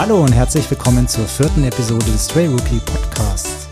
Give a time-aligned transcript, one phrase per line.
[0.00, 3.68] Hallo und herzlich willkommen zur vierten Episode des Stray Rookie Podcasts.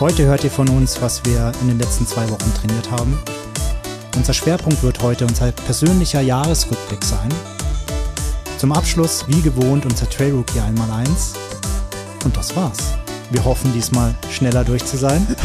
[0.00, 3.16] Heute hört ihr von uns, was wir in den letzten zwei Wochen trainiert haben.
[4.16, 7.28] Unser Schwerpunkt wird heute unser persönlicher Jahresrückblick sein.
[8.56, 11.34] Zum Abschluss, wie gewohnt, unser Trail Rookie einmal eins.
[12.24, 12.94] Und das war's.
[13.30, 15.24] Wir hoffen diesmal schneller durch zu sein.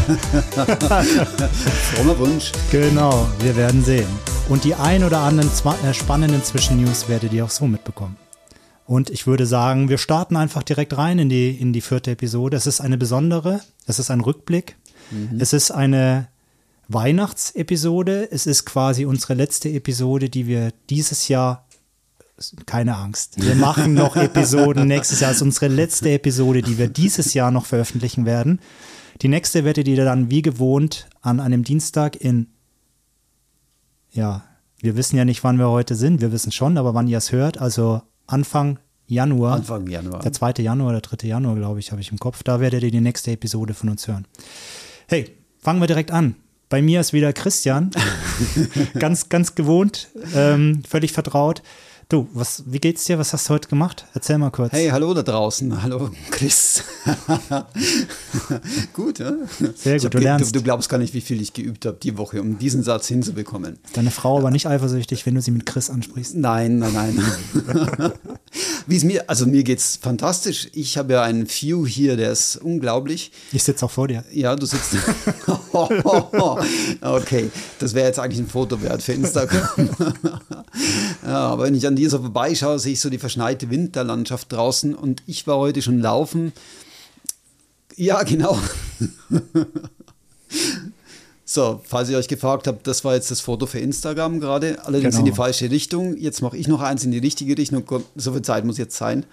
[1.94, 2.50] Frommer Wunsch.
[2.72, 4.08] Genau, wir werden sehen.
[4.48, 5.48] Und die ein oder anderen
[5.88, 8.16] äh, spannenden Zwischennews werdet ihr auch so mitbekommen.
[8.86, 12.56] Und ich würde sagen, wir starten einfach direkt rein in die, in die vierte Episode.
[12.56, 14.76] Es ist eine besondere, es ist ein Rückblick,
[15.10, 15.40] mhm.
[15.40, 16.28] es ist eine
[16.88, 21.66] Weihnachtsepisode, es ist quasi unsere letzte Episode, die wir dieses Jahr,
[22.66, 26.88] keine Angst, wir machen noch Episoden nächstes Jahr, es ist unsere letzte Episode, die wir
[26.88, 28.60] dieses Jahr noch veröffentlichen werden.
[29.22, 32.48] Die nächste werdet ihr dann wie gewohnt an einem Dienstag in,
[34.10, 34.44] ja,
[34.78, 37.32] wir wissen ja nicht, wann wir heute sind, wir wissen schon, aber wann ihr es
[37.32, 39.56] hört, also Anfang Januar.
[39.56, 40.20] Anfang Januar.
[40.20, 40.54] Der 2.
[40.62, 41.26] Januar oder 3.
[41.26, 42.42] Januar, glaube ich, habe ich im Kopf.
[42.42, 44.26] Da werdet ihr die nächste Episode von uns hören.
[45.08, 46.36] Hey, fangen wir direkt an.
[46.68, 47.90] Bei mir ist wieder Christian.
[48.98, 51.62] ganz, ganz gewohnt, ähm, völlig vertraut.
[52.08, 53.18] Du, was, wie geht's dir?
[53.18, 54.04] Was hast du heute gemacht?
[54.12, 54.72] Erzähl mal kurz.
[54.72, 55.82] Hey, hallo da draußen.
[55.82, 56.84] Hallo, Chris.
[58.92, 59.32] gut, ja?
[59.74, 60.54] Sehr gut, du lernst.
[60.54, 63.08] Du, du, glaubst gar nicht, wie viel ich geübt habe die Woche, um diesen Satz
[63.08, 63.78] hinzubekommen.
[63.94, 66.34] Deine Frau aber nicht eifersüchtig, wenn du sie mit Chris ansprichst?
[66.34, 67.22] Nein, nein, nein.
[68.86, 70.68] wie es mir, also mir geht's fantastisch.
[70.72, 73.32] Ich habe ja einen View hier, der ist unglaublich.
[73.52, 74.24] Ich sitze auch vor dir.
[74.30, 74.96] Ja, du sitzt.
[77.00, 79.88] okay, das wäre jetzt eigentlich ein Foto wert für Instagram.
[81.26, 84.52] ja, aber wenn ich an an dir so vorbeischaue, sehe ich so die verschneite Winterlandschaft
[84.52, 86.52] draußen und ich war heute schon laufen.
[87.94, 88.58] Ja, genau.
[91.44, 95.14] so, falls ihr euch gefragt habt, das war jetzt das Foto für Instagram gerade, allerdings
[95.14, 95.20] genau.
[95.20, 96.16] in die falsche Richtung.
[96.16, 97.84] Jetzt mache ich noch eins in die richtige Richtung.
[98.16, 99.24] So viel Zeit muss jetzt sein,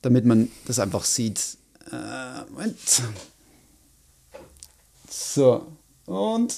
[0.00, 1.40] damit man das einfach sieht.
[1.90, 2.78] Äh, Moment.
[5.10, 5.66] So,
[6.06, 6.54] und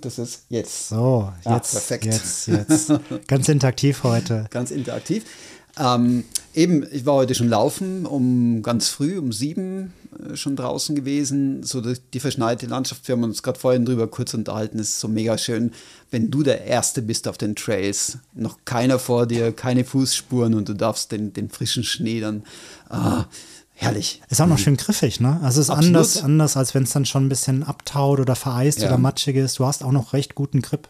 [0.00, 0.88] das ist jetzt.
[0.88, 2.04] So, jetzt, ja, perfekt.
[2.04, 2.92] jetzt, jetzt.
[3.26, 4.46] Ganz interaktiv heute.
[4.50, 5.24] Ganz interaktiv.
[5.78, 6.24] Ähm,
[6.54, 11.62] eben, ich war heute schon laufen, um ganz früh, um sieben äh, schon draußen gewesen.
[11.62, 15.08] So die, die verschneite Landschaft, wir haben uns gerade vorhin drüber kurz unterhalten, ist so
[15.08, 15.72] mega schön,
[16.10, 18.18] wenn du der Erste bist auf den Trails.
[18.34, 22.44] Noch keiner vor dir, keine Fußspuren und du darfst den, den frischen Schnee dann.
[22.88, 23.26] Ah,
[23.80, 24.20] Herrlich.
[24.28, 25.40] Ist auch noch schön griffig, ne?
[25.42, 25.86] Also es ist Absolut.
[25.86, 28.88] anders, anders, als wenn es dann schon ein bisschen abtaut oder vereist ja.
[28.88, 29.58] oder matschig ist.
[29.58, 30.88] Du hast auch noch recht guten Grip.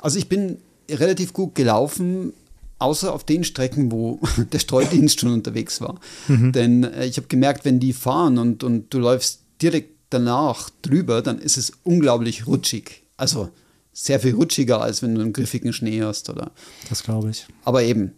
[0.00, 0.58] Also ich bin
[0.90, 2.32] relativ gut gelaufen,
[2.80, 4.18] außer auf den Strecken, wo
[4.52, 6.00] der Streudienst schon unterwegs war.
[6.26, 6.50] Mhm.
[6.50, 11.22] Denn äh, ich habe gemerkt, wenn die fahren und, und du läufst direkt danach drüber,
[11.22, 13.04] dann ist es unglaublich rutschig.
[13.16, 13.50] Also
[13.92, 16.50] sehr viel rutschiger, als wenn du einen griffigen Schnee hast, oder?
[16.88, 17.46] Das glaube ich.
[17.62, 18.14] Aber eben,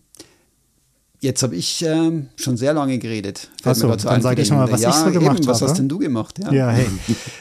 [1.24, 3.48] Jetzt habe ich ähm, schon sehr lange geredet.
[3.62, 5.46] Achso, dann sage ich mal, was ja, ich so gemacht habe.
[5.46, 6.38] Was hast denn du gemacht?
[6.38, 6.52] Ja.
[6.52, 6.86] ja, hey.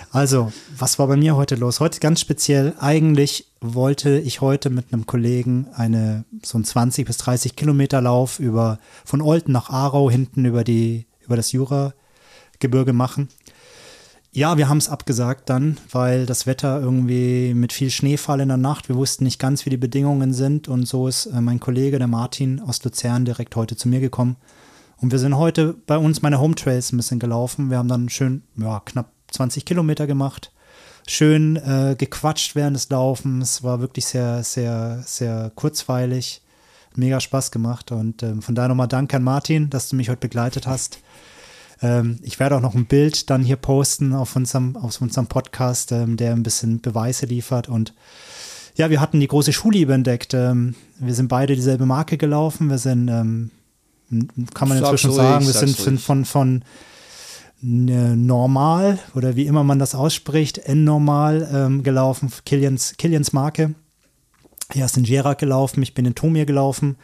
[0.09, 1.81] Also, was war bei mir heute los?
[1.81, 2.75] Heute ganz speziell.
[2.79, 8.39] Eigentlich wollte ich heute mit einem Kollegen eine so ein 20 bis 30 Kilometer Lauf
[8.39, 13.27] über von Olten nach Aarau hinten über die über das Juragebirge machen.
[14.35, 18.57] Ja, wir haben es abgesagt dann, weil das Wetter irgendwie mit viel Schneefall in der
[18.57, 21.99] Nacht, wir wussten nicht ganz, wie die Bedingungen sind und so ist äh, mein Kollege,
[21.99, 24.37] der Martin aus Luzern, direkt heute zu mir gekommen.
[24.97, 27.69] Und wir sind heute bei uns meine Home Trails ein bisschen gelaufen.
[27.69, 30.51] Wir haben dann schön, ja, knapp 20 Kilometer gemacht.
[31.07, 33.61] Schön äh, gequatscht während des Laufens.
[33.61, 36.41] War wirklich sehr, sehr, sehr kurzweilig.
[36.95, 37.91] Mega Spaß gemacht.
[37.91, 40.99] Und ähm, von daher nochmal Dank an Martin, dass du mich heute begleitet hast.
[41.83, 45.91] Ähm, ich werde auch noch ein Bild dann hier posten auf unserem, auf unserem Podcast,
[45.91, 47.67] ähm, der ein bisschen Beweise liefert.
[47.67, 47.93] Und
[48.75, 50.33] ja, wir hatten die große Schulliebe entdeckt.
[50.33, 52.69] Ähm, wir sind beide dieselbe Marke gelaufen.
[52.69, 53.51] Wir sind, ähm,
[54.53, 56.63] kann man inzwischen ruhig, sagen, wir sind, sind von, von
[57.61, 63.75] äh, normal oder wie immer man das ausspricht, N-normal ähm, gelaufen, Killians, Killians Marke.
[64.73, 66.95] Er ist in Gera gelaufen, ich bin in Tomir gelaufen.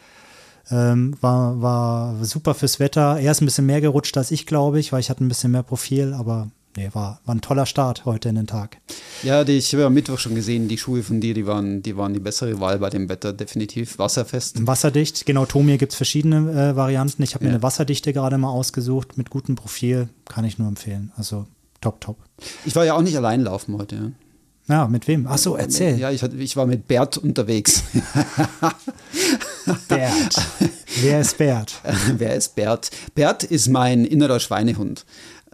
[0.70, 3.18] Ähm, war, war super fürs Wetter.
[3.18, 5.52] Er ist ein bisschen mehr gerutscht als ich, glaube ich, weil ich hatte ein bisschen
[5.52, 8.78] mehr Profil, aber nee, war, war ein toller Start heute in den Tag.
[9.22, 11.82] Ja, die, ich habe ja am Mittwoch schon gesehen, die Schuhe von dir, die waren,
[11.82, 13.98] die waren die bessere Wahl bei dem Wetter, definitiv.
[13.98, 14.66] Wasserfest.
[14.66, 17.22] Wasserdicht, genau, Tomir gibt es verschiedene äh, Varianten.
[17.22, 17.50] Ich habe ja.
[17.50, 21.12] mir eine Wasserdichte gerade mal ausgesucht mit gutem Profil, kann ich nur empfehlen.
[21.16, 21.46] Also
[21.80, 22.16] top, top.
[22.64, 23.96] Ich war ja auch nicht allein laufen heute.
[23.96, 24.10] Ja.
[24.70, 25.26] Ja, mit wem?
[25.28, 25.98] Ach so, erzähl.
[25.98, 27.82] Ja, ich, ich war mit Bert unterwegs.
[29.88, 30.36] Bert.
[31.02, 31.80] Wer ist Bert?
[32.16, 32.90] Wer ist Bert?
[33.16, 35.04] Bert ist mein innerer Schweinehund.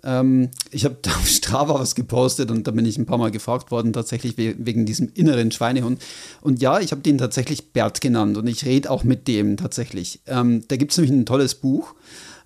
[0.04, 3.30] Ähm, ich habe da auf Strava was gepostet und da bin ich ein paar Mal
[3.30, 6.02] gefragt worden, tatsächlich we wegen diesem inneren Schweinehund.
[6.42, 10.20] Und ja, ich habe den tatsächlich Bert genannt und ich rede auch mit dem tatsächlich.
[10.26, 11.94] Ähm, da gibt es nämlich ein tolles Buch.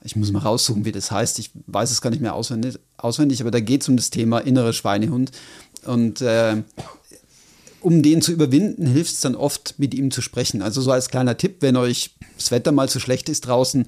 [0.03, 1.39] Ich muss mal raussuchen, wie das heißt.
[1.41, 4.39] Ich weiß es gar nicht mehr auswendig, auswendig aber da geht es um das Thema
[4.39, 5.31] innerer Schweinehund.
[5.85, 6.63] Und äh,
[7.81, 10.63] um den zu überwinden, hilft es dann oft, mit ihm zu sprechen.
[10.63, 13.87] Also so als kleiner Tipp, wenn euch das Wetter mal zu schlecht ist draußen,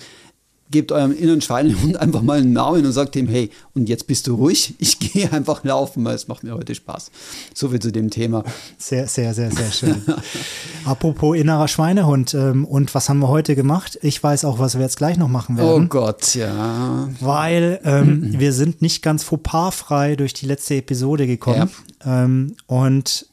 [0.73, 4.27] gebt eurem inneren Schweinehund einfach mal einen Namen und sagt ihm, hey, und jetzt bist
[4.27, 7.11] du ruhig, ich gehe einfach laufen, weil es macht mir heute Spaß.
[7.55, 8.43] So viel zu dem Thema.
[8.79, 10.03] Sehr, sehr, sehr, sehr schön.
[10.85, 13.99] Apropos innerer Schweinehund, ähm, und was haben wir heute gemacht?
[14.03, 15.85] Ich weiß auch, was wir jetzt gleich noch machen werden.
[15.85, 17.09] Oh Gott, ja.
[17.21, 21.71] Weil ähm, wir sind nicht ganz fauxpas-frei durch die letzte Episode gekommen.
[22.05, 22.25] Ja.
[22.25, 23.27] Ähm, und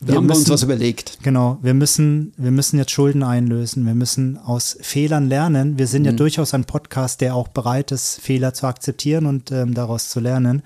[0.00, 1.18] da haben wir uns was überlegt.
[1.22, 3.84] Genau, wir müssen, wir müssen jetzt Schulden einlösen.
[3.84, 5.76] Wir müssen aus Fehlern lernen.
[5.78, 6.06] Wir sind mhm.
[6.06, 10.20] ja durchaus ein Podcast, der auch bereit ist, Fehler zu akzeptieren und ähm, daraus zu
[10.20, 10.62] lernen.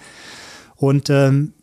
[0.77, 1.55] Und, ähm,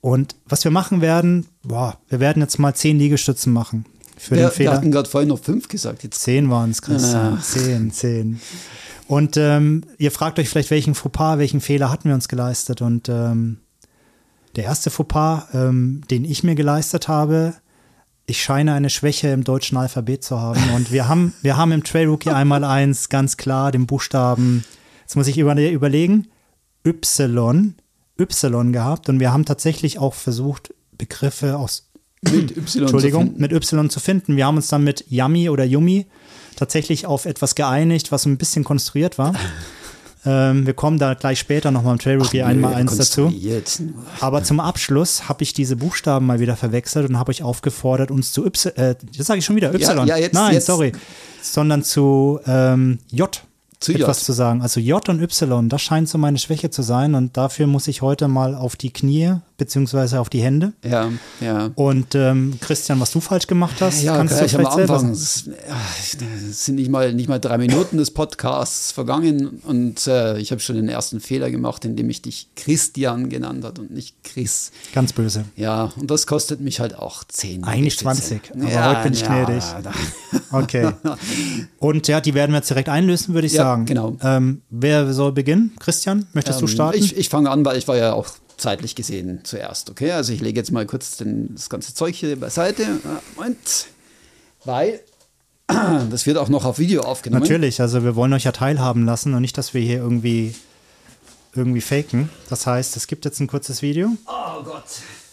[0.00, 3.84] und was wir machen werden, boah, wir werden jetzt mal zehn Liegestützen machen.
[4.16, 4.70] Für wir, den Fehler.
[4.70, 6.02] wir hatten gerade vorhin noch fünf gesagt.
[6.02, 6.22] Jetzt.
[6.22, 7.14] Zehn waren es, Chris.
[7.14, 7.38] Ah.
[7.42, 8.40] Zehn, zehn.
[9.08, 12.80] Und ähm, ihr fragt euch vielleicht, welchen Fauxpas, welchen Fehler hatten wir uns geleistet.
[12.80, 13.58] Und ähm,
[14.56, 17.54] der erste Fauxpas, ähm, den ich mir geleistet habe,
[18.26, 20.60] ich scheine eine Schwäche im deutschen Alphabet zu haben.
[20.74, 24.64] Und wir haben, wir haben im Trail Rookie einmal eins ganz klar, den Buchstaben,
[25.00, 26.28] jetzt muss ich über, überlegen,
[26.86, 27.74] Y,
[28.18, 29.08] Y gehabt.
[29.08, 31.90] Und wir haben tatsächlich auch versucht, Begriffe aus
[32.22, 34.36] mit Y, Entschuldigung, mit y zu finden.
[34.36, 36.06] Wir haben uns dann mit Yummy oder Yummy
[36.56, 39.34] tatsächlich auf etwas geeinigt, was ein bisschen konstruiert war.
[40.26, 43.32] Ähm, wir kommen da gleich später nochmal im Trail Review einmal eins dazu.
[44.20, 48.32] Aber zum Abschluss habe ich diese Buchstaben mal wieder verwechselt und habe euch aufgefordert, uns
[48.32, 49.80] zu Y, äh, das sage ich schon wieder, Y.
[49.80, 50.66] Ja, ja, jetzt, Nein, jetzt.
[50.66, 50.92] sorry.
[51.42, 53.42] Sondern zu ähm, J
[53.80, 54.26] zu etwas J.
[54.26, 54.60] zu sagen.
[54.60, 58.02] Also J und Y, das scheint so meine Schwäche zu sein und dafür muss ich
[58.02, 60.72] heute mal auf die Knie beziehungsweise auf die Hände.
[60.82, 61.10] Ja,
[61.40, 61.70] ja.
[61.74, 65.44] Und ähm, Christian, was du falsch gemacht hast, ja, kannst du vielleicht am Anfang, es
[66.64, 70.76] sind nicht mal, nicht mal drei Minuten des Podcasts vergangen und äh, ich habe schon
[70.76, 74.72] den ersten Fehler gemacht, indem ich dich Christian genannt habe und nicht Chris.
[74.94, 75.44] Ganz böse.
[75.56, 77.62] Ja, und das kostet mich halt auch zehn.
[77.64, 79.64] Eigentlich 20, aber ja, heute bin ich ja, gnädig.
[80.52, 80.92] Okay.
[81.78, 83.86] Und ja, die werden wir jetzt direkt einlösen, würde ich ja, sagen.
[83.86, 84.16] Genau.
[84.20, 85.72] Ähm, wer soll beginnen?
[85.78, 86.98] Christian, möchtest ähm, du starten?
[86.98, 88.26] Ich, ich fange an, weil ich war ja auch
[88.60, 89.90] zeitlich gesehen zuerst.
[89.90, 93.00] Okay, also ich lege jetzt mal kurz den, das ganze Zeug hier beiseite.
[93.36, 93.86] Moment.
[94.64, 95.00] Weil
[96.10, 97.42] das wird auch noch auf Video aufgenommen.
[97.42, 100.54] Natürlich, also wir wollen euch ja teilhaben lassen und nicht, dass wir hier irgendwie,
[101.54, 102.28] irgendwie faken.
[102.48, 104.10] Das heißt, es gibt jetzt ein kurzes Video.
[104.26, 104.84] Oh Gott.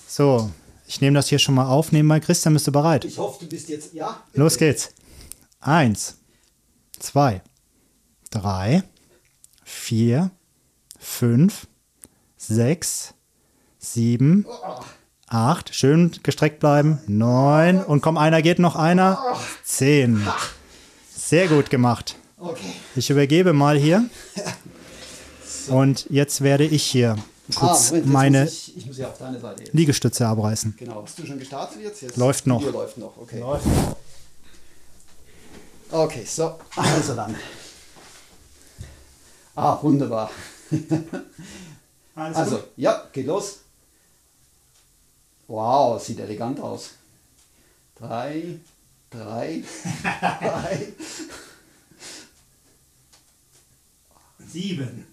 [0.07, 0.51] So,
[0.87, 1.91] ich nehme das hier schon mal auf.
[1.91, 3.05] Nehmen mal, Christian, bist du bereit?
[3.05, 4.23] Ich hoffe, du bist jetzt, ja.
[4.31, 4.43] Bitte.
[4.43, 4.91] Los geht's.
[5.59, 6.17] Eins,
[6.99, 7.41] zwei,
[8.29, 8.83] drei,
[9.63, 10.31] vier,
[10.99, 11.67] fünf,
[12.37, 13.13] sechs,
[13.93, 14.45] sieben,
[15.27, 19.19] acht, schön gestreckt bleiben, neun und komm, einer geht noch einer,
[19.63, 20.25] zehn.
[21.15, 22.15] Sehr gut gemacht.
[22.95, 24.05] Ich übergebe mal hier.
[25.67, 27.17] Und jetzt werde ich hier
[27.55, 28.97] kurz ah, Moment, meine ich, ich muss
[29.71, 30.75] Liegestütze abreißen.
[30.77, 32.01] Genau, hast du schon gestartet jetzt?
[32.01, 32.61] jetzt läuft noch.
[32.61, 33.39] läuft noch, okay.
[33.39, 33.65] Läuft.
[35.89, 37.35] Okay, so, also dann.
[39.55, 40.29] Ah, wunderbar.
[42.15, 43.59] also, also ja, geht los.
[45.47, 46.91] Wow, sieht elegant aus.
[47.95, 48.59] Drei,
[49.09, 49.63] drei,
[50.03, 50.93] drei.
[54.45, 55.07] Sieben,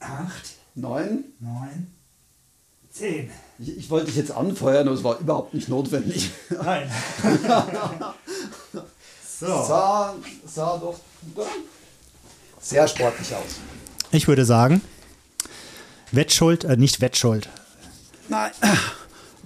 [0.00, 1.90] acht, neun, neun,
[2.90, 3.30] zehn.
[3.58, 6.30] Ich, ich wollte dich jetzt anfeuern, aber es war überhaupt nicht notwendig.
[6.50, 6.90] Nein.
[9.38, 9.46] so.
[9.46, 10.14] Sah,
[10.46, 10.98] sah doch
[12.60, 13.60] sehr sportlich aus.
[14.10, 14.80] Ich würde sagen,
[16.12, 17.48] Wettschuld, äh, nicht Wettschuld.
[18.28, 18.52] Nein.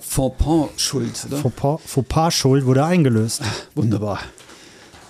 [0.08, 1.50] Fauxpas-Schuld, oder?
[1.84, 3.42] Fauxpas-Schuld wurde eingelöst.
[3.74, 4.20] Wunderbar.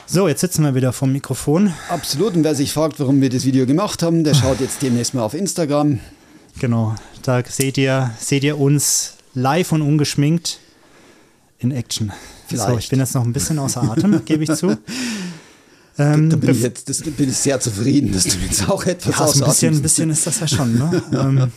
[0.07, 1.73] So, jetzt sitzen wir wieder vom Mikrofon.
[1.88, 2.35] Absolut.
[2.35, 5.23] Und wer sich fragt, warum wir das Video gemacht haben, der schaut jetzt demnächst mal
[5.23, 6.00] auf Instagram.
[6.59, 6.95] Genau.
[7.23, 10.59] Da seht ihr, seht ihr uns live und ungeschminkt
[11.59, 12.12] in Action.
[12.49, 12.69] Vielleicht.
[12.69, 14.76] So, ich bin jetzt noch ein bisschen außer Atem, gebe ich zu.
[15.99, 19.19] Ähm, da bin ich, jetzt, das, bin ich sehr zufrieden, dass du jetzt auch etwas
[19.19, 20.78] ja, so ein bisschen, ein bisschen ist das ja schon.
[20.78, 21.02] Ne?
[21.12, 21.52] ähm,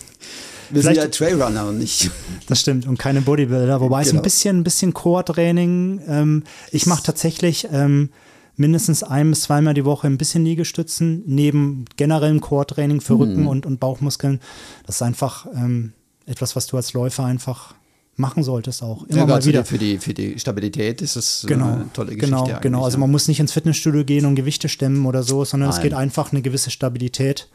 [0.72, 2.12] wir sind ja Trailrunner und nicht.
[2.48, 4.10] Das stimmt und keine Bodybuilder, wobei genau.
[4.10, 6.02] es ein bisschen, ein bisschen Core-Training.
[6.06, 8.10] Ähm, ich mache tatsächlich ähm,
[8.58, 13.22] mindestens ein bis zweimal die Woche ein bisschen Liegestützen neben generellem Core-Training für hm.
[13.22, 14.42] Rücken und, und Bauchmuskeln.
[14.86, 15.94] Das ist einfach ähm,
[16.26, 17.74] etwas, was du als Läufer einfach
[18.18, 19.04] machen solltest auch.
[19.08, 19.66] Immer ja, mal wieder.
[19.66, 22.44] Für die, für die Stabilität ist das genau, eine tolle Geschichte.
[22.46, 22.84] Genau, genau.
[22.84, 25.78] Also man muss nicht ins Fitnessstudio gehen und Gewichte stemmen oder so, sondern Nein.
[25.78, 27.50] es geht einfach eine gewisse Stabilität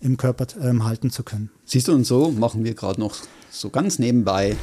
[0.00, 1.50] im Körper ähm, halten zu können.
[1.64, 3.16] Siehst du, und so machen wir gerade noch
[3.50, 4.56] so ganz nebenbei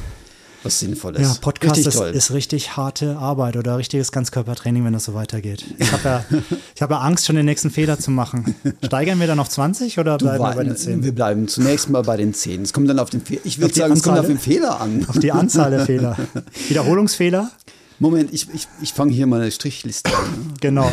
[0.64, 1.20] was Sinnvolles.
[1.20, 5.64] Ja, Podcast richtig ist, ist, richtig harte Arbeit oder richtiges Ganzkörpertraining, wenn das so weitergeht.
[5.78, 6.24] Ich habe ja,
[6.80, 8.54] hab ja Angst, schon den nächsten Fehler zu machen.
[8.84, 11.04] Steigern wir dann auf 20 oder bleiben wir bei den 10?
[11.04, 12.62] Wir bleiben zunächst mal bei den 10.
[12.62, 15.04] Es kommt dann auf den Fe Ich würde sagen, es kommt auf den Fehler an.
[15.08, 16.16] Auf die Anzahl der Fehler.
[16.68, 17.50] Wiederholungsfehler?
[17.98, 20.54] Moment, ich, ich, ich fange hier mal eine Strichliste an.
[20.60, 20.90] Genau.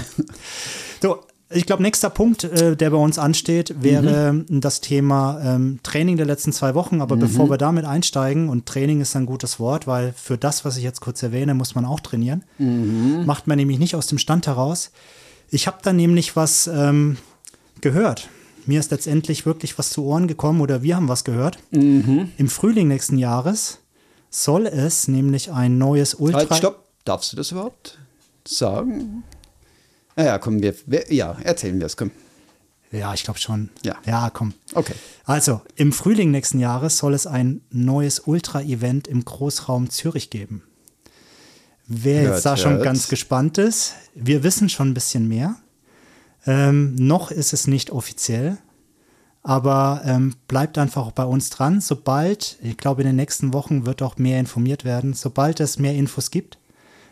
[1.02, 4.62] So, ich glaube, nächster Punkt, äh, der bei uns ansteht, wäre mhm.
[4.62, 7.02] das Thema ähm, Training der letzten zwei Wochen.
[7.02, 7.22] Aber mhm.
[7.22, 10.84] bevor wir damit einsteigen, und Training ist ein gutes Wort, weil für das, was ich
[10.84, 12.44] jetzt kurz erwähne, muss man auch trainieren.
[12.60, 13.26] Mhm.
[13.26, 14.92] Macht man nämlich nicht aus dem Stand heraus.
[15.50, 17.18] Ich habe da nämlich was ähm,
[17.82, 18.30] gehört.
[18.68, 21.58] Mir ist letztendlich wirklich was zu Ohren gekommen oder wir haben was gehört.
[21.72, 22.32] Mhm.
[22.38, 23.80] Im Frühling nächsten Jahres
[24.30, 26.48] soll es nämlich ein neues Ultra.
[26.48, 27.98] Halt, stopp, darfst du das überhaupt
[28.48, 29.24] sagen?
[30.20, 32.12] Ja, ja, komm, wir, wir ja, erzählen wir es, komm.
[32.92, 33.70] Ja, ich glaube schon.
[33.84, 33.96] Ja.
[34.06, 34.54] Ja, komm.
[34.74, 34.94] Okay.
[35.24, 40.64] Also, im Frühling nächsten Jahres soll es ein neues Ultra-Event im Großraum Zürich geben.
[41.88, 42.60] Wer hört, jetzt da hört.
[42.60, 45.56] schon ganz gespannt ist, wir wissen schon ein bisschen mehr.
[46.46, 48.58] Ähm, noch ist es nicht offiziell,
[49.42, 51.80] aber ähm, bleibt einfach bei uns dran.
[51.80, 55.94] Sobald, ich glaube, in den nächsten Wochen wird auch mehr informiert werden, sobald es mehr
[55.94, 56.58] Infos gibt,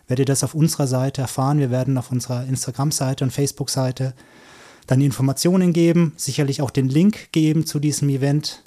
[0.07, 1.59] werdet ihr das auf unserer Seite erfahren.
[1.59, 4.13] Wir werden auf unserer Instagram-Seite und Facebook-Seite
[4.87, 8.63] dann die Informationen geben, sicherlich auch den Link geben zu diesem Event.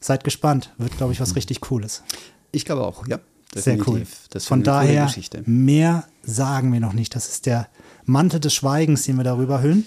[0.00, 2.02] Seid gespannt, wird, glaube ich, was richtig Cooles.
[2.52, 3.20] Ich glaube auch, ja.
[3.54, 3.84] Definitiv.
[3.84, 4.06] Sehr cool.
[4.30, 5.12] Das Von daher,
[5.44, 7.14] mehr sagen wir noch nicht.
[7.14, 7.68] Das ist der
[8.04, 9.86] Mantel des Schweigens, den wir darüber hüllen.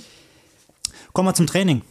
[1.14, 1.82] Kommen wir zum Training.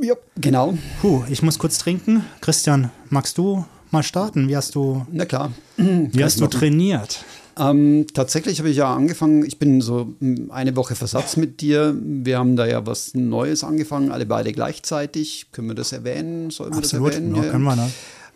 [0.00, 0.78] Ja, genau.
[1.00, 2.24] Puh, ich muss kurz trinken.
[2.40, 4.48] Christian, magst du mal starten?
[4.48, 5.52] Wie hast du, Na klar.
[5.76, 7.24] Wie hast du trainiert?
[7.58, 11.96] Ähm, tatsächlich habe ich ja angefangen, ich bin so hm, eine Woche Versatz mit dir.
[12.00, 15.48] Wir haben da ja was Neues angefangen, alle beide gleichzeitig.
[15.52, 16.50] Können wir das erwähnen?
[16.50, 17.36] Sollen wir Absolut, das erwähnen?
[17.36, 17.90] Ja, können wir, ne?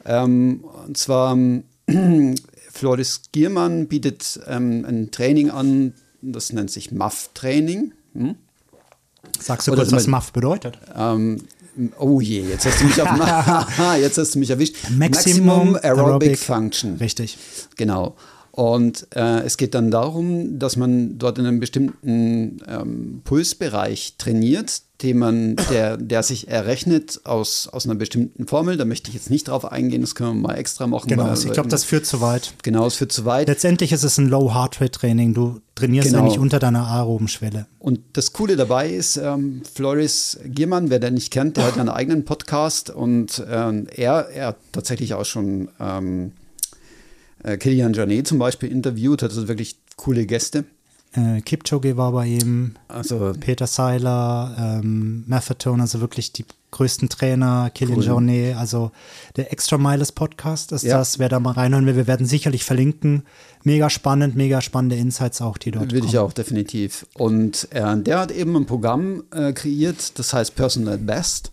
[0.04, 1.38] Ähm, und zwar
[2.72, 7.92] Floris Giermann bietet ähm, ein Training an, das nennt sich MAF-Training.
[8.14, 8.34] Hm?
[9.38, 10.78] Sagst du Oder kurz, was MAF bedeutet?
[10.96, 11.42] Ähm,
[11.98, 13.08] oh je, jetzt hast du mich auf
[14.00, 14.76] jetzt hast du mich erwischt.
[14.90, 16.96] Maximum, Maximum Aerobic, Aerobic Function.
[16.96, 17.38] Richtig.
[17.76, 18.16] Genau.
[18.52, 24.82] Und äh, es geht dann darum, dass man dort in einem bestimmten ähm, Pulsbereich trainiert,
[25.00, 28.76] den man, der, der sich errechnet aus, aus einer bestimmten Formel.
[28.76, 31.08] Da möchte ich jetzt nicht drauf eingehen, das können wir mal extra machen.
[31.08, 32.52] Genau, weil, ich glaube, das führt zu weit.
[32.62, 33.48] Genau, es führt zu weit.
[33.48, 35.32] Letztendlich ist es ein Low-Heart-Rate-Training.
[35.32, 36.22] Du trainierst genau.
[36.22, 37.66] nämlich unter deiner aeroben Schwelle.
[37.78, 41.88] Und das Coole dabei ist, ähm, Floris Giermann, wer den nicht kennt, der hat einen
[41.88, 46.32] eigenen Podcast und äh, er, er hat tatsächlich auch schon ähm,
[47.42, 50.64] äh, Kilian Janet zum Beispiel interviewt, hat also wirklich coole Gäste.
[51.14, 57.70] Äh, Kipchoge war bei ihm, also Peter Seiler, ähm, Maffetone, also wirklich die größten Trainer,
[57.74, 58.04] Kilian cool.
[58.04, 58.92] Jornet, also
[59.36, 60.96] der Extra Miles Podcast ist ja.
[60.96, 63.24] das, wer da mal reinhören will, wir werden sicherlich verlinken.
[63.62, 67.06] Mega spannend, mega spannende Insights auch, die dort Will ich auch, definitiv.
[67.14, 71.52] Und äh, der hat eben ein Programm äh, kreiert, das heißt Personal Best.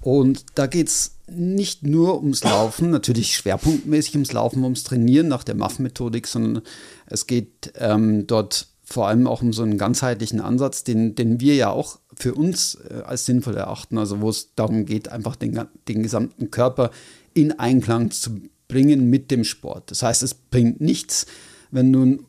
[0.00, 5.44] Und da geht es nicht nur ums Laufen, natürlich schwerpunktmäßig ums Laufen, ums Trainieren nach
[5.44, 6.62] der MAF-Methodik, sondern
[7.06, 11.54] es geht ähm, dort vor allem auch um so einen ganzheitlichen Ansatz, den, den wir
[11.54, 15.58] ja auch für uns äh, als sinnvoll erachten, also wo es darum geht, einfach den,
[15.88, 16.90] den gesamten Körper
[17.32, 19.90] in Einklang zu bringen mit dem Sport.
[19.90, 21.26] Das heißt, es bringt nichts,
[21.70, 22.24] wenn du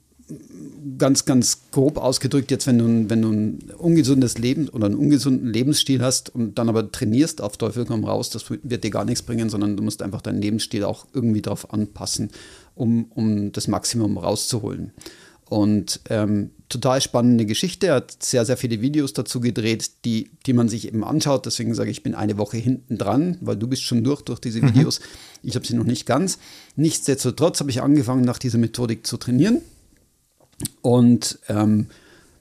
[0.98, 5.52] ganz, ganz grob ausgedrückt, jetzt, wenn du, wenn du ein ungesundes Leben oder einen ungesunden
[5.52, 9.22] Lebensstil hast und dann aber trainierst auf Teufel komm raus, das wird dir gar nichts
[9.22, 12.32] bringen, sondern du musst einfach deinen Lebensstil auch irgendwie darauf anpassen,
[12.74, 14.94] um, um das Maximum rauszuholen.
[15.48, 17.88] Und ähm, total spannende Geschichte.
[17.88, 21.46] Er hat sehr, sehr viele Videos dazu gedreht, die, die man sich eben anschaut.
[21.46, 24.40] Deswegen sage ich, ich bin eine Woche hinten dran, weil du bist schon durch durch
[24.40, 24.70] diese mhm.
[24.70, 25.00] Videos.
[25.00, 25.06] Mhm.
[25.44, 26.40] Ich habe sie noch nicht ganz.
[26.76, 29.62] Nichtsdestotrotz habe ich angefangen, nach dieser Methodik zu trainieren
[30.82, 31.88] und ähm,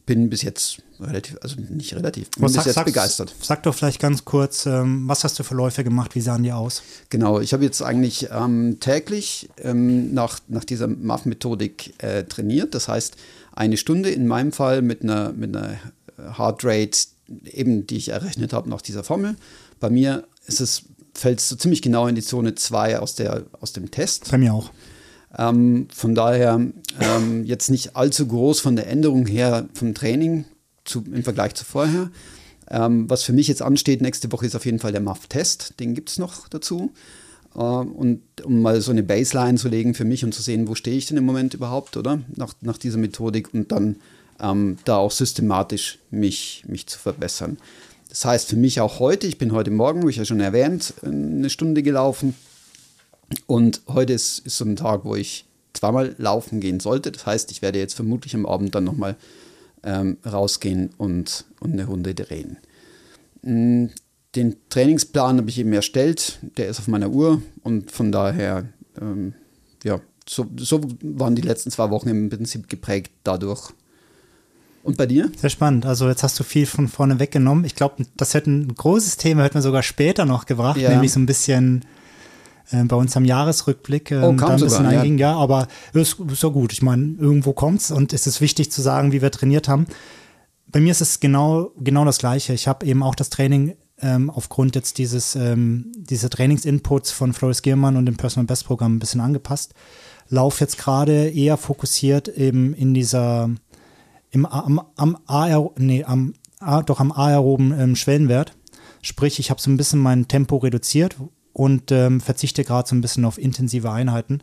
[0.07, 3.35] bin bis jetzt relativ, also nicht relativ, bin was bis sag, jetzt begeistert.
[3.41, 6.53] Sag doch vielleicht ganz kurz, ähm, was hast du für Läufe gemacht, wie sahen die
[6.53, 6.83] aus?
[7.11, 12.75] Genau, ich habe jetzt eigentlich ähm, täglich ähm, nach, nach dieser MAF-Methodik äh, trainiert.
[12.75, 13.17] Das heißt,
[13.53, 15.79] eine Stunde in meinem Fall mit einer, mit einer
[16.37, 16.99] Heart Rate,
[17.45, 19.37] eben die ich errechnet habe nach dieser Formel.
[19.81, 20.83] Bei mir ist es,
[21.15, 23.17] fällt es so ziemlich genau in die Zone 2 aus,
[23.61, 24.31] aus dem Test.
[24.31, 24.71] Bei mir auch.
[25.37, 26.61] Ähm, von daher
[27.01, 30.45] ähm, jetzt nicht allzu groß von der Änderung her vom Training
[30.85, 32.11] zu, im Vergleich zu vorher.
[32.71, 35.81] Ähm, was für mich jetzt ansteht nächste Woche ist auf jeden Fall der MAF-Test.
[35.81, 36.93] Den gibt es noch dazu.
[37.55, 40.75] Äh, und um mal so eine Baseline zu legen für mich und zu sehen, wo
[40.75, 42.21] stehe ich denn im Moment überhaupt, oder?
[42.37, 43.97] Nach, nach dieser Methodik und dann
[44.41, 47.59] ähm, da auch systematisch mich, mich zu verbessern.
[48.09, 50.95] Das heißt für mich auch heute, ich bin heute Morgen, wie ich ja schon erwähnt,
[51.03, 52.35] eine Stunde gelaufen.
[53.47, 57.13] Und heute ist, ist so ein Tag, wo ich zweimal laufen gehen sollte.
[57.13, 59.17] Das heißt, ich werde jetzt vermutlich am Abend dann nochmal
[59.83, 62.59] ähm, rausgehen und, und eine Runde drehen.
[63.43, 63.87] Mm,
[64.35, 68.69] den Trainingsplan habe ich eben erstellt, der ist auf meiner Uhr und von daher,
[69.01, 69.35] ähm,
[69.85, 73.71] ja, so, so waren die letzten zwei Wochen im Prinzip geprägt dadurch.
[74.83, 75.31] Und bei dir?
[75.37, 75.87] Sehr spannend.
[75.87, 77.65] Also jetzt hast du viel von vorne weggenommen.
[77.65, 80.91] Ich glaube, das hätte ein großes Thema, hätten wir sogar später noch gebracht, ja.
[80.91, 81.85] nämlich so ein bisschen
[82.71, 85.19] äh, bei uns am Jahresrückblick äh, oh, da ein bisschen einging.
[85.19, 86.73] Ja, aber ist, ist ja gut.
[86.73, 89.87] Ich meine, irgendwo kommt's und es ist wichtig zu sagen, wie wir trainiert haben.
[90.67, 92.53] Bei mir ist es genau, genau das Gleiche.
[92.53, 97.63] Ich habe eben auch das Training ähm, aufgrund jetzt dieses, ähm, dieser Trainingsinputs von Floris
[97.63, 99.75] Giermann und dem Personal Best Programm ein bisschen angepasst.
[100.29, 103.51] Lauf jetzt gerade eher fokussiert eben in dieser,
[104.31, 106.35] im, am, am, AR, nee, am,
[106.87, 108.57] doch am aeroben ähm, Schwellenwert.
[109.03, 111.17] Sprich, ich habe so ein bisschen mein Tempo reduziert
[111.55, 114.43] und ähm, verzichte gerade so ein bisschen auf intensive Einheiten.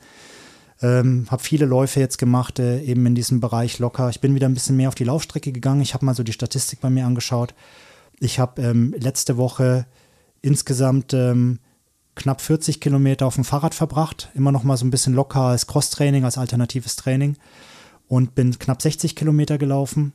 [0.81, 4.09] Ähm, habe viele Läufe jetzt gemacht, äh, eben in diesem Bereich locker.
[4.09, 5.81] Ich bin wieder ein bisschen mehr auf die Laufstrecke gegangen.
[5.81, 7.53] Ich habe mal so die Statistik bei mir angeschaut.
[8.19, 9.85] Ich habe ähm, letzte Woche
[10.41, 11.59] insgesamt ähm,
[12.15, 14.29] knapp 40 Kilometer auf dem Fahrrad verbracht.
[14.33, 17.35] Immer noch mal so ein bisschen locker als Cross-Training, als alternatives Training.
[18.07, 20.13] Und bin knapp 60 Kilometer gelaufen.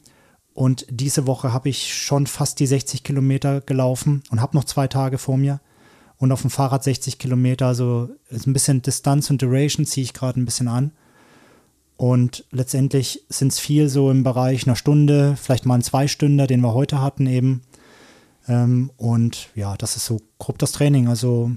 [0.55, 4.89] Und diese Woche habe ich schon fast die 60 Kilometer gelaufen und habe noch zwei
[4.89, 5.61] Tage vor mir
[6.19, 7.67] und auf dem Fahrrad 60 Kilometer.
[7.67, 10.93] Also ist ein bisschen Distanz und Duration ziehe ich gerade ein bisschen an.
[11.97, 16.61] Und letztendlich sind es viel so im Bereich einer Stunde, vielleicht mal ein Zweistünder, den
[16.61, 17.63] wir heute hatten eben.
[18.49, 21.09] Ähm, und ja, das ist so grob das Training.
[21.09, 21.53] Also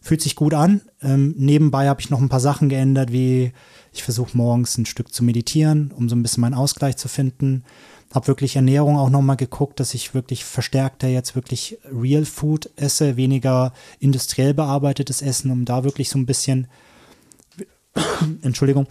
[0.00, 0.82] fühlt sich gut an.
[1.02, 3.52] Ähm, nebenbei habe ich noch ein paar Sachen geändert, wie
[3.92, 7.64] ich versuche morgens ein Stück zu meditieren, um so ein bisschen meinen Ausgleich zu finden.
[8.12, 13.16] Habe wirklich Ernährung auch nochmal geguckt, dass ich wirklich verstärkter jetzt wirklich Real Food esse,
[13.16, 16.68] weniger industriell bearbeitetes Essen, um da wirklich so ein bisschen,
[18.42, 18.86] Entschuldigung,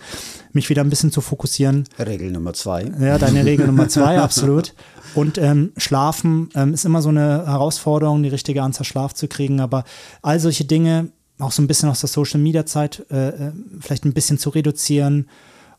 [0.54, 1.86] mich wieder ein bisschen zu fokussieren.
[1.98, 2.84] Regel Nummer zwei.
[3.00, 4.76] Ja, deine Regel Nummer zwei, absolut.
[5.16, 9.60] Und ähm, Schlafen ähm, ist immer so eine Herausforderung, die richtige Anzahl Schlaf zu kriegen.
[9.62, 9.84] Aber
[10.22, 14.06] all solche Dinge, auch so ein bisschen aus der Social Media Zeit, äh, äh vielleicht
[14.06, 15.28] ein bisschen zu reduzieren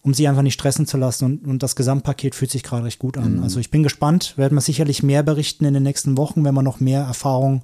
[0.03, 1.25] um sie einfach nicht stressen zu lassen.
[1.25, 3.37] Und, und das Gesamtpaket fühlt sich gerade recht gut an.
[3.37, 3.43] Mhm.
[3.43, 6.63] Also ich bin gespannt, werden wir sicherlich mehr berichten in den nächsten Wochen, wenn wir
[6.63, 7.63] noch mehr Erfahrung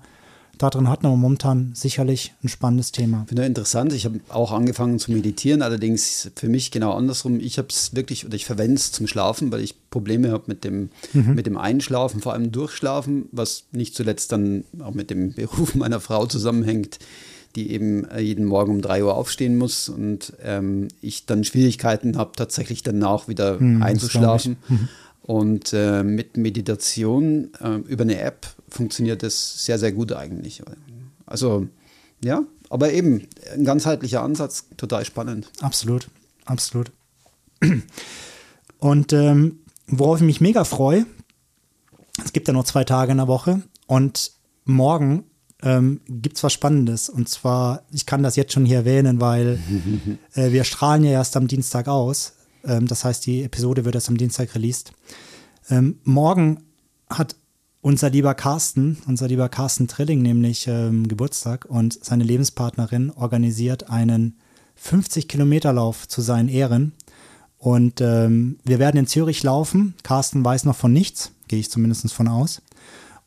[0.59, 3.25] darin hatten, aber momentan sicherlich ein spannendes Thema.
[3.27, 3.93] Finde interessant.
[3.93, 7.41] Ich habe auch angefangen zu meditieren, allerdings für mich genau andersrum.
[7.41, 10.65] Ich habe es wirklich oder ich verwende es zum Schlafen, weil ich Probleme habe mit
[10.65, 11.35] dem, mhm.
[11.35, 16.01] mit dem Einschlafen, vor allem Durchschlafen, was nicht zuletzt dann auch mit dem Beruf meiner
[16.01, 16.99] Frau zusammenhängt
[17.57, 22.17] die eben äh, jeden Morgen um drei Uhr aufstehen muss und ähm, ich dann Schwierigkeiten
[22.17, 24.57] habe, tatsächlich danach wieder hm, einzuschlafen.
[24.69, 24.89] Mhm.
[25.23, 30.63] Und äh, mit Meditation äh, über eine App funktioniert das sehr, sehr gut eigentlich.
[31.25, 31.69] Also
[32.23, 35.51] ja, aber eben ein ganzheitlicher Ansatz, total spannend.
[35.61, 36.09] Absolut,
[36.45, 36.91] absolut.
[38.79, 41.07] Und ähm, worauf ich mich mega freue,
[42.23, 44.33] es gibt ja nur zwei Tage in der Woche und
[44.65, 45.25] morgen
[45.65, 47.09] ähm, gibt es was Spannendes.
[47.09, 49.59] Und zwar, ich kann das jetzt schon hier erwähnen, weil
[50.35, 52.35] äh, wir strahlen ja erst am Dienstag aus.
[52.65, 54.93] Ähm, das heißt, die Episode wird erst am Dienstag released.
[55.71, 56.61] Ähm, morgen
[57.09, 57.35] hat
[57.81, 64.39] unser lieber Carsten, unser lieber Carsten Trilling nämlich ähm, Geburtstag und seine Lebenspartnerin organisiert einen
[64.77, 66.93] 50 Kilometer Lauf zu seinen Ehren.
[67.59, 69.95] Und ähm, wir werden in Zürich laufen.
[70.03, 72.61] Carsten weiß noch von nichts, gehe ich zumindest von aus.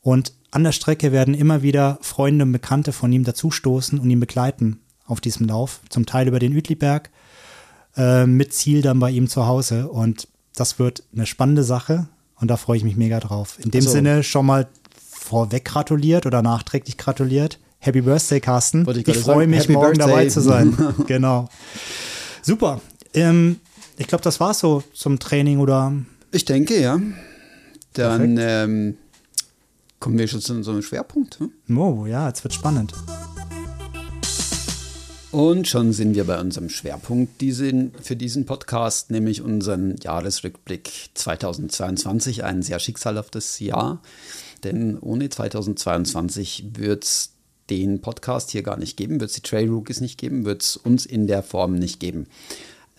[0.02, 4.20] Und an der Strecke werden immer wieder Freunde und Bekannte von ihm dazustoßen und ihn
[4.20, 7.12] begleiten auf diesem Lauf, zum Teil über den Uetliberg,
[7.96, 9.88] äh, mit Ziel dann bei ihm zu Hause.
[9.88, 12.08] Und das wird eine spannende Sache
[12.40, 13.60] und da freue ich mich mega drauf.
[13.64, 14.68] In dem also, Sinne schon mal
[15.08, 17.60] vorweg gratuliert oder nachträglich gratuliert.
[17.78, 18.90] Happy Birthday, Carsten.
[18.90, 20.08] Ich, ich freue mich, Happy morgen Birthday.
[20.08, 20.76] dabei zu sein.
[21.06, 21.50] genau.
[22.42, 22.82] Super.
[23.14, 23.58] Ähm,
[24.00, 25.94] ich glaube, das war so zum Training, oder?
[26.32, 27.00] Ich denke, ja.
[27.94, 28.98] Dann ähm,
[30.00, 31.40] Kommen wir schon zu unserem Schwerpunkt?
[31.40, 31.78] Hm?
[31.78, 32.94] Oh, ja, jetzt wird spannend.
[35.32, 42.44] Und schon sind wir bei unserem Schwerpunkt diesen, für diesen Podcast, nämlich unseren Jahresrückblick 2022.
[42.44, 44.02] Ein sehr schicksalhaftes Jahr,
[44.64, 47.32] denn ohne 2022 wird es
[47.70, 50.78] den Podcast hier gar nicht geben, wird es die Trail Rookies nicht geben, wird es
[50.78, 52.28] uns in der Form nicht geben.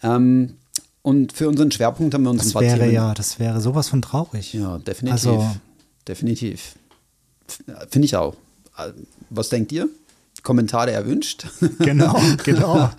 [0.02, 0.56] Ähm,
[1.02, 3.60] und für unseren Schwerpunkt haben wir uns das ein paar wäre Themen ja, das wäre
[3.60, 4.52] sowas von traurig.
[4.52, 5.12] Ja, definitiv.
[5.12, 5.46] Also,
[6.06, 6.74] definitiv.
[7.90, 8.36] Finde ich auch.
[9.30, 9.88] Was denkt ihr?
[10.42, 11.46] Kommentare erwünscht?
[11.78, 12.90] Genau, genau.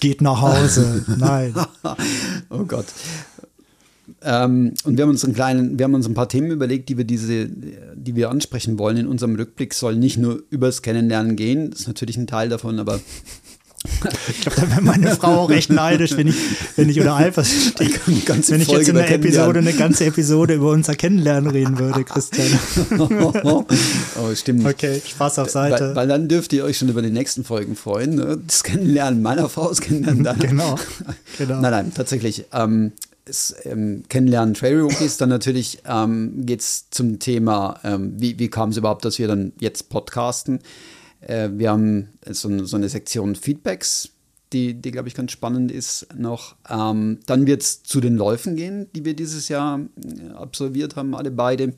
[0.00, 1.04] Geht nach Hause.
[1.18, 1.54] Nein.
[2.50, 2.86] oh Gott.
[4.22, 6.96] Ähm, und wir haben uns einen kleinen, wir haben uns ein paar Themen überlegt, die
[6.96, 11.70] wir diese, die wir ansprechen wollen in unserem Rückblick, soll nicht nur übers Kennenlernen gehen.
[11.70, 13.00] Das ist natürlich ein Teil davon, aber
[14.28, 16.36] ich glaube, da wäre meine Frau auch recht neidisch, wenn ich,
[16.76, 17.90] wenn ich oder Alphas stehe.
[18.06, 22.58] Wenn ich jetzt in einer Episode eine ganze Episode über unser Kennenlernen reden würde, Christian.
[23.44, 23.64] oh,
[24.34, 24.66] stimmt.
[24.66, 25.90] Okay, Spaß auf Seite.
[25.90, 28.16] Weil, weil, dann dürft ihr euch schon über die nächsten Folgen freuen.
[28.16, 28.40] Ne?
[28.46, 30.38] Das Kennenlernen meiner Frau, das Kennenlernen deiner.
[30.38, 30.78] Genau,
[31.38, 31.60] genau.
[31.60, 32.46] Nein, nein, tatsächlich.
[32.52, 32.92] Ähm,
[33.28, 38.48] das ähm, Kennenlernen Trail Rookies, dann natürlich ähm, geht es zum Thema, ähm, wie, wie
[38.48, 40.60] kam es überhaupt, dass wir dann jetzt podcasten.
[41.20, 44.10] Äh, wir haben so, so, eine Sektion Feedbacks,
[44.52, 46.56] die, die glaube ich, ganz spannend ist noch.
[46.68, 51.14] Ähm, dann wird es zu den Läufen gehen, die wir dieses Jahr äh, absolviert haben,
[51.14, 51.74] alle beide.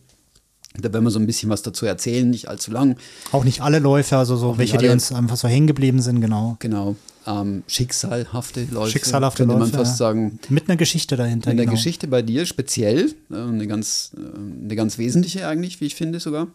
[0.78, 2.96] Da werden wir so ein bisschen was dazu erzählen, nicht allzu lang.
[3.32, 6.56] Auch nicht alle Läufe, also so welche, die uns einfach so hängen geblieben sind, genau.
[6.60, 6.94] Genau.
[7.26, 8.92] Ähm, schicksalhafte Läufe.
[8.92, 9.72] Schicksalhafte könnte Läufe.
[9.72, 10.38] man fast sagen.
[10.48, 11.50] Mit einer Geschichte dahinter.
[11.50, 11.76] Mit einer genau.
[11.76, 16.46] Geschichte bei dir speziell, äh, eine ganz, eine ganz wesentliche eigentlich, wie ich finde sogar.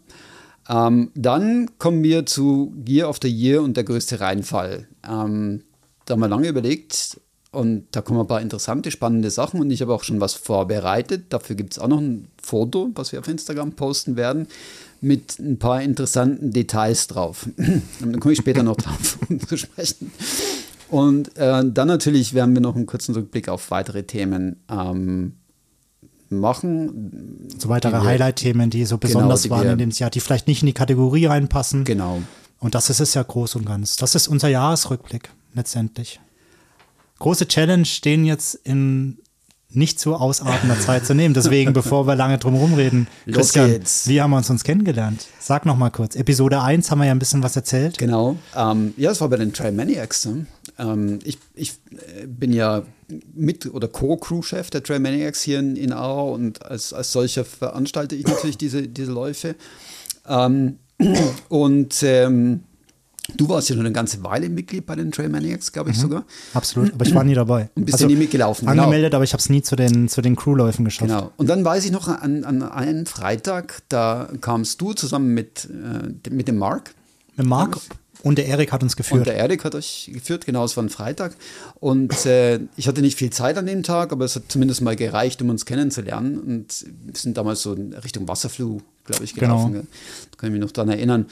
[0.67, 4.87] Ähm, dann kommen wir zu Gear of the Year und der größte Reinfall.
[5.07, 5.63] Ähm,
[6.05, 7.19] da haben wir lange überlegt
[7.51, 11.25] und da kommen ein paar interessante, spannende Sachen und ich habe auch schon was vorbereitet.
[11.29, 14.47] Dafür gibt es auch noch ein Foto, was wir auf Instagram posten werden,
[15.01, 17.47] mit ein paar interessanten Details drauf.
[17.99, 20.11] dann komme ich später noch drauf zu sprechen.
[20.89, 25.33] Und äh, dann natürlich werden wir noch einen kurzen Rückblick auf weitere Themen ähm,
[26.39, 27.47] machen.
[27.57, 30.61] So weitere Highlight-Themen, die so besonders Genau, die waren in dem Jahr, die vielleicht nicht
[30.61, 31.83] in die Kategorie reinpassen.
[31.83, 32.21] Genau.
[32.59, 33.95] Und das ist es ja groß und ganz.
[33.95, 36.19] Das ist unser Jahresrückblick letztendlich.
[37.19, 39.19] Große Challenge, den jetzt in
[39.75, 41.33] nicht zu ausartender Zeit zu nehmen.
[41.33, 44.07] Deswegen, bevor wir lange drum rumreden, Los Christian, geht's.
[44.07, 45.27] wie haben wir uns uns kennengelernt?
[45.39, 46.15] Sag noch mal kurz.
[46.15, 47.97] Episode 1 haben wir ja ein bisschen was erzählt.
[47.97, 48.37] Genau.
[48.55, 50.25] Ähm, ja, das war bei den Trailmaniacs.
[50.25, 50.45] Ne?
[50.79, 52.83] Ähm, ich, ich äh, bin ja
[53.33, 58.25] mit- oder Co-Crew-Chef der Trailmaniacs hier in, in Aarau und als, als solcher veranstalte ich
[58.25, 59.55] natürlich diese, diese Läufe.
[60.27, 60.77] Ähm,
[61.49, 62.63] und ähm,
[63.35, 66.25] du warst ja schon eine ganze Weile Mitglied bei den Trailmaniacs, glaube ich sogar.
[66.53, 67.69] Absolut, aber ich war nie dabei.
[67.75, 68.83] Und bist du nie mitgelaufen, genau.
[68.83, 71.09] Angemeldet, aber ich habe es nie zu den, zu den Crewläufen geschafft.
[71.09, 71.31] Genau.
[71.37, 76.29] Und dann weiß ich noch an, an einen Freitag, da kamst du zusammen mit, äh,
[76.29, 76.95] mit dem Mark.
[77.35, 77.77] Mit Marc
[78.25, 79.27] und der Erik hat uns Und geführt.
[79.27, 81.35] der Erik hat euch geführt, genau, es war ein Freitag.
[81.79, 84.95] Und äh, ich hatte nicht viel Zeit an dem Tag, aber es hat zumindest mal
[84.95, 86.39] gereicht, um uns kennenzulernen.
[86.39, 89.73] Und wir sind damals so in Richtung Wasserflug, glaube ich, gelaufen.
[89.73, 89.85] Genau.
[90.31, 91.27] Da kann ich mich noch dran erinnern.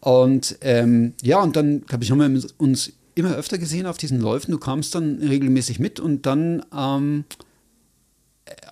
[0.00, 4.18] Und ähm, ja, und dann, glaube ich, haben wir uns immer öfter gesehen auf diesen
[4.18, 4.50] Läufen.
[4.52, 7.24] Du kamst dann regelmäßig mit und dann ähm,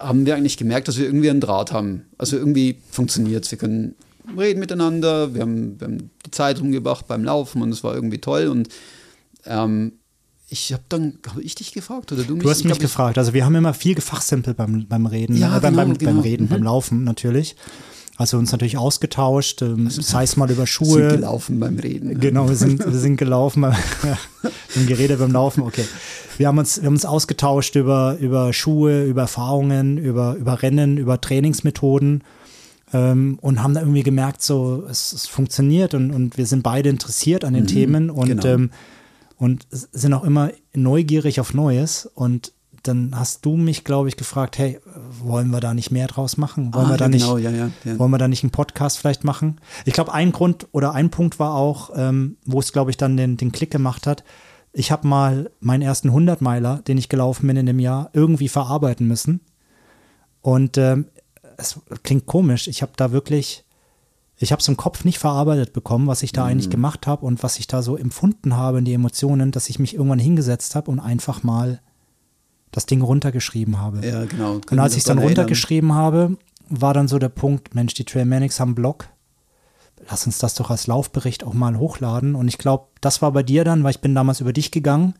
[0.01, 2.07] haben wir eigentlich gemerkt, dass wir irgendwie einen Draht haben.
[2.17, 3.51] Also irgendwie funktioniert es.
[3.51, 3.97] Wir können
[4.39, 8.49] reden miteinander, wir haben, wir haben Zeit rumgebracht beim Laufen und es war irgendwie toll.
[8.49, 8.69] Und
[9.45, 9.93] ähm,
[10.49, 12.43] ich habe dann, habe ich dich gefragt oder du mich?
[12.45, 13.19] Du hast Ich mich glaub, gefragt.
[13.19, 16.11] Also wir haben immer viel gefachsimpelt beim, beim Reden, Ja, äh, beim, genau, beim, genau.
[16.13, 16.49] beim Reden, Mhm.
[16.51, 17.57] beim Laufen natürlich.
[18.19, 21.09] Also uns natürlich ausgetauscht, ähm, sei es mal über sind Schuhe.
[21.09, 22.19] gelaufen beim Reden.
[22.19, 23.73] Genau, wir sind, wir sind gelaufen, wir
[24.05, 25.85] haben geredet beim Laufen, okay.
[26.39, 30.97] Wir haben uns, wir haben uns ausgetauscht über, über Schuhe, über Erfahrungen, über, über Rennen,
[30.97, 32.23] über Trainingsmethoden
[32.93, 36.89] ähm, und haben da irgendwie gemerkt, so, es, es funktioniert und, und wir sind beide
[36.89, 38.47] interessiert an den Themen und, genau.
[38.47, 38.71] ähm,
[39.39, 42.53] und sind auch immer neugierig auf Neues und
[42.87, 44.79] dann hast du mich, glaube ich, gefragt, hey,
[45.21, 46.73] wollen wir da nicht mehr draus machen?
[46.73, 47.99] Wollen Ah, wir da ja, nicht, genau, ja, ja, ja.
[47.99, 49.61] wollen wir da nicht einen Podcast vielleicht machen?
[49.85, 53.17] Ich glaube, ein Grund oder ein Punkt war auch, ähm, wo es, glaube ich, dann
[53.17, 54.25] den, den Klick gemacht hat.
[54.73, 59.09] Ich habe mal meinen ersten 100-Meiler, den ich gelaufen bin in dem Jahr, irgendwie verarbeiten
[59.09, 59.41] müssen.
[60.43, 61.07] Und ähm,
[61.57, 62.69] es klingt komisch.
[62.69, 63.65] Ich habe da wirklich,
[64.39, 67.43] ich habe es im Kopf nicht verarbeitet bekommen, was ich da eigentlich gemacht habe und
[67.43, 70.91] was ich da so empfunden habe in die Emotionen, dass ich mich irgendwann hingesetzt habe
[70.91, 71.81] und einfach mal
[72.73, 74.07] das Ding runtergeschrieben habe.
[74.07, 74.61] Ja, genau.
[74.71, 76.37] Und als ich es dann runtergeschrieben habe,
[76.69, 79.09] war dann so der Punkt, Mensch, die Trailmanics haben einen Blog.
[80.11, 82.35] Lass uns das doch als Laufbericht auch mal hochladen.
[82.35, 85.15] Und ich glaube, das war bei dir dann, weil ich bin damals über dich gegangen,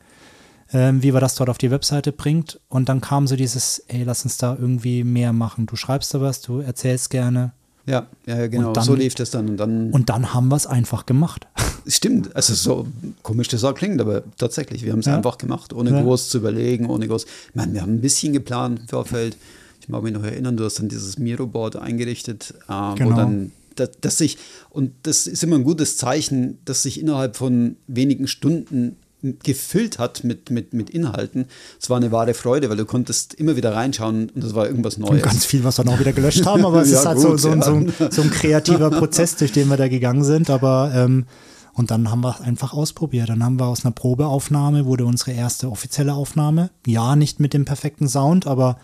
[0.73, 2.59] ähm, wie wir das dort auf die Webseite bringt.
[2.69, 5.65] Und dann kam so dieses, ey, lass uns da irgendwie mehr machen.
[5.65, 7.53] Du schreibst da was, du erzählst gerne.
[7.85, 8.67] Ja, ja, genau.
[8.69, 9.47] Und dann- so lief das dann.
[9.49, 11.47] Und dann Und dann haben wir es einfach gemacht.
[11.87, 12.87] Stimmt, also so
[13.23, 15.15] komisch das auch klingt, aber tatsächlich, wir haben es Ja.
[15.15, 16.01] einfach gemacht, ohne Ja.
[16.01, 17.23] groß zu überlegen, ohne groß.
[17.23, 19.37] Ich meine, wir haben ein bisschen geplant im Vorfeld.
[19.79, 23.15] Ich mag mich noch erinnern, du hast dann dieses Miro-Board eingerichtet, äh, wo Genau.
[23.15, 24.37] dann, dass, dass sich,
[24.69, 30.23] und das ist immer ein gutes Zeichen, dass sich innerhalb von wenigen Stunden gefüllt hat
[30.23, 31.45] mit, mit, mit Inhalten.
[31.81, 34.97] Es war eine wahre Freude, weil du konntest immer wieder reinschauen und es war irgendwas
[34.97, 35.11] Neues.
[35.11, 37.17] Und ganz viel, was wir dann auch wieder gelöscht haben, aber es Ja, ist halt
[37.17, 37.61] gut, so, so, ja.
[37.61, 40.49] so, ein, so ein kreativer Prozess, durch den wir da gegangen sind.
[40.49, 41.25] Aber ähm,
[41.73, 43.29] und dann haben wir einfach ausprobiert.
[43.29, 46.71] Dann haben wir aus einer Probeaufnahme wurde unsere erste offizielle Aufnahme.
[46.85, 48.79] Ja, nicht mit dem perfekten Sound, aber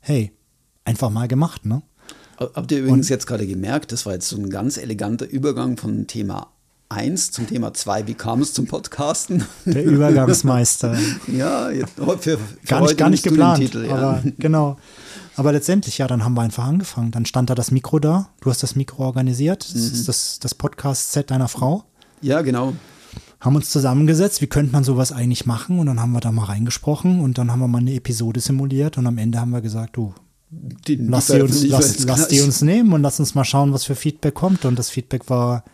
[0.00, 0.32] hey,
[0.84, 1.82] einfach mal gemacht, ne?
[2.38, 5.76] Habt ihr übrigens und, jetzt gerade gemerkt, das war jetzt so ein ganz eleganter Übergang
[5.76, 6.52] von Thema
[6.88, 9.44] 1 zum Thema 2, wie kam es zum Podcasten?
[9.64, 10.96] Der Übergangsmeister.
[11.26, 13.58] ja, jetzt, für, für gar nicht, gar nicht geplant.
[13.58, 13.96] Titel, ja.
[13.96, 14.76] Aber genau.
[15.34, 17.10] Aber letztendlich, ja, dann haben wir einfach angefangen.
[17.10, 18.30] Dann stand da das Mikro da.
[18.40, 19.64] Du hast das Mikro organisiert.
[19.64, 19.92] Das mhm.
[19.92, 21.84] ist das, das Podcast-Set deiner Frau.
[22.22, 22.72] Ja, genau.
[23.40, 25.78] Haben uns zusammengesetzt, wie könnte man sowas eigentlich machen?
[25.78, 28.96] Und dann haben wir da mal reingesprochen und dann haben wir mal eine Episode simuliert
[28.96, 30.14] und am Ende haben wir gesagt, du,
[30.50, 33.84] Den lass, die uns, lass, lass die uns nehmen und lass uns mal schauen, was
[33.84, 34.64] für Feedback kommt.
[34.64, 35.64] Und das Feedback war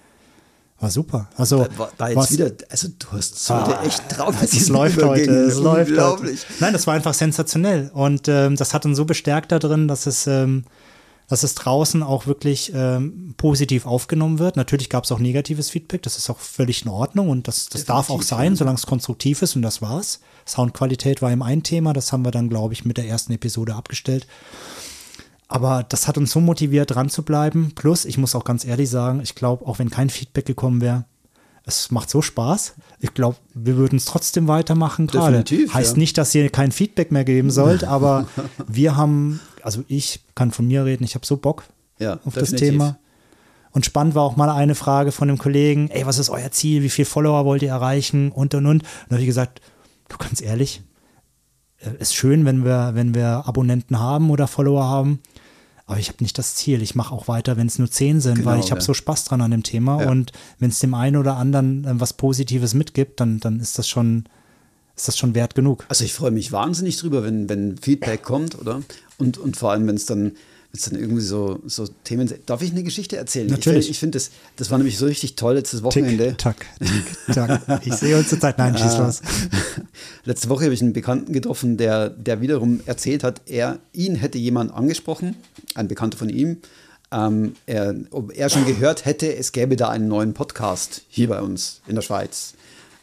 [0.82, 1.28] war super.
[1.36, 4.34] Also war, war jetzt was, wieder, also du hast heute ah, echt drauf.
[4.42, 6.36] Es läuft heute, es läuft heute.
[6.58, 10.06] Nein, das war einfach sensationell und ähm, das hat uns so bestärkt da drin, dass
[10.06, 10.64] es, ähm,
[11.28, 14.56] dass es draußen auch wirklich ähm, positiv aufgenommen wird.
[14.56, 17.84] Natürlich gab es auch negatives Feedback, das ist auch völlig in Ordnung und das, das
[17.84, 20.18] darf auch sein, solange es konstruktiv ist und das war's.
[20.48, 23.76] Soundqualität war eben ein Thema, das haben wir dann, glaube ich, mit der ersten Episode
[23.76, 24.26] abgestellt.
[25.52, 27.72] Aber das hat uns so motiviert, dran zu bleiben.
[27.74, 31.04] Plus, ich muss auch ganz ehrlich sagen, ich glaube, auch wenn kein Feedback gekommen wäre,
[31.66, 32.72] es macht so Spaß.
[33.00, 35.44] Ich glaube, wir würden es trotzdem weitermachen gerade.
[35.44, 35.98] Heißt ja.
[35.98, 38.28] nicht, dass ihr kein Feedback mehr geben sollt, aber
[38.66, 41.64] wir haben, also ich kann von mir reden, ich habe so Bock
[41.98, 42.50] ja, auf definitiv.
[42.50, 42.98] das Thema.
[43.72, 46.82] Und spannend war auch mal eine Frage von einem Kollegen, ey, was ist euer Ziel?
[46.82, 48.32] Wie viele Follower wollt ihr erreichen?
[48.32, 48.82] Und und und.
[48.82, 49.60] Und da habe ich gesagt,
[50.08, 50.82] du ganz ehrlich,
[51.78, 55.20] äh, ist schön, wenn wir, wenn wir Abonnenten haben oder Follower haben.
[55.86, 56.80] Aber ich habe nicht das Ziel.
[56.82, 58.70] Ich mache auch weiter, wenn es nur zehn sind, genau, weil ich ja.
[58.72, 60.02] habe so Spaß dran an dem Thema.
[60.02, 60.10] Ja.
[60.10, 63.88] Und wenn es dem einen oder anderen äh, was Positives mitgibt, dann, dann ist das
[63.88, 64.24] schon,
[64.96, 65.84] ist das schon wert genug.
[65.88, 68.82] Also ich freue mich wahnsinnig drüber, wenn, wenn Feedback kommt, oder?
[69.18, 70.32] Und, und vor allem, wenn es dann
[70.72, 72.32] es dann irgendwie so, so Themen.
[72.46, 73.46] Darf ich eine Geschichte erzählen?
[73.48, 73.90] Natürlich.
[73.90, 76.28] Ich, finde, das, das war nämlich so richtig toll letztes Wochenende.
[76.28, 77.82] Tick, tack, tick, tack.
[77.84, 78.56] Ich sehe uns zur Zeit.
[78.58, 79.20] Nein, schieß los.
[80.24, 84.38] Letzte Woche habe ich einen Bekannten getroffen, der, der wiederum erzählt hat, er, ihn hätte
[84.38, 85.36] jemand angesprochen,
[85.74, 86.58] ein Bekannter von ihm,
[87.12, 91.42] ähm, er, ob er schon gehört hätte, es gäbe da einen neuen Podcast hier bei
[91.42, 92.54] uns in der Schweiz.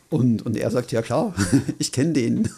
[0.10, 1.36] Und, und er sagt, ja klar,
[1.78, 2.50] ich kenne den.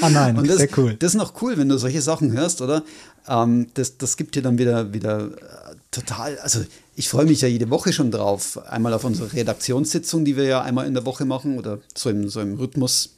[0.00, 0.94] Ah nein, und das, sehr cool.
[0.98, 2.84] Das ist noch cool, wenn du solche Sachen hörst, oder?
[3.26, 6.60] Ähm, das, das gibt dir dann wieder, wieder äh, total, also
[6.96, 8.58] ich freue mich ja jede Woche schon drauf.
[8.68, 12.28] Einmal auf unsere Redaktionssitzung, die wir ja einmal in der Woche machen oder so im,
[12.28, 13.14] so im Rhythmus.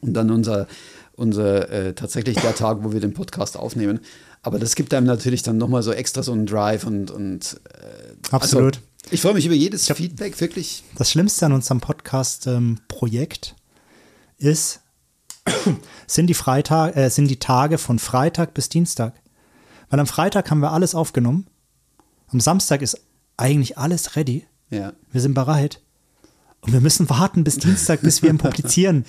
[0.00, 0.66] Und dann unser,
[1.14, 4.00] unser äh, tatsächlich der Tag, wo wir den Podcast aufnehmen.
[4.42, 8.34] Aber das gibt einem natürlich dann nochmal so extra so einen Drive und, und äh,
[8.34, 8.76] Absolut.
[8.76, 10.82] Also, ich freue mich über jedes glaub, Feedback, wirklich.
[10.96, 13.54] Das Schlimmste an unserem Podcast-Projekt
[14.38, 14.80] ähm, ist,
[16.06, 19.14] sind die, Freitag, äh, sind die Tage von Freitag bis Dienstag.
[19.90, 21.46] Weil am Freitag haben wir alles aufgenommen.
[22.28, 23.00] Am Samstag ist
[23.36, 24.46] eigentlich alles ready.
[24.70, 24.92] Ja.
[25.12, 25.80] Wir sind bereit.
[26.60, 29.04] Und wir müssen warten bis Dienstag, bis wir ihn publizieren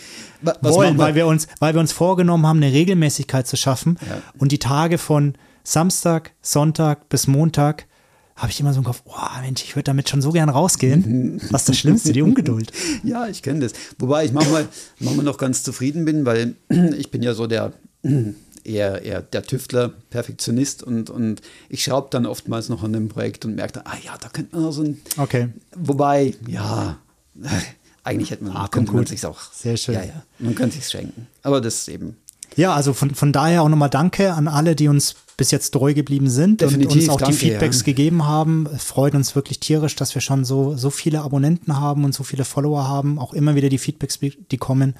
[0.61, 1.03] wollen, wir?
[1.03, 3.97] weil wir, uns, weil wir uns vorgenommen haben, eine Regelmäßigkeit zu schaffen.
[4.07, 4.21] Ja.
[4.37, 7.87] Und die Tage von Samstag, Sonntag bis Montag
[8.35, 11.41] habe ich immer so im Kopf, oh Mensch, ich würde damit schon so gern rausgehen.
[11.51, 12.71] Was ist das Schlimmste, die Ungeduld.
[13.03, 13.73] ja, ich kenne das.
[13.97, 14.67] Wobei ich manchmal,
[14.99, 16.55] manchmal noch ganz zufrieden bin, weil
[16.97, 17.71] ich bin ja so der
[18.65, 23.45] eher, eher der Tüftler, Perfektionist und, und ich schraube dann oftmals noch an dem Projekt
[23.45, 25.01] und merke dann, ah ja, da könnte man so ein.
[25.15, 25.49] Okay.
[25.75, 26.97] Wobei, ja,
[28.03, 29.39] eigentlich hätte man, ah, könnte man sich auch.
[29.53, 29.95] Sehr schön.
[29.95, 31.27] Ja, ja, man könnte sich schenken.
[31.41, 32.17] Aber das ist eben.
[32.55, 35.93] Ja, also von, von daher auch nochmal Danke an alle, die uns bis jetzt treu
[35.93, 37.83] geblieben sind Definitiv, und uns auch danke, die Feedbacks ja.
[37.83, 38.67] gegeben haben.
[38.73, 42.23] Es freut uns wirklich tierisch, dass wir schon so, so viele Abonnenten haben und so
[42.23, 43.19] viele Follower haben.
[43.19, 44.95] Auch immer wieder die Feedbacks, die kommen.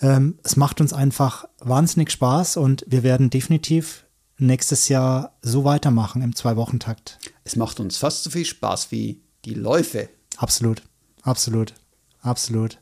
[0.00, 4.04] Ähm, es macht uns einfach wahnsinnig Spaß und wir werden definitiv
[4.38, 7.18] nächstes Jahr so weitermachen im Zwei-Wochen-Takt.
[7.44, 10.08] Es macht uns fast so viel Spaß wie die Läufe.
[10.36, 10.82] Absolut,
[11.22, 11.74] absolut,
[12.22, 12.78] absolut.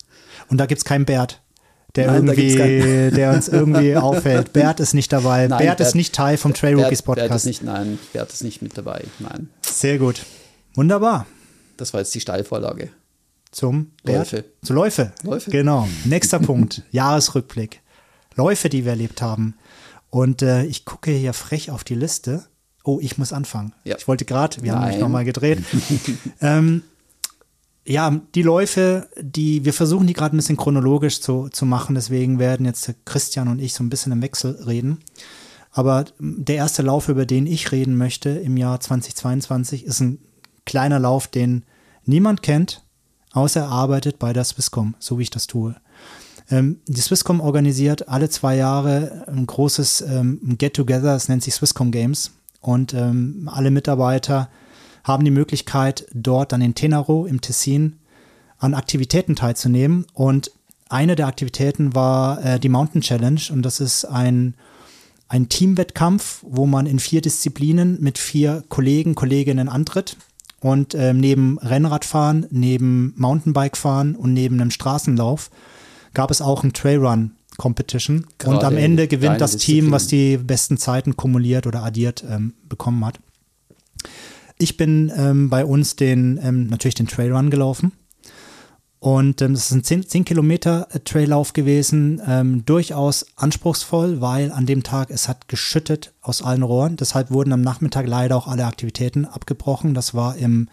[0.49, 1.43] Und da gibt es keinen Bert
[1.97, 4.53] der Nein, irgendwie, der uns irgendwie auffällt.
[4.53, 5.49] Bert ist nicht dabei.
[5.49, 7.29] Nein, Bert, Bert, ist nicht Teil vom Trail Rookies Podcast.
[7.29, 9.05] Bert ist nicht, nein, Bert ist nicht mit dabei.
[9.19, 9.49] Nein.
[9.63, 10.25] Sehr gut.
[10.75, 11.27] Wunderbar.
[11.77, 12.91] Das war jetzt die Steilvorlage.
[13.51, 14.33] Zum Bert?
[14.33, 14.45] Läufe.
[14.63, 15.13] Zu Läufe.
[15.23, 15.51] Läufe.
[15.51, 15.89] Genau.
[16.05, 16.83] Nächster Punkt.
[16.91, 17.81] Jahresrückblick.
[18.35, 19.55] Läufe, die wir erlebt haben.
[20.11, 22.45] Und äh, ich gucke hier frech auf die Liste.
[22.85, 23.73] Oh, ich muss anfangen.
[23.85, 23.97] Ja.
[23.97, 24.81] Ich wollte gerade, wir Nein.
[24.81, 25.59] haben mich nochmal gedreht.
[26.41, 26.83] ähm,
[27.87, 32.39] ja, die Läufe, die, wir versuchen die gerade ein bisschen chronologisch zu, zu machen, deswegen
[32.39, 34.99] werden jetzt Christian und ich so ein bisschen im Wechsel reden.
[35.73, 40.19] Aber der erste Lauf, über den ich reden möchte im Jahr 2022, ist ein
[40.65, 41.65] kleiner Lauf, den
[42.05, 42.83] niemand kennt,
[43.33, 45.77] außer er arbeitet bei der Swisscom, so wie ich das tue.
[46.51, 51.91] Ähm, die Swisscom organisiert alle zwei Jahre ein großes ähm, Get-Together, es nennt sich Swisscom
[51.91, 52.33] Games.
[52.61, 54.49] Und ähm, alle Mitarbeiter
[55.07, 58.01] haben die Möglichkeit, dort dann in Tenaro im Tessin
[58.59, 60.05] an Aktivitäten teilzunehmen.
[60.13, 60.51] Und
[60.89, 64.55] eine der Aktivitäten war äh, die Mountain Challenge und das ist ein,
[65.29, 70.17] ein Teamwettkampf, wo man in vier Disziplinen mit vier Kollegen, Kolleginnen antritt.
[70.61, 75.51] Und äh, neben Rennradfahren, neben Mountainbikefahren und neben einem Straßenlauf
[76.15, 78.27] gab es auch ein Trailrun Competition.
[78.39, 79.85] Gerade und am Ende gewinnt das Disziplin.
[79.85, 83.21] Team, was die besten Zeiten kumuliert oder addiert ähm, bekommen hat.
[84.59, 87.93] Ich bin ähm, bei uns den, ähm, natürlich den Trailrun gelaufen.
[88.99, 94.51] Und ähm, es ist ein 10, 10 Kilometer äh, Traillauf gewesen, ähm, durchaus anspruchsvoll, weil
[94.51, 96.97] an dem Tag es hat geschüttet aus allen Rohren.
[96.97, 99.93] Deshalb wurden am Nachmittag leider auch alle Aktivitäten abgebrochen.
[99.93, 100.69] Das war im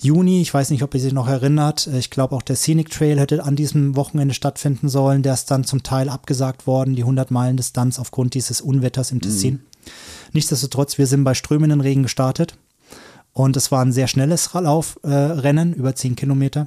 [0.00, 1.86] Juni, ich weiß nicht, ob ihr sich noch erinnert.
[1.86, 5.22] Äh, Ich glaube, auch der Scenic Trail hätte an diesem Wochenende stattfinden sollen.
[5.22, 9.20] Der ist dann zum Teil abgesagt worden, die 100 Meilen Distanz aufgrund dieses Unwetters im
[9.20, 9.60] Tessin.
[10.32, 12.58] Nichtsdestotrotz, wir sind bei strömenden Regen gestartet.
[13.38, 16.66] Und es war ein sehr schnelles Laufrennen, äh, über 10 Kilometer.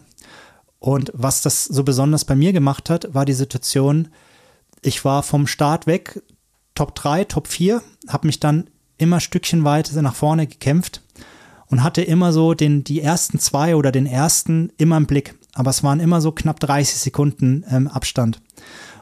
[0.79, 4.07] Und was das so besonders bei mir gemacht hat, war die Situation,
[4.81, 6.21] ich war vom Start weg,
[6.73, 11.01] Top 3, Top 4, habe mich dann immer stückchenweise nach vorne gekämpft
[11.67, 15.35] und hatte immer so den, die ersten zwei oder den ersten immer im Blick.
[15.53, 18.41] Aber es waren immer so knapp 30 Sekunden ähm, Abstand.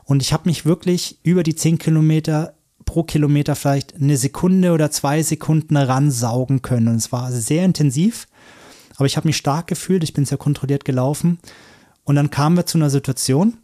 [0.05, 2.55] Und ich habe mich wirklich über die 10 Kilometer
[2.89, 6.88] pro Kilometer vielleicht eine Sekunde oder zwei Sekunden ransaugen können.
[6.88, 8.28] Und es war sehr intensiv,
[8.97, 11.38] aber ich habe mich stark gefühlt, ich bin sehr kontrolliert gelaufen.
[12.04, 13.58] Und dann kamen wir zu einer Situation,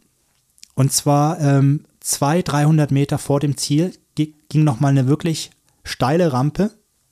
[0.76, 5.50] und zwar ähm, zwei, 300 Meter vor dem Ziel gi- ging nochmal eine wirklich
[5.82, 6.70] steile Rampe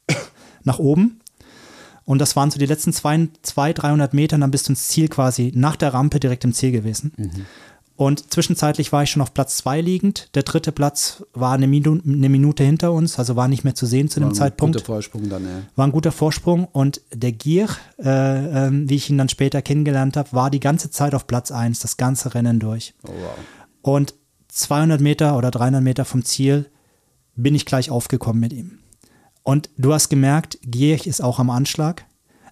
[0.63, 1.21] nach oben.
[2.05, 5.09] Und das waren so die letzten zwei, zwei 300 Meter, dann bist du ins Ziel
[5.09, 7.13] quasi nach der Rampe direkt im Ziel gewesen.
[7.97, 10.29] Und zwischenzeitlich war ich schon auf Platz zwei liegend.
[10.35, 13.87] Der dritte Platz war eine, Minu eine Minute hinter uns, also war nicht mehr zu
[13.87, 14.77] sehen zu dem War ein Zeitpunkt.
[14.77, 15.63] Guter Vorsprung dann, ja.
[15.77, 20.17] War ein guter Vorsprung und der Gier, äh, ähm, wie ich ihn dann später kennengelernt
[20.17, 22.95] habe, war die ganze Zeit auf Platz eins, das ganze Rennen durch.
[23.05, 23.39] Oh, wow.
[23.83, 24.15] Und
[24.49, 26.71] 200 Meter oder 300 Meter vom Ziel
[27.37, 28.79] bin ich gleich aufgekommen mit ihm.
[29.45, 32.07] Und du hast gemerkt, Gierig ist auch am Anschlag.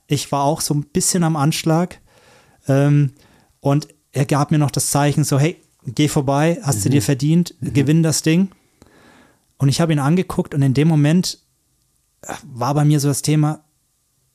[0.07, 2.01] Ich war auch so ein bisschen am Anschlag.
[2.69, 3.13] Ähm,
[3.61, 7.55] und er gab mir noch das Zeichen so, hey, geh vorbei, hast du dir verdient,
[7.61, 8.49] gewinn das Ding.
[9.59, 11.39] Und ich habe ihn angeguckt und in dem Moment
[12.23, 13.61] äh, war bei mir so das Thema,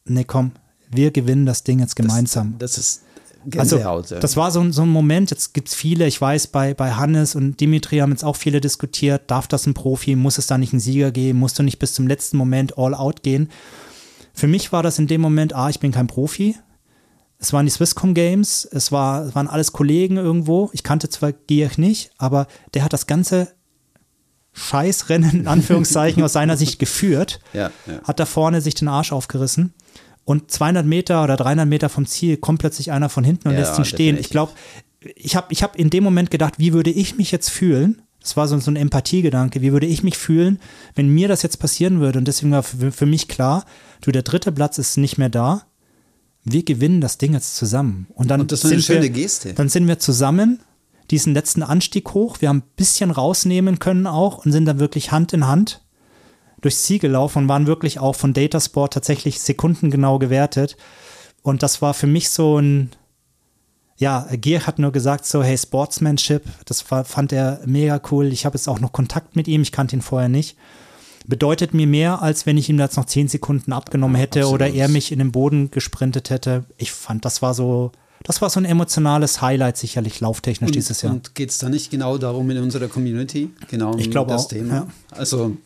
[0.05, 0.51] nee, komm,
[0.89, 2.55] wir gewinnen das Ding jetzt gemeinsam.
[2.59, 3.03] Das ist
[3.55, 4.11] Also, Gänsehaut.
[4.11, 6.93] das war so, ein- so ein Moment, jetzt gibt es viele, ich weiß, bei, bei
[6.93, 10.57] Hannes und Dimitri haben jetzt auch viele diskutiert, darf das ein Profi, muss es da
[10.57, 13.49] nicht einen Sieger geben, musst du nicht bis zum letzten Moment all out gehen.
[14.33, 16.55] Für mich war das in dem Moment, ah, ich bin kein Profi.
[17.39, 20.69] Es waren die Swisscom Games, es, war, es waren alles Kollegen irgendwo.
[20.73, 23.53] Ich kannte zwar Gier nicht, aber der hat das ganze
[24.53, 28.01] Scheißrennen in Anführungszeichen aus seiner Sicht geführt ja, ja.
[28.03, 29.73] hat da vorne sich den Arsch aufgerissen.
[30.25, 33.61] Und 200 Meter oder 300 Meter vom Ziel kommt plötzlich einer von hinten und Ja,
[33.61, 34.17] lässt ihn stehen.
[34.17, 34.51] Ich glaube,
[35.15, 38.01] ich habe ich hab in dem Moment gedacht, wie würde ich mich jetzt fühlen?
[38.19, 39.61] Das war so, so ein Empathiegedanke.
[39.61, 40.59] Wie würde ich mich fühlen,
[40.95, 42.19] wenn mir das jetzt passieren würde?
[42.19, 43.63] Und deswegen war für, für mich klar,
[44.01, 45.67] du, der dritte Platz ist nicht mehr da.
[46.49, 48.07] Wir gewinnen das Ding jetzt zusammen.
[48.13, 49.53] Und dann Und das war eine sind wir, schöne Geste.
[49.53, 50.59] Dann sind wir zusammen
[51.11, 52.37] diesen letzten Anstieg hoch.
[52.39, 55.81] Wir haben ein bisschen rausnehmen können auch und sind dann wirklich Hand in Hand
[56.61, 60.75] durchs Ziel gelaufen und waren wirklich auch von Datasport tatsächlich sekundengenau gewertet.
[61.43, 62.91] Und das war für mich so ein,
[63.97, 68.27] ja, Gier hat nur gesagt so, hey, Sportsmanship, das fand er mega cool.
[68.33, 70.57] Ich habe jetzt auch noch Kontakt mit ihm, ich kannte ihn vorher nicht.
[71.27, 74.61] Bedeutet mir mehr, als wenn ich ihm jetzt noch zehn Sekunden abgenommen hätte absolut.
[74.61, 76.63] oder er mich in den Boden gesprintet hätte.
[76.77, 77.91] Ich fand, das war so,
[78.23, 81.13] das war so ein emotionales Highlight sicherlich lauftechnisch dieses Jahr.
[81.13, 83.49] Und geht es da nicht genau darum in unserer Community?
[83.69, 84.73] Genau um Ich glaube das auch, Thema.
[84.73, 84.87] ja.
[85.11, 85.57] Also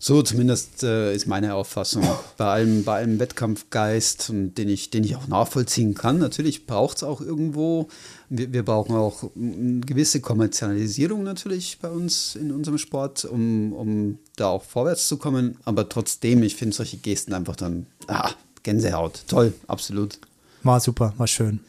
[0.00, 2.04] so zumindest äh, ist meine Auffassung.
[2.36, 6.18] Bei allem, bei allem Wettkampfgeist, und den, ich, den ich auch nachvollziehen kann.
[6.18, 7.88] Natürlich braucht es auch irgendwo,
[8.30, 14.18] wir, wir brauchen auch eine gewisse Kommerzialisierung natürlich bei uns in unserem Sport, um, um
[14.36, 15.56] da auch vorwärts zu kommen.
[15.64, 18.30] Aber trotzdem, ich finde solche Gesten einfach dann, ah,
[18.62, 19.24] Gänsehaut.
[19.28, 20.18] Toll, absolut.
[20.62, 21.60] War super, war schön.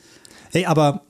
[0.51, 1.03] Ey, aber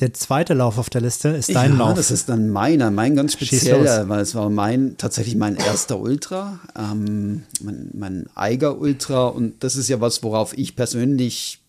[0.00, 1.94] der zweite Lauf auf der Liste ist dein ja, Lauf.
[1.94, 6.58] das ist dann meiner, mein ganz spezieller, weil es war mein, tatsächlich mein erster Ultra,
[6.76, 11.60] ähm, mein, mein Eiger Ultra und das ist ja was, worauf ich persönlich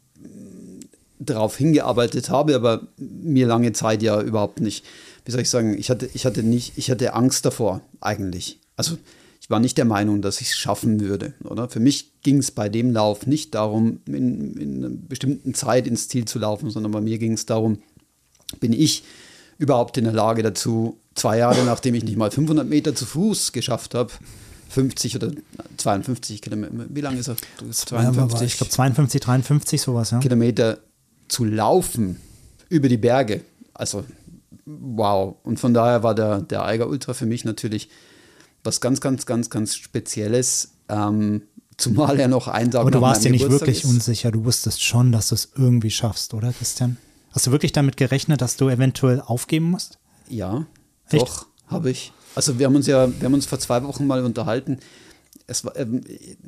[1.20, 4.84] darauf hingearbeitet habe, aber mir lange Zeit ja überhaupt nicht,
[5.26, 8.60] wie soll ich sagen, ich hatte, ich hatte nicht, ich hatte Angst davor eigentlich.
[8.76, 8.98] Also
[9.42, 11.34] ich war nicht der Meinung, dass ich es schaffen würde.
[11.44, 11.70] Oder?
[11.70, 16.08] Für mich ging es bei dem Lauf nicht darum, in, in einer bestimmten Zeit ins
[16.08, 17.80] Ziel zu laufen, sondern bei mir ging es darum,
[18.60, 19.04] bin ich
[19.58, 23.52] überhaupt in der Lage dazu, zwei Jahre nachdem ich nicht mal 500 Meter zu Fuß
[23.52, 24.12] geschafft habe,
[24.70, 25.32] 50 oder
[25.78, 27.36] 52 Kilometer, wie lange ist er?
[27.92, 30.20] Ja, war- ich glaube 52, 53, sowas, ja.
[30.20, 30.80] Kilometer
[31.28, 32.20] zu laufen
[32.70, 33.42] über die Berge.
[33.74, 34.06] Also
[34.66, 35.36] wow.
[35.44, 37.90] Und von daher war der, der Eiger Ultra für mich natürlich
[38.64, 40.72] was ganz, ganz, ganz, ganz Spezielles.
[40.90, 41.44] Ähm,
[41.78, 43.90] zumal er noch einen Tag Aber du warst dir nicht Geburtstag wirklich ist.
[43.90, 44.32] unsicher.
[44.32, 46.98] Du wusstest schon, dass du es irgendwie schaffst, oder, Christian?
[47.32, 50.00] Hast du wirklich damit gerechnet, dass du eventuell aufgeben musst?
[50.30, 50.66] Ja,
[51.10, 51.22] Echt?
[51.22, 52.14] doch, habe ich.
[52.34, 54.80] Also wir haben uns ja, wir haben uns vor zwei Wochen mal unterhalten.
[55.48, 56.02] Es war, ähm,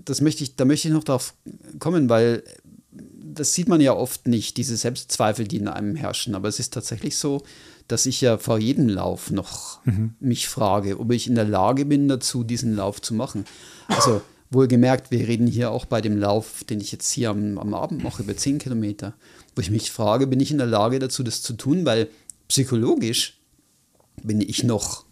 [0.05, 1.33] das möchte ich, da möchte ich noch drauf
[1.79, 2.43] kommen, weil
[2.91, 6.35] das sieht man ja oft nicht, diese Selbstzweifel, die in einem herrschen.
[6.35, 7.43] Aber es ist tatsächlich so,
[7.87, 9.79] dass ich ja vor jedem Lauf noch
[10.19, 13.45] mich frage, ob ich in der Lage bin, dazu diesen Lauf zu machen.
[13.87, 17.73] Also wohlgemerkt, wir reden hier auch bei dem Lauf, den ich jetzt hier am, am
[17.73, 19.13] Abend mache, über 10 Kilometer,
[19.55, 22.09] wo ich mich frage, bin ich in der Lage dazu, das zu tun, weil
[22.47, 23.39] psychologisch
[24.23, 25.05] bin ich noch,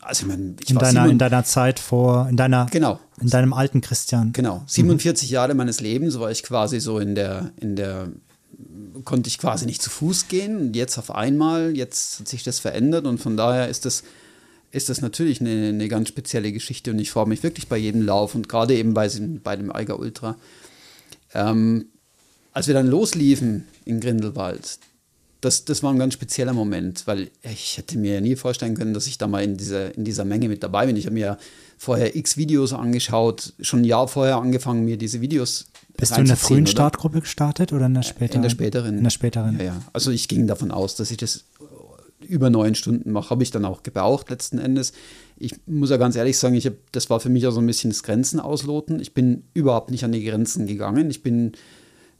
[0.00, 3.00] also ich meine, ich In war deiner, sieben- in deiner Zeit vor, in deiner, Genau.
[3.20, 4.32] in deinem alten Christian.
[4.32, 8.08] Genau, 47 Jahre meines Lebens war ich quasi so in der, in der,
[9.04, 10.56] konnte ich quasi nicht zu Fuß gehen.
[10.58, 14.02] Und jetzt auf einmal, jetzt hat sich das verändert und von daher ist das,
[14.72, 18.02] ist das natürlich eine, eine ganz spezielle Geschichte und ich freue mich wirklich bei jedem
[18.02, 19.08] Lauf und gerade eben bei,
[19.42, 20.36] bei dem Eiger Ultra.
[21.34, 21.86] Ähm,
[22.52, 24.78] als wir dann losliefen in Grindelwald,
[25.40, 28.94] das, das war ein ganz spezieller Moment, weil ich hätte mir ja nie vorstellen können,
[28.94, 30.96] dass ich da mal in dieser, in dieser Menge mit dabei bin.
[30.96, 31.38] Ich habe mir ja
[31.78, 35.66] vorher x Videos angeschaut, schon ein Jahr vorher angefangen, mir diese Videos
[35.96, 36.70] Bist du in der frühen oder?
[36.70, 38.36] Startgruppe gestartet oder in der späteren?
[38.36, 38.98] In der späteren.
[38.98, 39.58] In der späteren.
[39.58, 39.82] Ja, ja.
[39.92, 41.44] Also ich ging davon aus, dass ich das
[42.20, 43.30] über neun Stunden mache.
[43.30, 44.92] Habe ich dann auch gebraucht letzten Endes.
[45.38, 47.66] Ich muss ja ganz ehrlich sagen, ich hab, das war für mich auch so ein
[47.66, 49.00] bisschen das Grenzen ausloten.
[49.00, 51.08] Ich bin überhaupt nicht an die Grenzen gegangen.
[51.10, 51.52] Ich bin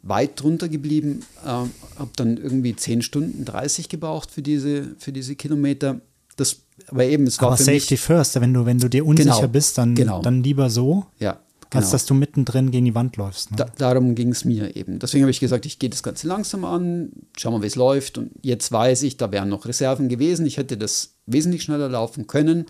[0.03, 5.37] weit drunter geblieben, äh, habe dann irgendwie 10 Stunden 30 gebraucht für diese, für diese
[5.37, 6.01] Kilometer.
[6.37, 9.05] Das, aber eben, es war Aber für Safety mich, first, wenn du, wenn du dir
[9.05, 10.23] unsicher Genau, bist, dann, genau.
[10.23, 11.39] dann lieber so, ja,
[11.73, 11.93] als genau.
[11.93, 13.51] dass du mittendrin gegen die Wand läufst.
[13.51, 13.59] Ne?
[13.59, 14.99] Da, darum ging es mir eben.
[14.99, 18.19] Deswegen habe ich gesagt, ich gehe das Ganze langsam an, schau mal, wie es läuft.
[18.19, 20.47] Und jetzt weiß ich, da wären noch Reserven gewesen.
[20.47, 22.67] Ich hätte das wesentlich schneller laufen können.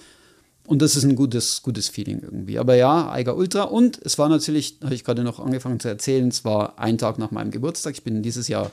[0.70, 2.56] Und das ist ein gutes, gutes Feeling irgendwie.
[2.56, 3.64] Aber ja, Eiger Ultra.
[3.64, 7.18] Und es war natürlich, habe ich gerade noch angefangen zu erzählen, es war ein Tag
[7.18, 7.94] nach meinem Geburtstag.
[7.94, 8.70] Ich bin dieses Jahr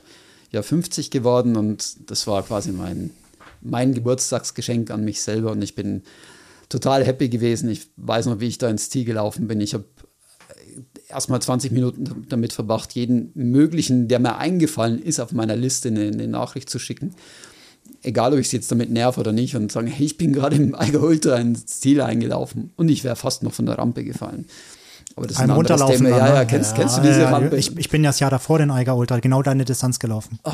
[0.52, 3.10] ja 50 geworden und das war quasi mein,
[3.62, 5.54] mein Geburtstagsgeschenk an mich selber.
[5.54, 6.04] Und ich bin
[6.70, 7.68] total happy gewesen.
[7.68, 9.60] Ich weiß noch, wie ich da ins Ziel gelaufen bin.
[9.60, 9.86] Ich habe
[11.10, 16.10] erstmal 20 Minuten damit verbracht, jeden möglichen, der mir eingefallen ist, auf meiner Liste eine,
[16.10, 17.16] eine Nachricht zu schicken.
[18.04, 20.56] Egal, ob ich es jetzt damit nerv oder nicht und sagen, hey, ich bin gerade
[20.56, 24.46] im Eiger Ultra ins Ziel eingelaufen und ich wäre fast noch von der Rampe gefallen.
[25.16, 25.98] Aber das ein Runterlaufen.
[26.06, 26.10] Thema.
[26.10, 26.36] dann, Ja, ne?
[26.36, 27.58] ja, kennst, kennst du diese ja, Rampe?
[27.58, 30.40] Ich, ich bin ja das Jahr davor den Eiger Ultra, genau deine Distanz gelaufen.
[30.44, 30.52] Oh.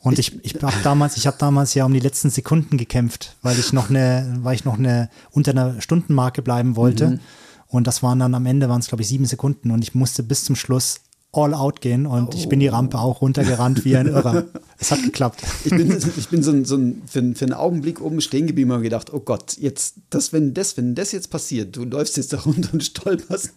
[0.00, 3.58] Und ich, ich habe damals, ich habe damals ja um die letzten Sekunden gekämpft, weil
[3.58, 7.08] ich noch eine, weil ich noch eine unter einer Stundenmarke bleiben wollte.
[7.08, 7.20] Mhm.
[7.68, 10.22] Und das waren dann am Ende waren es glaube ich sieben Sekunden und ich musste
[10.22, 11.00] bis zum Schluss
[11.36, 14.44] all out gehen und ich bin die Rampe auch runtergerannt wie ein Irrer.
[14.76, 15.40] Es hat geklappt.
[15.64, 18.72] ich bin, ich bin so, ein, so ein, für, für einen Augenblick oben stehen geblieben
[18.72, 22.32] und gedacht, oh Gott, jetzt, das, wenn das, wenn das jetzt passiert, du läufst jetzt
[22.32, 23.52] da runter und stolperst.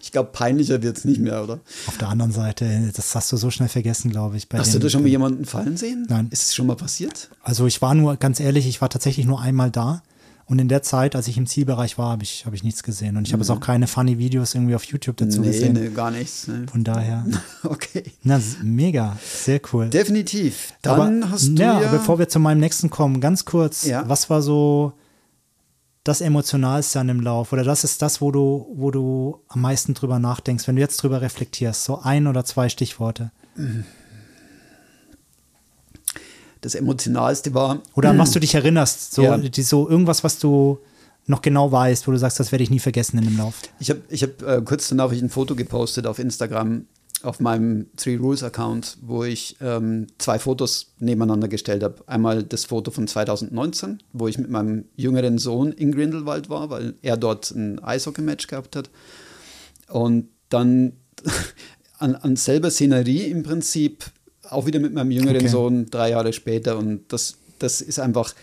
[0.00, 1.60] Ich glaube, peinlicher wird es nicht mehr, oder?
[1.86, 4.48] Auf der anderen Seite, das hast du so schnell vergessen, glaube ich.
[4.52, 6.06] Hast du da schon mal jemanden fallen sehen?
[6.08, 6.28] Nein.
[6.30, 7.30] Ist es schon mal passiert?
[7.42, 10.02] Also ich war nur, ganz ehrlich, ich war tatsächlich nur einmal da.
[10.46, 13.16] Und in der Zeit, als ich im Zielbereich war, habe ich, hab ich nichts gesehen.
[13.16, 15.44] Und ich habe jetzt auch keine funny Videos irgendwie auf YouTube dazu Mhm.
[15.46, 15.72] nee, gesehen.
[15.74, 16.46] nee, gar nichts.
[16.48, 16.66] Ne?
[16.70, 17.24] Von daher,
[17.62, 18.04] Okay.
[18.22, 19.88] na, mega, sehr cool.
[19.88, 20.74] Definitiv.
[20.82, 24.08] Dann Aber, hast du ja, ja, bevor wir zu meinem nächsten kommen, ganz kurz, Ja.
[24.08, 24.92] was war so
[26.04, 27.52] das Emotionalste an dem Lauf?
[27.52, 30.96] Oder das ist das, wo du, wo du am meisten drüber nachdenkst, wenn du jetzt
[31.02, 33.30] drüber reflektierst, so ein oder zwei Stichworte.
[36.62, 39.36] Das Emotionalste war, Oder an was du dich erinnerst, so, Ja.
[39.36, 40.78] die, so irgendwas, was du
[41.26, 43.54] noch genau weißt, wo du sagst, das werde ich nie vergessen in dem Lauf.
[43.78, 46.86] ich habe ich hab, äh, kurz danach ich ein Foto gepostet auf Instagram,
[47.22, 52.02] auf meinem Three Rules Account, wo ich ähm, zwei Fotos nebeneinander gestellt habe.
[52.08, 56.94] Einmal das Foto von 2019, wo ich mit meinem jüngeren Sohn in Grindelwald war, weil
[57.02, 58.90] er dort ein Eishockey-Match gehabt hat.
[59.88, 60.94] Und dann
[61.98, 64.04] an, an selber Szenerie im Prinzip,
[64.52, 65.48] auch wieder mit meinem jüngeren Okay.
[65.48, 66.78] Sohn, drei Jahre später.
[66.78, 68.34] Und das, das ist einfach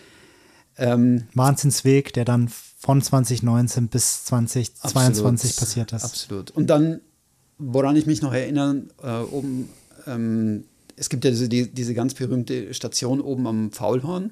[0.78, 6.04] ähm, Wahnsinnsweg, der dann von 2019 bis 2022 Absolut, passiert ist.
[6.04, 6.52] Absolut.
[6.52, 7.02] Und dann,
[7.58, 9.70] woran ich mich noch erinnere, äh, oben,
[10.08, 10.64] ähm,
[10.96, 14.32] es gibt ja diese, die, diese ganz berühmte Station oben am Faulhorn,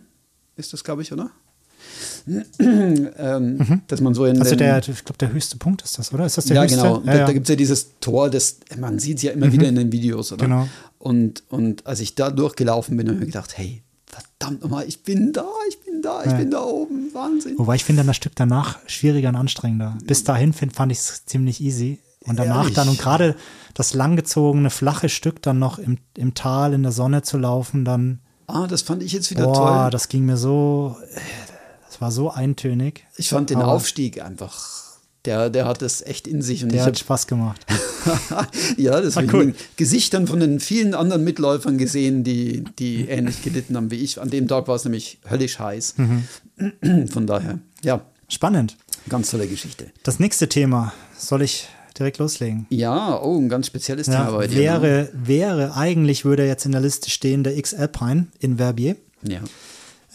[0.56, 1.32] ist das, glaube ich, oder?
[2.60, 6.26] Ähm, Dass man so in Also der, ich glaube, der höchste Punkt ist das, oder?
[6.26, 6.78] Ist das der ja, höchste?
[6.78, 6.98] genau.
[7.00, 7.26] Ja, da ja.
[7.26, 9.92] da gibt es ja dieses Tor, das man sieht es ja immer wieder in den
[9.92, 10.46] Videos, oder?
[10.46, 10.68] Genau.
[11.00, 15.04] Und, und als ich da durchgelaufen bin, habe ich mir gedacht, hey, verdammt nochmal, ich
[15.04, 16.38] bin da, ich bin da, ich Ja.
[16.38, 17.54] bin da oben, Wahnsinn.
[17.58, 19.98] Wobei ich finde dann das Stück danach schwieriger und anstrengender.
[20.06, 22.00] Bis dahin find, fand ich es ziemlich easy.
[22.26, 22.74] Und danach Ehrlich?
[22.76, 23.36] dann und gerade
[23.74, 28.20] das langgezogene, flache Stück dann noch im, im Tal in der Sonne zu laufen, dann,
[28.48, 29.54] Ah, das fand ich jetzt wieder boah,
[29.84, 29.92] toll.
[29.92, 30.96] das ging mir so,
[31.90, 33.06] Es war so eintönig.
[33.18, 34.58] Ich fand den Aufstieg einfach,
[35.26, 36.64] der, der hat es echt in sich.
[36.64, 37.66] Und Der hat Spaß gemacht.
[38.78, 39.42] ja, das habe ich cool.
[39.44, 43.96] in den Gesichtern von den vielen anderen Mitläufern gesehen, die, die ähnlich gelitten haben wie
[43.98, 44.22] ich.
[44.22, 45.96] An dem Tag war es nämlich höllisch heiß.
[45.98, 47.08] Mhm.
[47.12, 48.78] Von daher, ja, Spannend.
[49.10, 49.88] ganz tolle Geschichte.
[50.04, 51.68] Das nächste Thema soll ich
[51.98, 52.66] direkt loslegen.
[52.70, 54.56] Ja, oh, ein ganz spezielles Thema Ja, bei dir.
[54.56, 54.62] ne?
[54.82, 58.96] wäre, wäre, eigentlich würde jetzt in der Liste stehen der X-Alpine in Verbier.
[59.24, 59.40] Ja.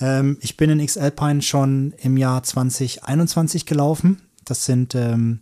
[0.02, 4.20] Ähm, ich bin in X-Alpine schon im Jahr 2021 gelaufen.
[4.44, 5.40] Das sind, ähm,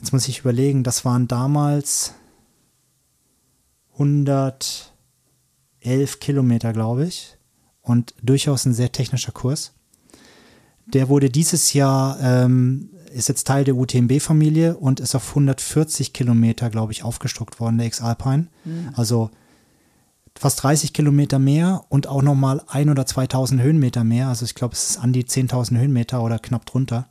[0.00, 2.14] jetzt muss ich überlegen, das waren damals
[3.92, 4.90] 111
[6.18, 7.38] Kilometer, glaube ich.
[7.82, 9.72] Und durchaus ein sehr technischer Kurs.
[10.86, 16.68] Der wurde dieses Jahr, ähm, ist jetzt Teil der UTMB-Familie und ist auf 140 Kilometer,
[16.70, 18.48] glaube ich, aufgestockt worden, der X-Alpine.
[18.94, 19.30] Also
[20.38, 24.28] fast 30 Kilometer mehr und auch nochmal ein oder 2000 Höhenmeter mehr.
[24.28, 27.08] Also ich glaube, es ist an die 10.000 Höhenmeter oder knapp drunter.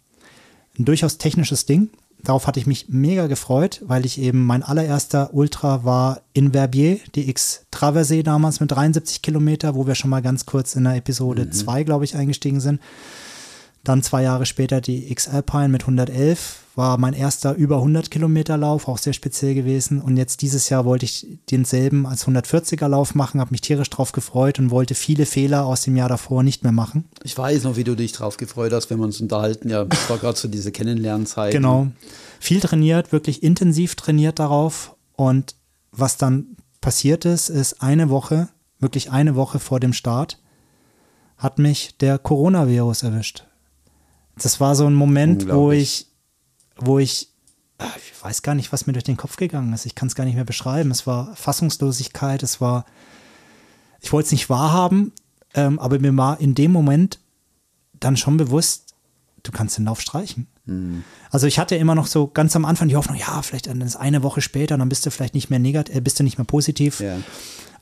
[0.78, 1.90] Ein durchaus technisches Ding.
[2.24, 7.00] Darauf hatte ich mich mega gefreut, weil ich eben mein allererster Ultra war in Verbier,
[7.16, 10.96] die X Traversée damals mit 73 Kilometer, wo wir schon mal ganz kurz in der
[10.96, 12.80] Episode 2, glaube ich, eingestiegen sind.
[13.84, 18.58] Dann zwei Jahre später die X Alpine mit 111, war mein erster über 100 Kilometer
[18.58, 20.02] Lauf, auch sehr speziell gewesen.
[20.02, 24.14] Und jetzt dieses Jahr wollte ich denselben als 140er Lauf machen, habe mich tierisch drauf
[24.14, 27.06] gefreut und wollte viele Fehler aus dem Jahr davor nicht mehr machen.
[27.24, 29.70] Ich weiß noch, wie du dich drauf gefreut hast, wenn wir uns unterhalten.
[29.70, 31.52] Ja, das war gerade so diese Kennenlernzeit.
[31.52, 31.88] Genau.
[32.40, 34.96] Viel trainiert, wirklich intensiv trainiert darauf.
[35.16, 35.56] Und
[35.92, 38.48] was dann passiert ist, ist eine Woche,
[38.80, 40.40] wirklich eine Woche vor dem Start,
[41.38, 43.46] hat mich der Coronavirus erwischt.
[44.42, 46.08] Das war so ein Moment, wo ich,
[46.86, 47.30] wo ich,
[47.78, 49.86] ah, ich weiß gar nicht, was mir durch den Kopf gegangen ist.
[49.86, 50.92] Ich kann es gar nicht mehr beschreiben.
[50.92, 52.86] Es war Fassungslosigkeit, es war,
[54.00, 55.14] ich wollte es nicht wahrhaben,
[55.54, 57.20] ähm, aber mir war in dem Moment
[58.00, 58.96] dann schon bewusst,
[59.44, 60.48] du kannst den Lauf streichen.
[61.30, 63.96] Also ich hatte immer noch so ganz am Anfang die Hoffnung, ja, vielleicht dann ist
[63.96, 66.46] eine Woche später, dann bist du vielleicht nicht mehr negativ, äh, bist du nicht mehr
[66.46, 67.00] positiv.
[67.00, 67.18] Ja.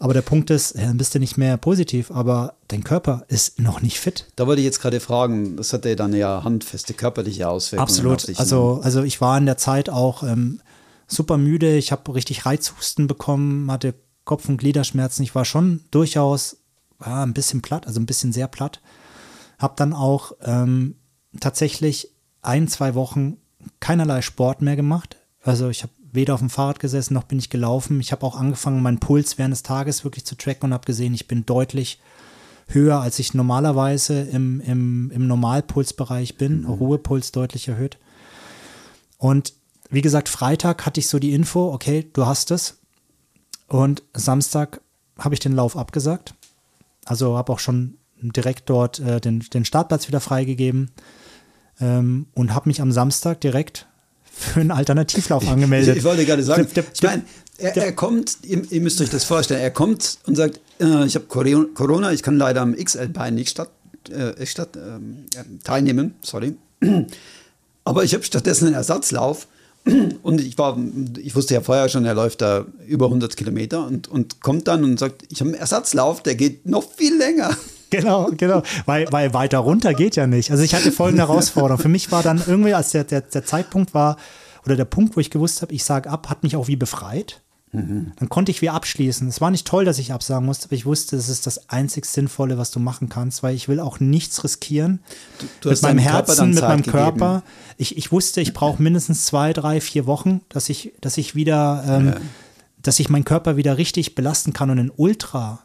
[0.01, 3.59] Aber der Punkt ist, äh, dann bist du nicht mehr positiv, aber dein Körper ist
[3.59, 4.25] noch nicht fit.
[4.37, 7.83] Da wollte ich jetzt gerade fragen, das hatte dann ja handfeste körperliche Auswirkungen.
[7.83, 8.21] Absolut.
[8.21, 8.39] sich, ne?
[8.39, 10.61] Also, also ich war in der Zeit auch ähm,
[11.05, 11.75] super müde.
[11.75, 13.93] Ich habe richtig Reizhusten bekommen, hatte
[14.23, 15.23] Kopf- und Gliederschmerzen.
[15.23, 16.57] Ich war schon durchaus
[17.05, 18.79] ja, ein bisschen platt, also ein bisschen sehr platt.
[19.57, 20.95] Habe dann auch ähm,
[21.41, 23.37] tatsächlich ein, zwei Wochen
[23.81, 25.17] keinerlei Sport mehr gemacht.
[25.43, 27.99] Also ich habe weder auf dem Fahrrad gesessen, noch bin ich gelaufen.
[27.99, 31.13] Ich habe auch angefangen, meinen Puls während des Tages wirklich zu tracken und habe gesehen,
[31.13, 31.99] ich bin deutlich
[32.67, 36.65] höher, als ich normalerweise im, im, im Normalpulsbereich bin.
[36.65, 37.97] Ruhepuls deutlich erhöht.
[39.17, 39.53] Und
[39.89, 42.79] wie gesagt, Freitag hatte ich so die Info, okay, du hast es.
[43.67, 44.81] Und Samstag
[45.17, 46.35] habe ich den Lauf abgesagt.
[47.05, 50.91] Also habe auch schon direkt dort äh, den, den Startplatz wieder freigegeben
[51.79, 53.87] ähm, und habe mich am Samstag direkt
[54.39, 55.89] für einen Alternativlauf angemeldet.
[55.95, 57.23] Ich, ich wollte gerade sagen, Der- der- ich meine,
[57.57, 61.15] er, er kommt, ihr, ihr müsst euch das vorstellen, er kommt und sagt, äh, ich
[61.15, 63.69] habe Corona, ich kann leider am XL-Bein nicht statt,
[64.09, 66.55] äh, statt, äh, teilnehmen, sorry.
[67.83, 69.47] Aber ich habe stattdessen einen Ersatzlauf
[70.23, 70.77] und ich war,
[71.17, 74.83] ich wusste ja vorher schon, er läuft da über 100 Kilometer und, und kommt dann
[74.83, 77.55] und sagt, ich habe einen Ersatzlauf, der geht noch viel länger.
[77.99, 78.61] Genau, genau.
[78.85, 80.51] Weil, weil weiter runter geht ja nicht.
[80.51, 81.81] Also ich hatte folgende Herausforderung.
[81.81, 84.17] Für mich war dann irgendwie, als der, der, der Zeitpunkt war,
[84.65, 87.41] oder der Punkt, wo ich gewusst habe, ich sage ab, hat mich auch wie befreit.
[87.71, 89.27] Dann konnte ich wie abschließen.
[89.27, 92.05] Es war nicht toll, dass ich absagen musste, aber ich wusste, das ist das einzig
[92.07, 95.01] Sinnvolle, was du machen kannst, weil ich will auch nichts riskieren.
[95.61, 96.91] du mit hast meinem Herzen, mit meinem gegeben.
[96.91, 97.43] Körper.
[97.77, 101.83] Ich, ich wusste, ich brauche mindestens zwei, drei, vier Wochen, dass ich, dass ich wieder,
[101.87, 102.13] ähm,
[102.81, 105.59] dass ich meinen Körper wieder richtig belasten kann und in Ultra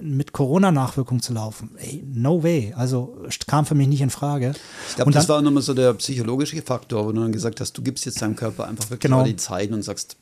[0.00, 1.70] mit Corona-Nachwirkung zu laufen.
[1.78, 2.74] Ey, no way.
[2.76, 4.52] Also kam für mich nicht in Frage.
[4.88, 7.82] Ich glaube, das war nochmal so der psychologische Faktor, wo du dann gesagt hast, du
[7.82, 9.18] gibst jetzt deinem Körper einfach wirklich Genau.
[9.18, 10.16] mal die Zeit und sagst,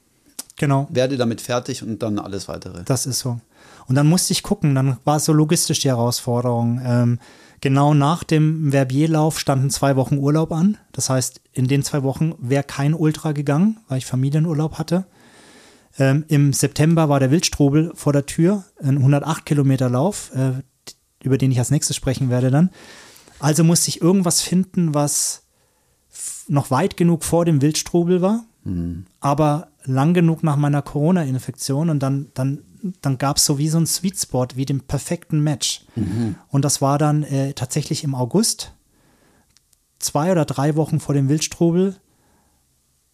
[0.56, 0.88] Genau.
[0.90, 2.82] werde damit fertig und dann alles weitere.
[2.84, 3.40] Das ist so.
[3.88, 6.80] Und dann musste ich gucken, dann war es so logistisch die Herausforderung.
[6.84, 7.18] Ähm,
[7.60, 10.78] genau nach dem Verbierlauf standen zwei Wochen Urlaub an.
[10.92, 15.04] Das heißt, in den zwei Wochen wäre kein Ultra gegangen, weil ich Familienurlaub hatte.
[15.98, 20.62] Ähm, Im September war der Wildstrubel vor der Tür, ein 108 Kilometer Lauf, äh,
[21.22, 22.70] über den ich als nächstes sprechen werde dann.
[23.38, 25.42] Also musste ich irgendwas finden, was
[26.48, 28.44] noch weit genug vor dem Wildstrubel war,
[29.20, 32.62] aber lang genug nach meiner Corona-Infektion und dann, dann,
[33.02, 35.84] dann gab es so wie so ein Sweet Spot, wie den perfekten Match.
[36.48, 38.72] Und das war dann äh, tatsächlich im August,
[39.98, 41.96] zwei oder drei Wochen vor dem Wildstrubel,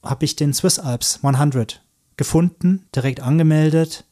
[0.02, 1.82] habe ich den Swiss Alps 100
[2.22, 4.04] gefunden, direkt angemeldet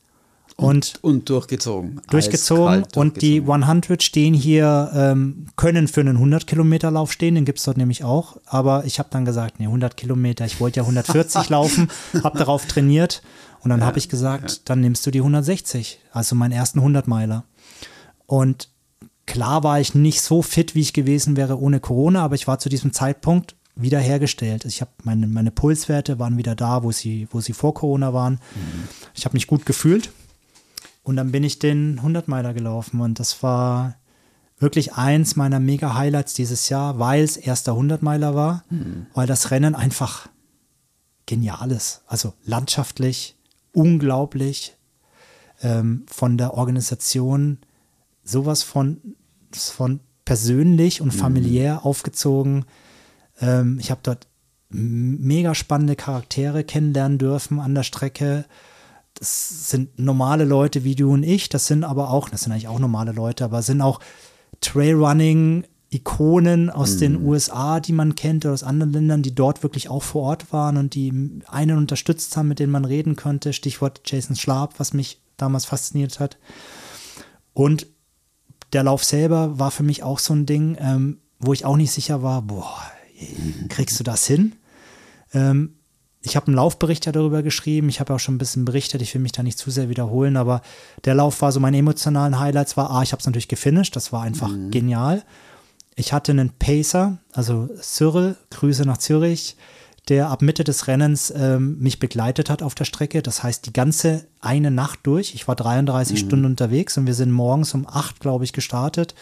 [0.57, 2.01] Und, und durchgezogen.
[2.11, 2.85] Durchgezogen.
[2.97, 7.61] Und die 100 stehen hier, ähm, können für einen 100 Kilometer Lauf stehen, den gibt
[7.61, 8.37] es dort nämlich auch.
[8.47, 11.89] Aber ich habe dann gesagt, nee, 100 Kilometer, ich wollte ja 140 laufen,
[12.25, 13.23] habe darauf trainiert.
[13.61, 14.57] Und dann ja, habe ich gesagt, ja.
[14.65, 17.45] dann nimmst du die 160, also meinen ersten 100 Meiler.
[18.27, 18.71] Und
[19.27, 22.59] klar war ich nicht so fit, wie ich gewesen wäre ohne Corona, aber ich war
[22.59, 24.65] zu diesem Zeitpunkt wiederhergestellt.
[24.65, 28.35] Ich habe meine, meine Pulswerte waren wieder da, wo sie, wo sie vor Corona waren.
[28.35, 28.89] Mhm.
[29.15, 30.11] Ich habe mich gut gefühlt
[31.03, 33.97] und dann bin ich den 100 Meiler gelaufen und das war
[34.59, 39.07] wirklich eins meiner mega Highlights dieses Jahr, weil es erster 100 Meiler war, mhm.
[39.15, 40.29] weil das Rennen einfach
[41.27, 42.03] genial ist.
[42.07, 43.37] Also landschaftlich,
[43.73, 44.77] unglaublich,
[45.63, 47.59] ähm, von der Organisation
[48.25, 49.01] sowas von,
[49.53, 51.19] von persönlich und mhm.
[51.19, 51.81] familiär mhm.
[51.81, 52.65] aufgezogen.
[53.41, 54.27] Ähm, ich habe dort
[54.69, 58.45] mega spannende Charaktere kennenlernen dürfen an der Strecke
[59.15, 62.69] das sind normale Leute wie du und ich, das sind aber auch, das sind eigentlich
[62.69, 64.01] auch normale Leute, aber sind auch
[64.61, 66.99] Trailrunning Ikonen aus mhm.
[67.01, 70.53] den USA, die man kennt, oder aus anderen Ländern, die dort wirklich auch vor Ort
[70.53, 73.53] waren und die einen unterstützt haben, mit denen man reden konnte.
[73.53, 76.39] Stichwort Jason Schlab, was mich damals fasziniert hat.
[77.55, 77.89] Und
[78.73, 81.91] der Lauf selber war für mich auch so ein Ding, ähm, wo ich auch nicht
[81.91, 82.81] sicher war, boah,
[83.69, 84.55] kriegst du das hin?
[85.33, 85.75] Ähm,
[86.23, 87.89] ich habe einen Laufbericht ja darüber geschrieben.
[87.89, 89.01] Ich habe auch schon ein bisschen berichtet.
[89.01, 90.61] Ich will mich da nicht zu sehr wiederholen, aber
[91.05, 93.97] der Lauf war so meine emotionalen Highlights war, ah, ich habe es natürlich gefinisht.
[93.97, 94.71] Das war einfach mhm.
[94.71, 95.23] genial.
[95.97, 99.57] Ich hatte einen Pacer, also Cyril, Grüße nach Zürich,
[100.09, 103.23] der ab Mitte des Rennens ähm, mich begleitet hat auf der Strecke.
[103.23, 105.35] Das heißt, die ganze eine Nacht durch.
[105.35, 106.27] Ich war 33 mhm.
[106.27, 109.15] Stunden unterwegs und wir sind morgens um acht, glaube ich, gestartet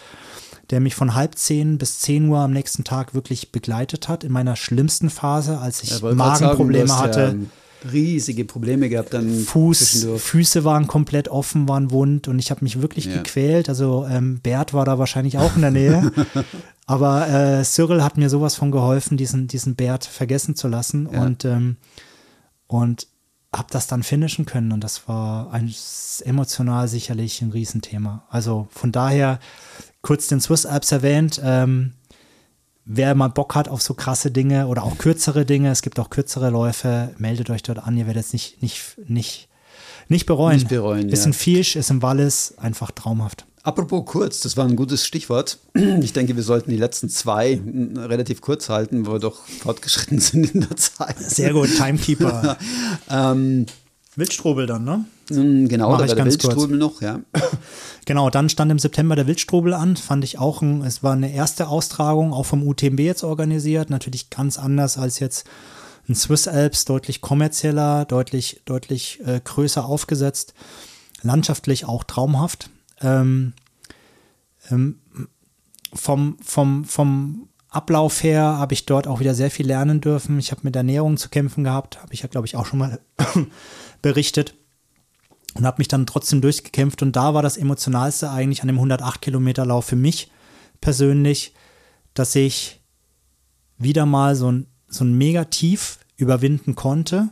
[0.71, 4.33] der mich von halb zehn bis zehn Uhr am nächsten Tag wirklich begleitet hat, in
[4.33, 7.37] meiner schlimmsten Phase, als ich ja, Magenprobleme sagen, hatte.
[7.41, 7.47] Ja
[7.93, 12.81] riesige Probleme gehabt dann Fuß, Füße waren komplett offen, waren wund und ich habe mich
[12.81, 13.17] wirklich ja.
[13.19, 13.69] gequält.
[13.69, 16.13] Also ähm, Bert war da wahrscheinlich auch in der Nähe.
[16.87, 21.45] Aber äh, Cyril hat mir sowas von geholfen, diesen, diesen Bert vergessen zu lassen und,
[21.45, 21.77] ähm,
[22.67, 23.07] und
[23.55, 25.75] habe das dann finishen können und das war ein,
[26.25, 28.27] emotional sicherlich ein Riesenthema.
[28.29, 29.39] Also von daher
[30.03, 31.41] kurz den Swiss Alps erwähnt.
[31.43, 31.95] Ähm,
[32.85, 36.11] wer mal Bock hat auf so krasse Dinge oder auch kürzere Dinge, es gibt auch
[36.11, 37.97] kürzere Läufe, meldet euch dort an.
[37.97, 39.48] Ihr werdet es nicht, nicht, nicht,
[40.09, 40.57] nicht bereuen.
[40.57, 41.27] Nicht bereuen ist ja.
[41.27, 43.45] in Fiesch, ist im Wallis, einfach traumhaft.
[43.63, 45.59] Apropos kurz, das war ein gutes Stichwort.
[46.01, 47.61] Ich denke, wir sollten die letzten zwei
[47.97, 51.19] relativ kurz halten, weil wir doch fortgeschritten sind in der Zeit.
[51.19, 52.57] Sehr gut, Timekeeper.
[53.11, 53.67] ähm,
[54.17, 55.05] Wildstrobel dann, ne?
[55.31, 56.81] Mm, genau, Mach da war der Wildstrobel kurz.
[56.81, 57.21] noch, ja.
[58.07, 61.31] Genau, dann stand im September der Wildstrobel an, fand ich auch, ein, es war eine
[61.31, 65.47] erste Austragung, auch vom UTMB jetzt organisiert, natürlich ganz anders als jetzt
[66.09, 70.55] ein Swiss Alps, deutlich kommerzieller, deutlich, deutlich äh, größer aufgesetzt,
[71.23, 72.71] landschaftlich auch traumhaft.
[73.01, 73.53] Ähm,
[74.71, 75.01] ähm,
[75.93, 80.39] vom, vom, vom Ablauf her habe ich dort auch wieder sehr viel lernen dürfen.
[80.39, 83.01] Ich habe mit Ernährung zu kämpfen gehabt, habe ich ja, glaube ich, auch schon mal
[84.03, 84.55] berichtet
[85.55, 87.03] und habe mich dann trotzdem durchgekämpft.
[87.03, 90.31] Und da war das Emotionalste eigentlich an dem 108 Kilometer Lauf für mich
[90.81, 91.55] persönlich,
[92.15, 92.81] dass ich
[93.77, 97.29] wieder mal so ein, so ein Megatief überwinden konnte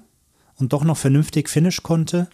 [0.57, 2.29] und doch noch vernünftig finish konnte.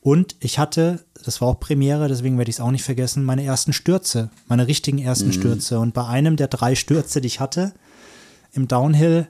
[0.00, 3.44] Und ich hatte, das war auch Premiere, deswegen werde ich es auch nicht vergessen, meine
[3.44, 5.32] ersten Stürze, meine richtigen ersten mhm.
[5.32, 5.78] Stürze.
[5.78, 7.72] Und bei einem der drei Stürze, die ich hatte,
[8.52, 9.28] im Downhill,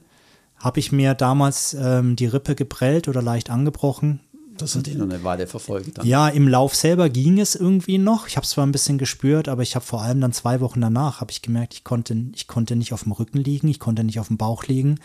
[0.57, 4.21] habe ich mir damals ähm, die Rippe geprellt oder leicht angebrochen.
[4.59, 5.99] Das hat dich noch eine Weile verfolgt.
[5.99, 6.07] Dann.
[6.07, 8.27] Ja, im Lauf selber ging es irgendwie noch.
[8.27, 10.81] Ich habe es zwar ein bisschen gespürt, aber ich habe vor allem dann zwei Wochen
[10.81, 14.05] danach habe ich gemerkt, ich konnte, ich konnte nicht auf dem Rücken liegen, ich konnte
[14.05, 15.01] nicht auf dem Bauch liegen.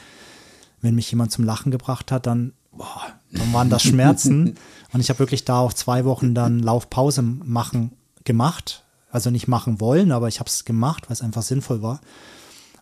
[0.82, 4.56] Wenn mich jemand zum Lachen gebracht hat, dann, boah, dann waren das Schmerzen.
[4.94, 7.92] Und ich habe wirklich da auch zwei Wochen dann Laufpause machen
[8.24, 8.84] gemacht.
[9.10, 12.02] Also nicht machen wollen, aber ich habe es gemacht, weil es einfach sinnvoll war.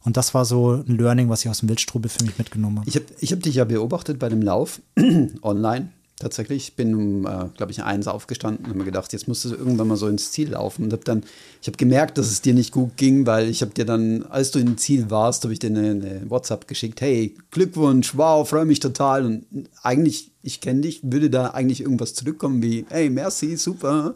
[0.03, 2.89] Und das war so ein Learning, was ich aus dem Wildstrubel für mich mitgenommen habe.
[2.89, 4.81] Ich habe ich hab dich ja beobachtet bei dem Lauf
[5.41, 5.89] online
[6.19, 6.69] tatsächlich.
[6.69, 9.49] Ich bin um, äh, glaube ich, eins aufgestanden und habe mir gedacht, jetzt musst du
[9.49, 10.85] irgendwann mal so ins Ziel laufen.
[10.85, 11.23] Und habe dann,
[11.61, 14.51] ich habe gemerkt, dass es dir nicht gut ging, weil ich habe dir dann, als
[14.51, 18.65] du im Ziel warst, habe ich dir eine, eine, WhatsApp geschickt, hey, Glückwunsch, wow, freue
[18.65, 19.25] mich total.
[19.25, 19.45] Und
[19.81, 24.15] eigentlich, ich kenne dich, würde da eigentlich irgendwas zurückkommen wie, hey, merci, super.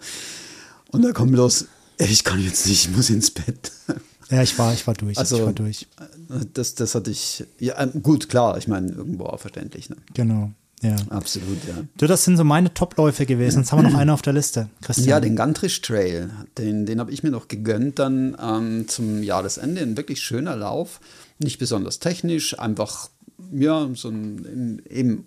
[0.92, 1.66] Und da kommt bloß,
[1.98, 3.72] ich kann jetzt nicht, ich muss ins Bett.
[4.30, 5.18] Ja, ich war, ich war durch.
[5.18, 5.88] Also, ich war durch.
[6.54, 9.90] Das, das hatte ich, ja, gut, klar, ich meine, irgendwo auch verständlich.
[9.90, 9.98] Ne?
[10.14, 10.52] Genau.
[10.82, 10.96] Ja.
[11.10, 11.84] Absolut, ja.
[11.98, 13.60] Du, das sind so meine Topläufe gewesen.
[13.60, 14.70] Jetzt haben wir noch einen auf der Liste.
[14.82, 15.10] Christian.
[15.10, 16.30] Ja, den Gantrisch Trail.
[16.58, 19.82] Den, den habe ich mir noch gegönnt dann ähm, zum Jahresende.
[19.82, 21.02] Ein wirklich schöner Lauf.
[21.38, 23.10] Nicht besonders technisch, einfach,
[23.52, 25.26] ja, so ein, eben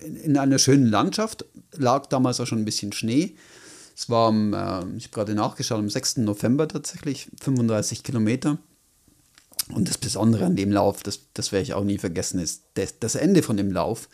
[0.00, 1.44] in, in einer schönen Landschaft.
[1.76, 3.34] lag damals auch schon ein bisschen Schnee.
[3.94, 6.18] Es war am, äh, ich habe gerade nachgeschaut, am 6.
[6.18, 8.58] November tatsächlich, 35 Kilometer.
[9.72, 12.98] Und das Besondere an dem Lauf, das, das werde ich auch nie vergessen, ist das,
[12.98, 14.08] das Ende von dem Lauf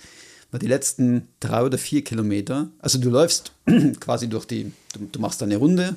[0.50, 2.68] war die letzten drei oder vier Kilometer.
[2.78, 3.52] Also du läufst
[4.00, 5.96] quasi durch die, du, du machst eine Runde,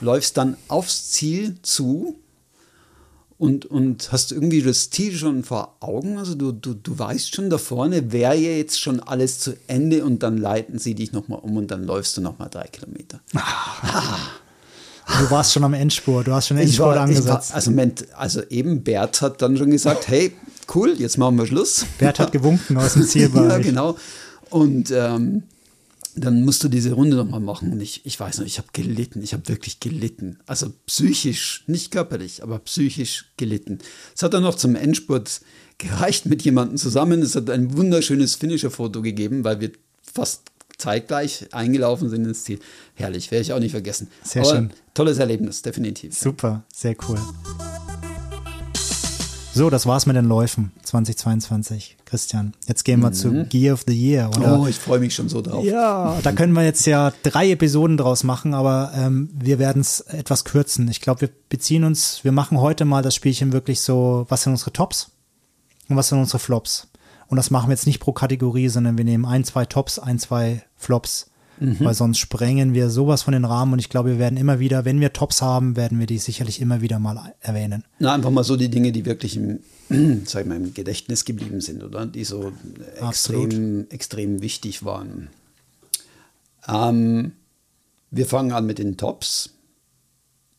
[0.00, 2.16] läufst dann aufs Ziel zu
[3.38, 6.18] und, und hast irgendwie das Ziel schon vor Augen.
[6.18, 10.04] Also du, du, du weißt schon da vorne, wäre ja jetzt schon alles zu Ende
[10.04, 13.20] und dann leiten sie dich nochmal um und dann läufst du nochmal drei Kilometer.
[13.34, 14.18] Ah.
[15.08, 17.50] Du warst schon am Endspurt, du hast schon Endspurt war, angesetzt.
[17.50, 17.72] War, also,
[18.14, 20.32] also eben Bert hat dann schon gesagt, hey,
[20.74, 21.86] cool, jetzt machen wir Schluss.
[21.98, 23.48] Bert hat gewunken aus dem Zielbereich.
[23.50, 23.96] ja, genau.
[24.50, 25.44] Und ähm,
[26.14, 27.72] dann musst du diese Runde nochmal machen.
[27.72, 29.22] Und ich, ich weiß noch, ich habe gelitten.
[29.22, 30.38] Ich habe wirklich gelitten.
[30.46, 33.78] Also psychisch, nicht körperlich, aber psychisch gelitten.
[34.14, 35.40] Es hat dann noch zum Endspurt
[35.78, 37.22] gereicht mit jemandem zusammen.
[37.22, 40.42] Es hat ein wunderschönes Finisher-Foto gegeben, weil wir fast
[40.78, 42.60] zeitgleich eingelaufen sind ins Ziel.
[42.94, 44.08] Herrlich, werde ich auch nicht vergessen.
[44.22, 44.70] Sehr aber schön.
[44.94, 46.16] Tolles Erlebnis, definitiv.
[46.16, 47.18] Super, sehr cool.
[49.52, 52.54] So, das war's mit den Läufen 2022, Christian.
[52.68, 53.14] Jetzt gehen wir mhm.
[53.14, 54.30] zu Gear of the Year.
[54.36, 54.60] Oder?
[54.60, 55.64] Oh, ich freue mich schon so drauf.
[55.64, 59.98] Ja, da können wir jetzt ja drei Episoden draus machen, aber ähm, wir werden es
[60.00, 60.86] etwas kürzen.
[60.86, 64.52] Ich glaube, wir beziehen uns, wir machen heute mal das Spielchen wirklich so, was sind
[64.52, 65.10] unsere Tops
[65.88, 66.87] und was sind unsere Flops.
[67.28, 70.18] Und das machen wir jetzt nicht pro Kategorie, sondern wir nehmen ein, zwei Tops, ein,
[70.18, 71.80] zwei Flops Mhm.
[71.80, 74.84] Weil sonst sprengen wir sowas von den Rahmen und ich glaube, wir werden immer wieder,
[74.84, 77.84] wenn wir Tops haben, werden wir die sicherlich immer wieder mal erwähnen.
[77.98, 79.60] Na, einfach mal so die Dinge, die wirklich im,
[80.26, 82.06] sag mal, im Gedächtnis geblieben sind, oder?
[82.06, 82.52] Die so
[83.00, 85.28] extrem, extrem wichtig waren.
[86.66, 87.32] Ähm,
[88.10, 89.50] wir fangen an mit den Tops.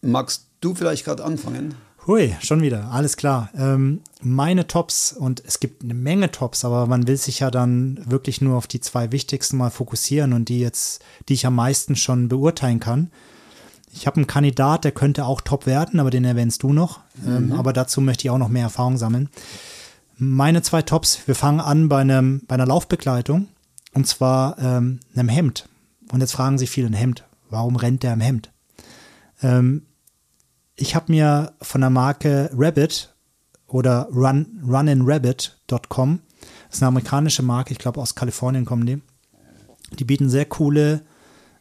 [0.02, 1.76] Magst du vielleicht gerade anfangen?
[2.08, 3.50] Hui, schon wieder, alles klar.
[3.56, 8.00] Ähm, meine Tops, und es gibt eine Menge Tops, aber man will sich ja dann
[8.06, 11.96] wirklich nur auf die zwei wichtigsten mal fokussieren und die jetzt, die ich am meisten
[11.96, 13.12] schon beurteilen kann.
[13.92, 17.02] Ich habe einen Kandidat, der könnte auch top werden, aber den erwähnst du noch.
[17.26, 17.52] Ähm, mhm.
[17.52, 19.30] Ähm, aber dazu möchte ich auch noch mehr Erfahrung sammeln.
[20.18, 23.48] Meine zwei Tops, wir fangen an bei, einem, bei einer Laufbegleitung
[23.94, 25.70] und zwar ähm, einem Hemd.
[26.12, 28.52] Und jetzt fragen sich viele, ein Hemd, warum rennt der im Hemd?
[29.42, 29.84] Ähm,
[30.80, 33.14] ich habe mir von der Marke Rabbit
[33.68, 36.20] oder Run, runinrabbit.com,
[36.68, 39.02] das ist eine amerikanische Marke, ich glaube aus Kalifornien kommen die,
[39.98, 41.02] die bieten sehr coole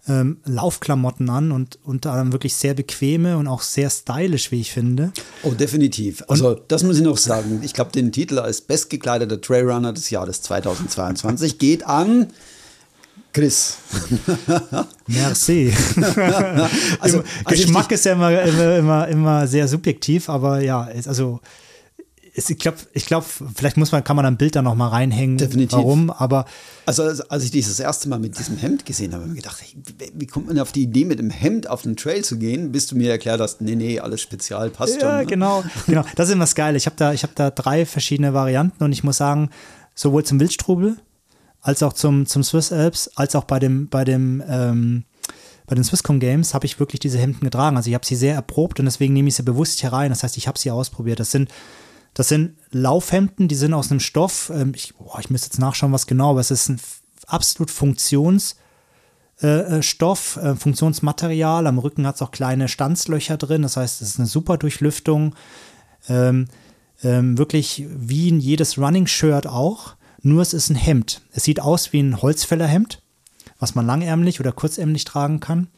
[0.07, 4.73] ähm, Laufklamotten an und unter anderem wirklich sehr bequeme und auch sehr stylisch, wie ich
[4.73, 5.13] finde.
[5.43, 6.23] Oh, definitiv.
[6.29, 7.61] Also, und, das muss ich noch sagen.
[7.63, 12.29] Ich glaube, den Titel als bestgekleideter Trailrunner des Jahres 2022 geht an
[13.33, 13.79] Chris.
[15.07, 15.73] Merci.
[17.01, 21.41] also, also, Geschmack ist ja immer, immer, immer, immer sehr subjektiv, aber ja, also
[22.47, 25.39] ich glaube, ich glaub, vielleicht muss man, kann man ein Bild da noch mal reinhängen.
[25.39, 25.79] Definitiv.
[25.79, 26.11] Warum?
[26.11, 26.45] Aber
[26.87, 29.61] also als ich dieses erste Mal mit diesem Hemd gesehen habe, habe ich mir gedacht,
[29.61, 32.71] hey, wie kommt man auf die Idee, mit dem Hemd auf den Trail zu gehen,
[32.71, 35.09] bis du mir erklärt hast, nee, nee, alles spezial, passt ja, schon.
[35.09, 35.27] Ja, ne?
[35.27, 36.05] genau, genau.
[36.17, 36.77] Das ist immer das Geile.
[36.77, 39.51] Ich habe da, ich habe da drei verschiedene Varianten und ich muss sagen,
[39.95, 40.97] sowohl zum Wildstrubel
[41.69, 45.05] als auch zum, zum Swiss Alps, als auch bei dem, bei dem, ähm,
[45.67, 47.77] bei den Swisscom Games habe ich wirklich diese Hemden getragen.
[47.77, 50.09] Also ich habe sie sehr erprobt und deswegen nehme ich sie bewusst hier rein.
[50.09, 51.21] Das heißt, ich habe sie ausprobiert.
[51.21, 51.51] Das sind,
[52.15, 54.51] das sind Laufhemden, die sind aus einem Stoff.
[54.55, 56.81] Ähm, ich, boah, ich müsste jetzt nachschauen, was genau, aber es ist ein
[57.27, 58.57] absolut Funktionsstoff,
[59.43, 59.69] äh,
[60.41, 61.67] äh, äh, Funktionsmaterial.
[61.67, 63.61] Am Rücken hat es auch kleine Stanzlöcher drin.
[63.61, 65.35] Das heißt, es ist eine super Durchlüftung.
[66.09, 66.49] Ähm,
[67.03, 69.98] ähm, wirklich wie in jedes Running-Shirt auch.
[70.23, 71.23] Nur es ist ein Hemd.
[71.33, 73.03] Es sieht aus wie ein Holzfällerhemd,
[73.59, 75.69] was man langärmlich oder kurzärmlich tragen kann.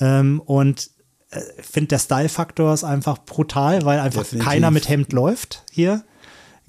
[0.00, 0.90] Ähm, und
[1.30, 4.48] ich äh, finde, der Style-Faktor ist einfach brutal, weil einfach Definitiv.
[4.48, 6.04] keiner mit Hemd läuft hier.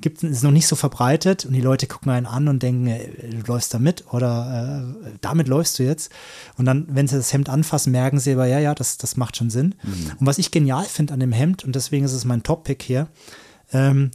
[0.01, 3.30] Gibt, ist noch nicht so verbreitet und die Leute gucken einen an und denken, ey,
[3.30, 6.11] du läufst da mit oder äh, damit läufst du jetzt.
[6.57, 9.38] Und dann, wenn sie das Hemd anfassen, merken sie aber, ja, ja, das, das macht
[9.38, 9.76] schon Sinn.
[9.84, 10.11] Mhm.
[10.20, 13.07] Und was ich genial finde an dem Hemd, und deswegen ist es mein Top-Pick hier,
[13.72, 14.11] ähm,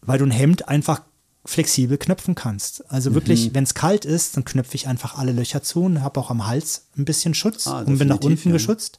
[0.00, 1.02] weil du ein Hemd einfach
[1.44, 2.90] flexibel knöpfen kannst.
[2.90, 3.54] Also wirklich, mhm.
[3.54, 6.46] wenn es kalt ist, dann knöpfe ich einfach alle Löcher zu und habe auch am
[6.46, 8.52] Hals ein bisschen Schutz ah, und bin nach unten ja.
[8.52, 8.98] geschützt.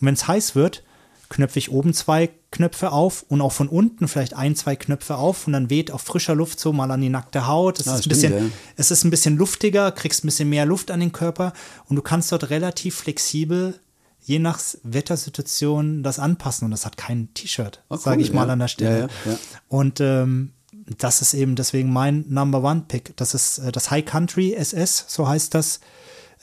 [0.00, 0.82] Und wenn es heiß wird,
[1.30, 5.46] knöpfe ich oben zwei Knöpfe auf und auch von unten vielleicht ein, zwei Knöpfe auf
[5.46, 7.80] und dann weht auch frischer Luft so mal an die nackte Haut.
[7.80, 8.50] Es, ah, ist, ein bisschen, ja.
[8.76, 11.52] es ist ein bisschen luftiger, kriegst ein bisschen mehr Luft an den Körper
[11.86, 13.78] und du kannst dort relativ flexibel
[14.22, 18.34] je nach Wettersituation das anpassen und das hat kein T-Shirt, oh, cool, sage ich ja.
[18.34, 19.08] mal an der Stelle.
[19.24, 20.52] Ja, und ähm,
[20.98, 23.16] das ist eben deswegen mein Number One Pick.
[23.16, 25.80] Das ist äh, das High Country SS, so heißt das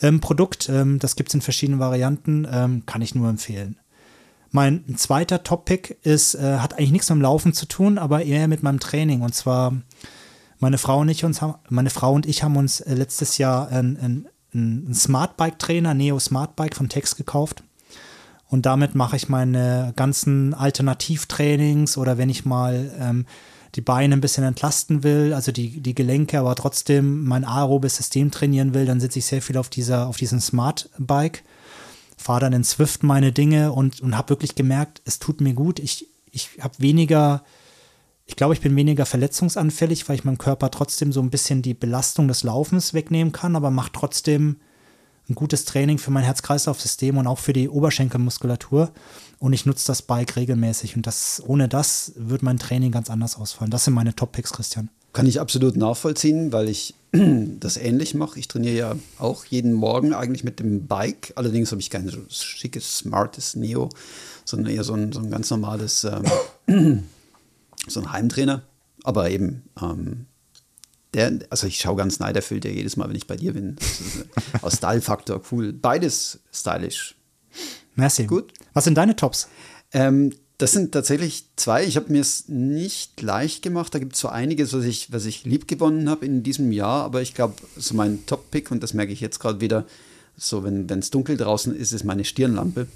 [0.02, 0.70] ähm, Produkt.
[0.70, 3.78] Ähm, das gibt es in verschiedenen Varianten, ähm, kann ich nur empfehlen.
[4.52, 8.48] Mein zweiter Top-Pick ist, äh, hat eigentlich nichts mit dem Laufen zu tun, aber eher
[8.48, 9.22] mit meinem Training.
[9.22, 9.76] Und zwar
[10.60, 13.70] meine Frau und ich uns haben, meine Frau und ich haben uns äh, letztes Jahr
[13.70, 17.64] ein, ein einen Smart Bike Trainer, Neo Smart Bike von Tex gekauft.
[18.50, 23.26] Und damit mache ich meine ganzen Alternativtrainings oder wenn ich mal ähm,
[23.78, 28.32] die Beine ein bisschen entlasten will, also die, die Gelenke, aber trotzdem mein aerobes System
[28.32, 31.44] trainieren will, dann sitze ich sehr viel auf dieser, auf diesem Smart Bike,
[32.18, 35.78] fahre dann in Swift meine Dinge und, und habe wirklich gemerkt, es tut mir gut.
[35.78, 37.44] Ich, ich habe weniger,
[38.26, 41.76] ich glaube, ich bin weniger verletzungsanfällig, weil ich meinem Körper trotzdem so ein bisschen die
[41.76, 44.58] Belastung des Laufens wegnehmen kann, aber macht trotzdem
[45.30, 48.92] ein gutes Training für mein Herz-Kreislauf-System und auch für die Oberschenkelmuskulatur.
[49.40, 50.96] Und ich nutze das Bike regelmäßig.
[50.96, 53.72] Und das, ohne das wird mein Training ganz anders ausfallen.
[53.72, 54.90] Das sind meine Top-Picks, Christian.
[55.14, 58.40] Kann ich absolut nachvollziehen, weil ich das ähnlich mache.
[58.40, 61.34] Ich trainiere ja auch jeden Morgen eigentlich mit dem Bike.
[61.36, 63.90] Allerdings habe ich kein so schickes, smartes Neo,
[64.44, 66.06] sondern eher so ein, so ein ganz normales,
[66.68, 67.04] ähm,
[67.88, 68.64] so ein Heimtrainer.
[69.04, 70.26] Aber eben ähm,
[71.14, 73.78] der, also ich schaue ganz neiderfüllt ja jedes Mal, wenn ich bei dir bin.
[74.62, 75.74] Aus Style-Faktor, cool.
[75.74, 77.16] Beides stylisch.
[77.98, 78.26] Merci.
[78.26, 78.54] Gut.
[78.74, 79.50] Was sind deine Tops?
[79.92, 81.84] Ähm, das sind tatsächlich zwei.
[81.84, 83.94] Ich habe mir es nicht leicht gemacht.
[83.94, 87.04] Da gibt es so einiges, was ich, was ich lieb gewonnen habe in diesem Jahr.
[87.04, 89.86] Aber ich glaube, so mein Top-Pick, und das merke ich jetzt gerade wieder,
[90.36, 92.88] so wenn es dunkel draußen ist, ist meine Stirnlampe.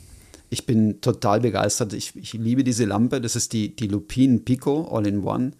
[0.49, 1.93] Ich bin total begeistert.
[1.93, 3.21] Ich, ich liebe diese Lampe.
[3.21, 5.51] Das ist die, die Lupine Pico All-in-One.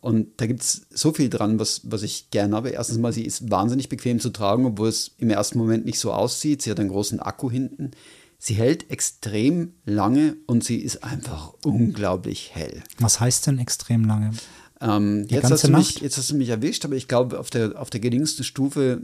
[0.00, 2.70] Und da gibt es so viel dran, was, was ich gerne habe.
[2.70, 6.12] Erstens mal, sie ist wahnsinnig bequem zu tragen, obwohl es im ersten Moment nicht so
[6.12, 6.62] aussieht.
[6.62, 7.92] Sie hat einen großen Akku hinten.
[8.38, 12.82] Sie hält extrem lange und sie ist einfach unglaublich hell.
[12.98, 14.32] Was heißt denn extrem lange?
[14.80, 17.88] Ähm, jetzt, hast mich, jetzt, hast du mich, erwischt, aber ich glaube, auf der, auf
[17.88, 19.00] der geringsten Stufe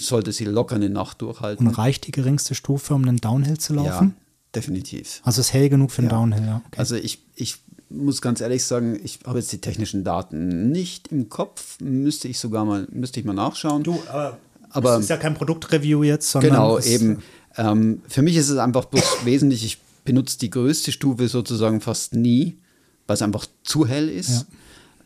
[0.00, 1.66] sollte sie locker eine Nacht durchhalten.
[1.66, 4.14] Und reicht die geringste Stufe, um einen Downhill zu laufen?
[4.16, 5.20] Ja, definitiv.
[5.22, 6.16] Also ist hell genug für einen ja.
[6.16, 6.62] Downhill, ja.
[6.66, 6.78] Okay.
[6.78, 7.58] Also ich, ich
[7.88, 11.80] muss ganz ehrlich sagen, ich habe jetzt die technischen Daten nicht im Kopf.
[11.80, 13.84] Müsste ich sogar mal, müsste ich mal nachschauen.
[13.84, 14.38] Du, aber,
[14.70, 16.50] aber es ist ja kein Produktreview jetzt, sondern.
[16.50, 17.22] Genau, eben.
[17.58, 22.14] Ähm, für mich ist es einfach bloß wesentlich, ich benutze die größte Stufe sozusagen fast
[22.14, 22.58] nie,
[23.06, 24.46] weil es einfach zu hell ist.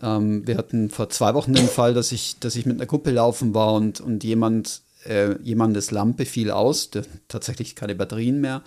[0.03, 0.17] Ja.
[0.17, 3.11] Ähm, wir hatten vor zwei Wochen den Fall, dass ich, dass ich mit einer Gruppe
[3.11, 8.63] laufen war und, und jemand, äh, jemandes Lampe fiel aus, der, tatsächlich keine Batterien mehr.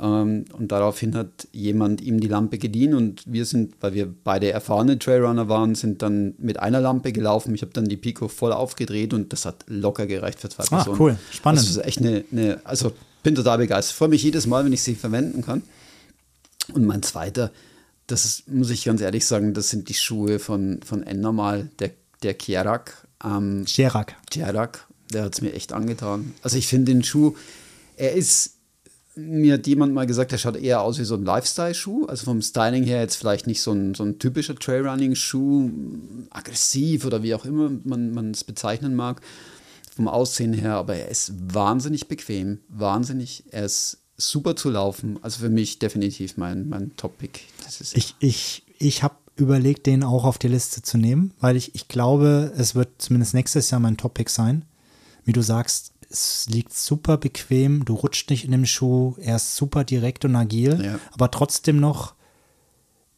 [0.00, 4.50] Ähm, und daraufhin hat jemand ihm die Lampe geliehen und wir sind, weil wir beide
[4.50, 7.54] erfahrene Trailrunner waren, sind dann mit einer Lampe gelaufen.
[7.54, 10.84] Ich habe dann die Pico voll aufgedreht und das hat locker gereicht für zwei ah,
[10.84, 11.00] Personen.
[11.00, 11.62] cool, spannend.
[11.62, 12.92] Das ist echt eine, eine also
[13.22, 13.96] bin total begeistert.
[13.96, 15.62] Freue mich jedes Mal, wenn ich sie verwenden kann.
[16.72, 17.50] Und mein zweiter,
[18.06, 21.92] das ist, muss ich ganz ehrlich sagen, das sind die Schuhe von, von N-Normal, der,
[22.22, 23.06] der Kierak.
[23.24, 24.16] Ähm, Kierak.
[24.30, 26.34] Kierak, der hat es mir echt angetan.
[26.42, 27.34] Also ich finde den Schuh,
[27.96, 28.54] er ist
[29.18, 32.06] mir hat jemand mal gesagt, der schaut eher aus wie so ein Lifestyle-Schuh.
[32.06, 35.70] Also vom Styling her jetzt vielleicht nicht so ein, so ein typischer Trailrunning-Schuh,
[36.30, 39.20] aggressiv oder wie auch immer man es bezeichnen mag.
[39.98, 43.42] Vom Aussehen her, aber er ist wahnsinnig bequem, wahnsinnig.
[43.50, 45.18] Er ist super zu laufen.
[45.22, 47.46] Also für mich definitiv mein, mein Top-Pick.
[47.94, 51.88] Ich, ich, ich habe überlegt, den auch auf die Liste zu nehmen, weil ich, ich
[51.88, 54.64] glaube, es wird zumindest nächstes Jahr mein Top-Pick sein.
[55.24, 59.56] Wie du sagst, es liegt super bequem, du rutscht nicht in dem Schuh, er ist
[59.56, 61.00] super direkt und agil, ja.
[61.10, 62.14] aber trotzdem noch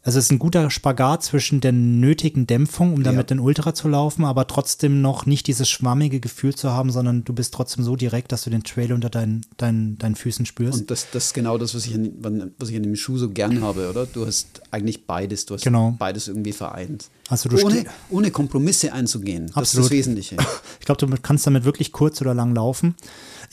[0.02, 3.36] also es ist ein guter Spagat zwischen der nötigen Dämpfung, um damit ja.
[3.36, 7.34] den Ultra zu laufen, aber trotzdem noch nicht dieses schwammige Gefühl zu haben, sondern du
[7.34, 10.80] bist trotzdem so direkt, dass du den Trail unter deinen, deinen, deinen Füßen spürst.
[10.80, 13.28] Und das, das ist genau das, was ich, an, was ich an dem Schuh so
[13.28, 14.06] gern habe, oder?
[14.06, 15.94] Du hast eigentlich beides, du hast genau.
[15.98, 17.10] beides irgendwie vereint.
[17.28, 19.48] Also du ohne, ohne Kompromisse einzugehen.
[19.48, 19.62] Absolut.
[19.62, 20.36] Das ist das Wesentliche.
[20.80, 22.94] Ich glaube, du kannst damit wirklich kurz oder lang laufen.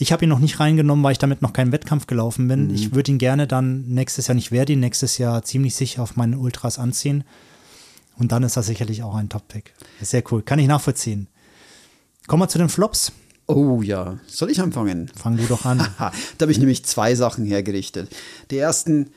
[0.00, 2.68] Ich habe ihn noch nicht reingenommen, weil ich damit noch keinen Wettkampf gelaufen bin.
[2.68, 2.74] Mhm.
[2.74, 6.16] Ich würde ihn gerne dann nächstes Jahr, nicht werde ihn nächstes Jahr ziemlich sicher auf
[6.16, 7.24] meine Ultras anziehen.
[8.16, 9.74] Und dann ist das sicherlich auch ein Top-Pick.
[10.00, 10.42] Sehr cool.
[10.42, 11.26] Kann ich nachvollziehen.
[12.28, 13.12] Kommen wir zu den Flops.
[13.46, 15.10] Oh ja, soll ich anfangen?
[15.16, 15.78] Fang du doch an.
[15.98, 18.14] da habe ich nämlich zwei Sachen hergerichtet.
[18.50, 19.10] Die ersten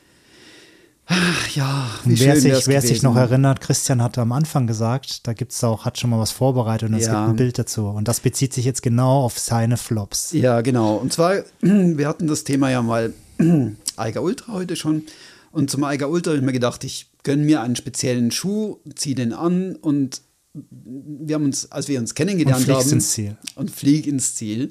[1.06, 5.26] Ach, ja, wie wer, schön sich, wer sich noch erinnert, Christian hatte am Anfang gesagt,
[5.26, 7.12] da gibt es auch, hat schon mal was vorbereitet und es ja.
[7.12, 7.86] gibt ein Bild dazu.
[7.88, 10.32] Und das bezieht sich jetzt genau auf seine Flops.
[10.32, 10.94] Ja, genau.
[10.94, 13.12] Und zwar, wir hatten das Thema ja mal
[13.96, 15.02] Eiger Ultra heute schon.
[15.50, 19.14] Und zum Eiger Ultra habe ich mir gedacht, ich gönne mir einen speziellen Schuh, ziehe
[19.14, 20.22] den an und
[20.54, 22.90] wir haben uns, als wir uns kennengelernt und haben.
[22.90, 23.36] ins Ziel.
[23.54, 24.70] Und flieg ins Ziel.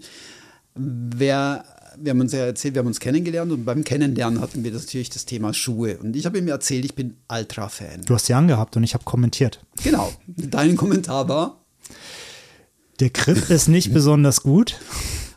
[0.76, 1.66] Wer
[2.04, 5.10] wir haben uns ja erzählt, wir haben uns kennengelernt und beim Kennenlernen hatten wir natürlich
[5.10, 5.98] das Thema Schuhe.
[5.98, 8.04] Und ich habe ihm erzählt, ich bin Ultra-Fan.
[8.06, 9.60] Du hast sie angehabt und ich habe kommentiert.
[9.84, 10.12] Genau.
[10.28, 11.62] Dein Kommentar war?
[13.00, 14.80] Der Grip ist nicht besonders gut.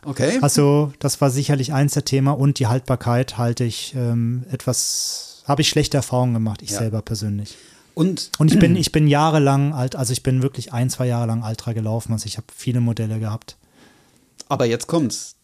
[0.03, 0.37] Okay.
[0.41, 5.63] Also, das war sicherlich eins der Themen und die Haltbarkeit halte ich ähm, etwas, habe
[5.63, 6.79] ich schlechte Erfahrungen gemacht, ich ja.
[6.79, 7.57] selber persönlich.
[7.95, 11.27] Und, und ich bin, ich bin jahrelang alt, also ich bin wirklich ein, zwei Jahre
[11.27, 13.57] lang Ultra gelaufen, also ich habe viele Modelle gehabt.
[14.49, 15.34] aber jetzt kommt's.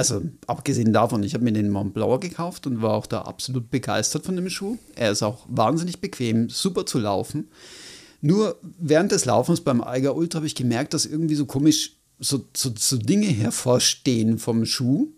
[0.00, 3.70] Also abgesehen davon, ich habe mir den Mont Blanc gekauft und war auch da absolut
[3.70, 4.78] begeistert von dem Schuh.
[4.96, 7.48] Er ist auch wahnsinnig bequem, super zu laufen.
[8.22, 12.46] Nur während des Laufens beim Eiger Ultra habe ich gemerkt, dass irgendwie so komisch so,
[12.56, 15.08] so, so Dinge hervorstehen vom Schuh.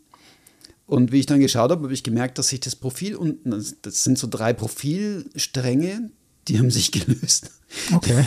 [0.87, 3.51] Und wie ich dann geschaut habe, habe ich gemerkt, dass sich das Profil unten,
[3.83, 6.11] das sind so drei Profilstränge,
[6.49, 7.51] die haben sich gelöst.
[7.95, 8.25] Okay.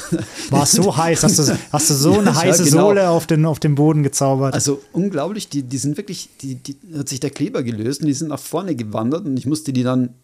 [0.50, 1.22] War so heiß?
[1.22, 2.88] Hast du, hast du so eine Ja, heiße genau.
[2.88, 4.54] Sohle auf den, auf den Boden gezaubert?
[4.54, 8.14] Also unglaublich, die, die sind wirklich, die, die hat sich der Kleber gelöst und die
[8.14, 10.14] sind nach vorne gewandert und ich musste die dann,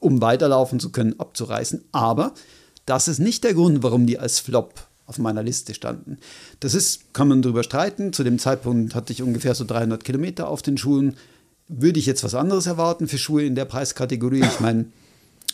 [0.00, 1.84] um weiterlaufen zu können, abzureißen.
[1.92, 2.34] Aber
[2.86, 6.18] das ist nicht der Grund, warum die als Flop auf meiner Liste standen.
[6.60, 8.12] Das ist, kann man drüber streiten.
[8.12, 11.16] Zu dem Zeitpunkt hatte ich ungefähr so 300 Kilometer auf den Schuhen.
[11.68, 14.42] Würde ich jetzt was anderes erwarten für Schuhe in der Preiskategorie?
[14.42, 14.86] Ich meine,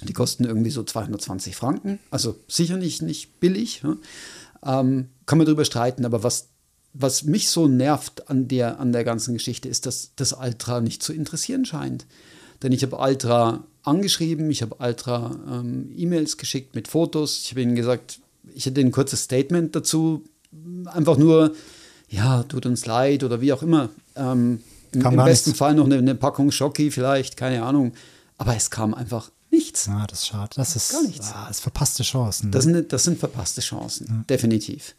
[0.03, 1.98] die kosten irgendwie so 220 Franken.
[2.11, 3.82] Also sicher nicht, billig.
[3.82, 4.80] Ja.
[4.80, 6.48] Ähm, kann man drüber streiten, aber was,
[6.92, 11.03] was mich so nervt an der, an der ganzen Geschichte ist, dass das Altra nicht
[11.03, 12.07] zu interessieren scheint.
[12.62, 17.40] Denn ich habe Altra angeschrieben, ich habe Altra ähm, E-Mails geschickt mit Fotos.
[17.44, 18.20] Ich habe ihnen gesagt,
[18.55, 20.24] ich hätte ein kurzes Statement dazu.
[20.86, 21.55] Einfach nur,
[22.09, 23.90] ja, tut uns leid oder wie auch immer.
[24.16, 24.61] Ähm,
[24.92, 25.59] Im besten nichts.
[25.59, 27.92] Fall noch eine, eine Packung Schoki vielleicht, keine Ahnung.
[28.36, 29.88] Aber es kam einfach nichts.
[29.88, 30.51] Ah, das ist schade.
[30.57, 31.32] Das ist, Gar nichts.
[31.32, 32.51] Ah, das ist verpasste Chancen.
[32.53, 34.94] Das sind, das sind verpasste Chancen, definitiv.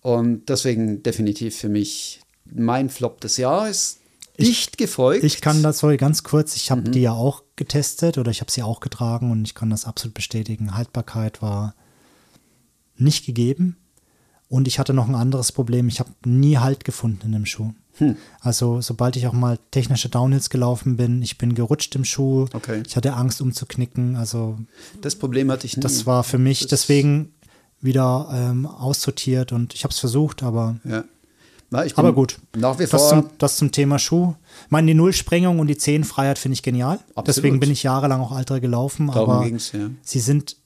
[0.00, 3.98] Und deswegen definitiv für mich mein Flop des Jahres.
[4.40, 5.24] Dicht gefolgt.
[5.24, 6.74] ich kann das, sorry, ganz kurz, ich Mhm.
[6.76, 9.84] habe die ja auch getestet oder ich habe sie auch getragen und ich kann das
[9.84, 10.76] absolut bestätigen.
[10.76, 11.74] Haltbarkeit war
[12.96, 13.76] nicht gegeben
[14.48, 15.88] und ich hatte noch ein anderes Problem.
[15.88, 17.72] Ich habe nie Halt gefunden in dem Schuh.
[17.98, 18.16] Hm.
[18.40, 22.46] Also sobald ich auch mal technische Downhills gelaufen bin, ich bin gerutscht im Schuh.
[22.52, 22.82] Okay.
[22.86, 24.16] Ich hatte Angst umzuknicken.
[24.16, 24.58] Also
[25.00, 25.82] Das Problem hatte ich nie.
[25.82, 27.32] das war für mich Das- deswegen
[27.80, 31.04] wieder ähm, aussortiert und ich habe es versucht, aber Ja.
[31.70, 32.38] Na, aber gut.
[32.56, 33.08] Nach wie Das vor.
[33.10, 34.34] zum, das zum Thema Schuh.
[34.64, 36.94] Ich meine, die Nullsprengung und die Zehenfreiheit finde ich genial.
[37.10, 37.28] Absolut.
[37.28, 39.08] Deswegen bin ich jahrelang auch Altra gelaufen.
[39.08, 39.58] Darum aber ja.
[40.00, 40.56] sie sind,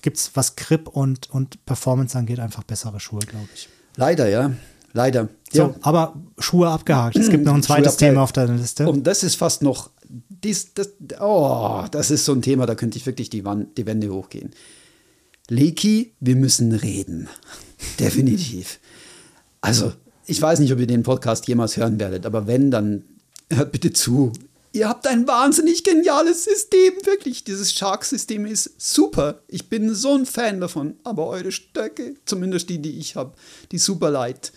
[0.00, 3.68] gibt es, was Grip und, und Performance angeht, einfach bessere Schuhe, glaube ich.
[3.96, 4.52] Leider, ja.
[4.92, 5.28] Leider.
[5.52, 5.74] So, ja.
[5.82, 7.16] aber Schuhe abgehakt.
[7.16, 7.96] Es gibt noch ein zweites.
[7.96, 8.88] Thema auf deiner Liste.
[8.88, 9.90] Und das ist fast noch.
[10.08, 13.86] Dies, das, oh, das ist so ein Thema, da könnte ich wirklich die, Wand, die
[13.86, 14.50] Wände hochgehen.
[15.48, 17.28] Leki, wir müssen reden.
[18.00, 18.78] Definitiv.
[19.60, 19.92] Also,
[20.26, 23.04] ich weiß nicht, ob ihr den Podcast jemals hören werdet, aber wenn, dann
[23.50, 24.32] hört bitte zu.
[24.72, 27.42] Ihr habt ein wahnsinnig geniales System, wirklich.
[27.42, 29.40] Dieses Shark-System ist super.
[29.48, 30.96] Ich bin so ein Fan davon.
[31.04, 33.32] Aber eure Stöcke, zumindest die, die ich habe,
[33.72, 34.52] die super light.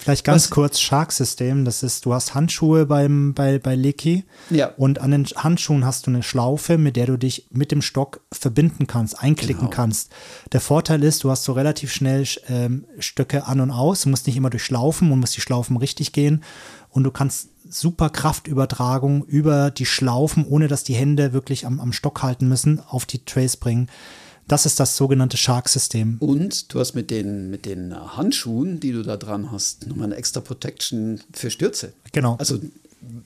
[0.00, 0.50] Vielleicht ganz Was?
[0.50, 1.64] kurz Shark-System.
[1.66, 4.24] Das ist, du hast Handschuhe beim, bei, bei Leaky.
[4.48, 4.68] Ja.
[4.76, 8.20] Und an den Handschuhen hast du eine Schlaufe, mit der du dich mit dem Stock
[8.32, 9.70] verbinden kannst, einklicken Genau.
[9.70, 10.10] kannst.
[10.52, 14.02] Der Vorteil ist, du hast so relativ schnell ähm, Stöcke an und aus.
[14.02, 16.42] Du musst nicht immer durchlaufen und musst die Schlaufen richtig gehen.
[16.90, 21.92] Und du kannst super Kraftübertragung über die Schlaufen, ohne dass die Hände wirklich am, am
[21.92, 23.88] Stock halten müssen, auf die Trays bringen.
[24.48, 26.16] Das ist das sogenannte Shark-System.
[26.20, 30.16] Und du hast mit den, mit den Handschuhen, die du da dran hast, nochmal eine
[30.16, 31.92] extra Protection für Stürze.
[32.12, 32.36] Genau.
[32.36, 32.58] Also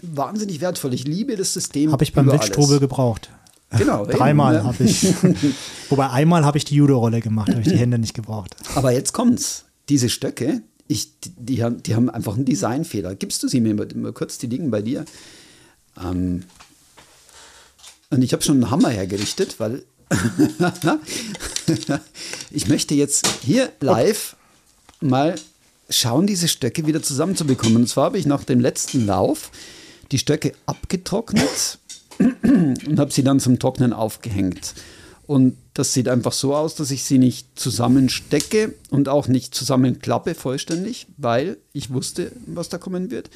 [0.02, 0.92] wahnsinnig wertvoll.
[0.94, 1.92] Ich liebe das System.
[1.92, 3.30] Habe ich beim Wildstrubel gebraucht.
[3.70, 4.04] Genau.
[4.10, 4.64] Dreimal ne?
[4.64, 5.14] habe ich.
[5.88, 8.56] Wobei einmal habe ich die Judo-Rolle gemacht, habe ich die Hände nicht gebraucht.
[8.74, 9.64] Aber jetzt kommt's.
[9.88, 13.14] Diese Stöcke, ich, die, die, haben, die haben einfach einen Designfehler.
[13.14, 14.38] Gibst du sie mir mal, mal kurz?
[14.38, 15.04] Die liegen bei dir.
[16.02, 16.42] Ähm,
[18.10, 19.84] und ich habe schon einen Hammer hergerichtet, weil
[22.50, 24.36] ich möchte jetzt hier live
[25.00, 25.34] mal
[25.88, 27.76] schauen, diese Stöcke wieder zusammenzubekommen.
[27.76, 29.50] Und zwar habe ich nach dem letzten Lauf
[30.10, 31.78] die Stöcke abgetrocknet
[32.18, 34.74] und habe sie dann zum Trocknen aufgehängt.
[35.26, 40.34] Und das sieht einfach so aus, dass ich sie nicht zusammenstecke und auch nicht zusammenklappe
[40.34, 43.30] vollständig, weil ich wusste, was da kommen wird.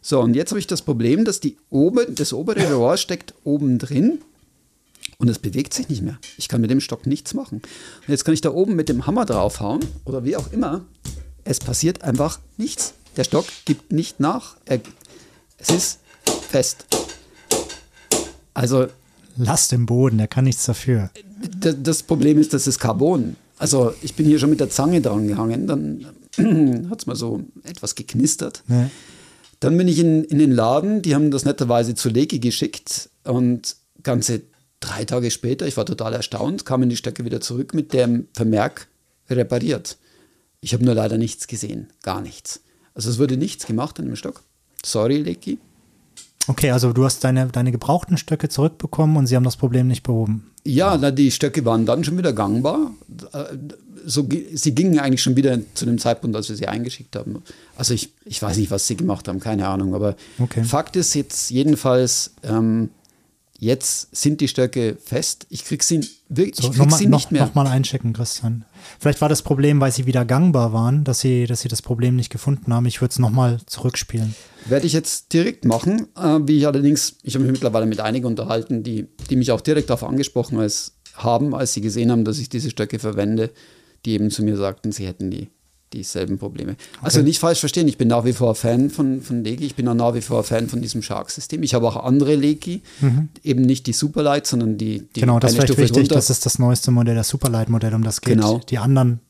[0.00, 3.78] So, und jetzt habe ich das Problem, dass die ober, das obere Rohr steckt oben
[3.78, 4.20] drin
[5.18, 6.18] und es bewegt sich nicht mehr.
[6.38, 7.56] Ich kann mit dem Stock nichts machen.
[7.56, 10.84] Und jetzt kann ich da oben mit dem Hammer draufhauen oder wie auch immer.
[11.44, 12.94] Es passiert einfach nichts.
[13.16, 14.56] Der Stock gibt nicht nach.
[14.64, 14.80] Er,
[15.58, 15.98] es ist
[16.48, 16.86] fest.
[18.54, 18.86] Also
[19.36, 21.10] Last im Boden, der kann nichts dafür.
[21.82, 23.36] Das Problem ist, das ist Carbon.
[23.58, 26.06] Also ich bin hier schon mit der Zange dran gehangen, dann
[26.90, 28.62] hat es mal so etwas geknistert.
[28.66, 28.90] Ne?
[29.60, 33.76] Dann bin ich in, in den Laden, die haben das netterweise zu Leki geschickt und
[34.02, 34.42] ganze
[34.82, 38.88] drei Tage später, ich war total erstaunt, kamen die Stöcke wieder zurück mit dem Vermerk
[39.30, 39.96] repariert.
[40.60, 42.60] Ich habe nur leider nichts gesehen, gar nichts.
[42.94, 44.42] Also es wurde nichts gemacht an dem Stock.
[44.84, 45.58] Sorry, Leki.
[46.48, 50.02] Okay, also du hast deine, deine gebrauchten Stöcke zurückbekommen und sie haben das Problem nicht
[50.02, 50.50] behoben.
[50.64, 52.92] Ja, na, die Stöcke waren dann schon wieder gangbar.
[53.32, 53.44] Äh,
[54.04, 57.42] so, sie gingen eigentlich schon wieder zu dem Zeitpunkt, als wir sie eingeschickt haben.
[57.76, 59.94] Also ich, ich weiß nicht, was sie gemacht haben, keine Ahnung.
[59.94, 60.64] Aber Okay.
[60.64, 62.90] Fakt ist jetzt jedenfalls, ähm,
[63.62, 65.46] jetzt sind die Stöcke fest.
[65.48, 67.46] Ich krieg sie, ich So, krieg nochmal sie noch, nicht mehr.
[67.46, 68.64] noch mal einchecken, Christian.
[68.98, 72.16] Vielleicht war das Problem, weil sie wieder gangbar waren, dass sie, dass sie das Problem
[72.16, 72.86] nicht gefunden haben.
[72.86, 74.34] Ich würde es nochmal zurückspielen.
[74.64, 78.26] Werde ich jetzt direkt machen, äh, wie ich allerdings, ich habe mich mittlerweile mit einigen
[78.26, 82.38] unterhalten, die, die mich auch direkt darauf angesprochen als, haben, als sie gesehen haben, dass
[82.38, 83.50] ich diese Stöcke verwende,
[84.04, 85.50] die eben zu mir sagten, sie hätten die
[85.92, 86.76] dieselben Probleme.
[87.00, 89.86] Also nicht falsch verstehen, ich bin nach wie vor Fan von, von Leki, ich bin
[89.88, 91.62] auch nach wie vor Fan von diesem Shark-System.
[91.62, 92.82] Ich habe auch andere Leki,
[93.42, 95.94] eben nicht die Superlight, sondern die, die genau, das ist vielleicht wichtig.
[95.94, 96.14] drunter.
[96.14, 98.34] Das ist das neueste Modell, das Superlight-Modell, um das geht.
[98.34, 98.60] Genau.
[98.68, 99.20] Die anderen,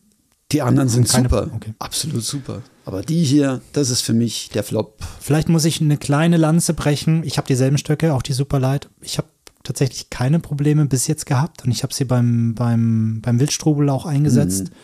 [0.53, 1.75] die anderen sind keine- super, okay.
[1.79, 2.63] absolut super.
[2.85, 4.99] Aber die hier, das ist für mich der Flop.
[5.21, 7.23] vielleicht muss ich eine kleine Lanze brechen.
[7.25, 8.89] Ich habe dieselben Stöcke, auch die Superlight.
[9.01, 9.29] Ich habe
[9.63, 14.05] tatsächlich keine Probleme bis jetzt gehabt und ich habe sie beim, beim, beim Wildstrubel auch
[14.07, 14.65] eingesetzt.
[14.65, 14.75] Mhm.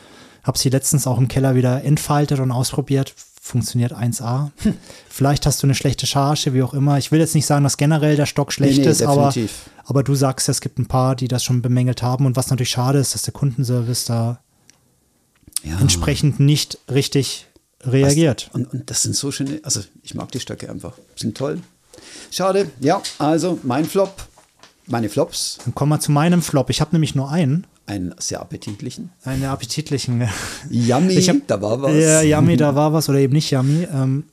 [0.49, 3.14] Habe sie letztens auch im Keller wieder entfaltet und ausprobiert.
[3.40, 4.51] Funktioniert 1A.
[5.11, 6.96] Vielleicht hast du eine schlechte Charge, wie auch immer.
[6.99, 9.32] Ich will jetzt nicht sagen, dass generell der Stock schlecht Nee, nee, ist, aber,
[9.84, 12.24] aber du sagst, es gibt ein paar, die das schon bemängelt haben.
[12.26, 14.40] Und was natürlich schade ist, dass der Kundenservice da
[15.62, 15.78] Ja.
[15.80, 17.46] entsprechend nicht richtig
[17.82, 18.49] reagiert.
[18.55, 21.61] Und, und das sind so schöne, also ich mag die Stöcke einfach, sind toll.
[22.30, 24.26] Schade, ja, also mein Flop,
[24.86, 26.70] meine Flops, Dann kommen wir zu meinem Flop.
[26.70, 27.66] Ich habe nämlich nur einen.
[27.89, 29.11] Einen sehr appetitlichen.
[29.24, 30.28] Einen appetitlichen.
[30.70, 31.95] Yummy, Ich hab- da war was.
[31.95, 33.86] Ja, yummy, da war was oder eben nicht yummy.
[33.93, 34.24] Ähm,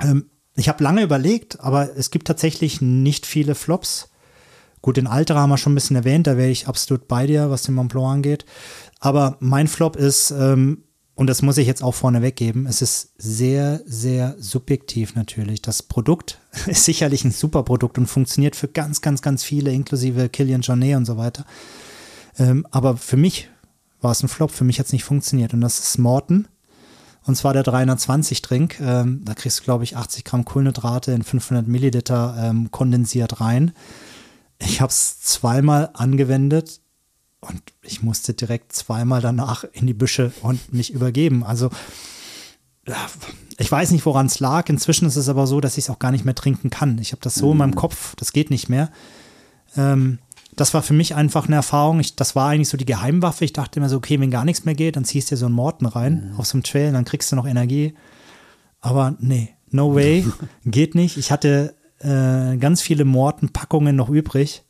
[0.00, 0.26] ähm,
[0.56, 4.08] ich habe lange überlegt, aber es gibt tatsächlich nicht viele Flops.
[4.82, 7.50] Gut, den Alter haben wir schon ein bisschen erwähnt, da wäre ich absolut bei dir,
[7.50, 8.44] was den Mont Blanc angeht.
[8.98, 10.82] Aber mein Flop ist, ähm,
[11.14, 15.62] und das muss ich jetzt auch vorne weggeben, es ist sehr, sehr subjektiv natürlich.
[15.62, 20.28] Das Produkt ist sicherlich ein super Produkt und funktioniert für ganz, ganz, ganz viele, inklusive
[20.28, 21.46] Killian Jornet und so weiter.
[22.38, 23.48] Ähm, aber für mich
[24.00, 25.54] war es ein Flop, für mich hat es nicht funktioniert.
[25.54, 26.48] Und das ist Morton.
[27.24, 28.80] Und zwar der 320 Drink.
[28.80, 33.72] Ähm, da kriegst du, glaube ich, 80 Gramm Kohlenhydrate in 500 Milliliter ähm, kondensiert rein.
[34.58, 36.80] Ich habe es zweimal angewendet
[37.40, 41.44] und ich musste direkt zweimal danach in die Büsche und mich übergeben.
[41.44, 41.70] Also
[43.58, 44.68] ich weiß nicht, woran es lag.
[44.68, 46.98] Inzwischen ist es aber so, dass ich es auch gar nicht mehr trinken kann.
[46.98, 48.90] Ich habe das so in meinem Kopf, das geht nicht mehr.
[49.76, 50.18] Ähm,
[50.54, 52.00] das war für mich einfach eine Erfahrung.
[52.00, 53.44] Ich, das war eigentlich so die Geheimwaffe.
[53.44, 55.46] Ich dachte immer so, okay, wenn gar nichts mehr geht, dann ziehst du dir so
[55.46, 57.94] einen Morten rein auf so einem Trail, dann kriegst du noch Energie.
[58.80, 60.26] Aber nee, no way,
[60.64, 61.16] geht nicht.
[61.16, 64.62] Ich hatte äh, ganz viele Morten-Packungen noch übrig.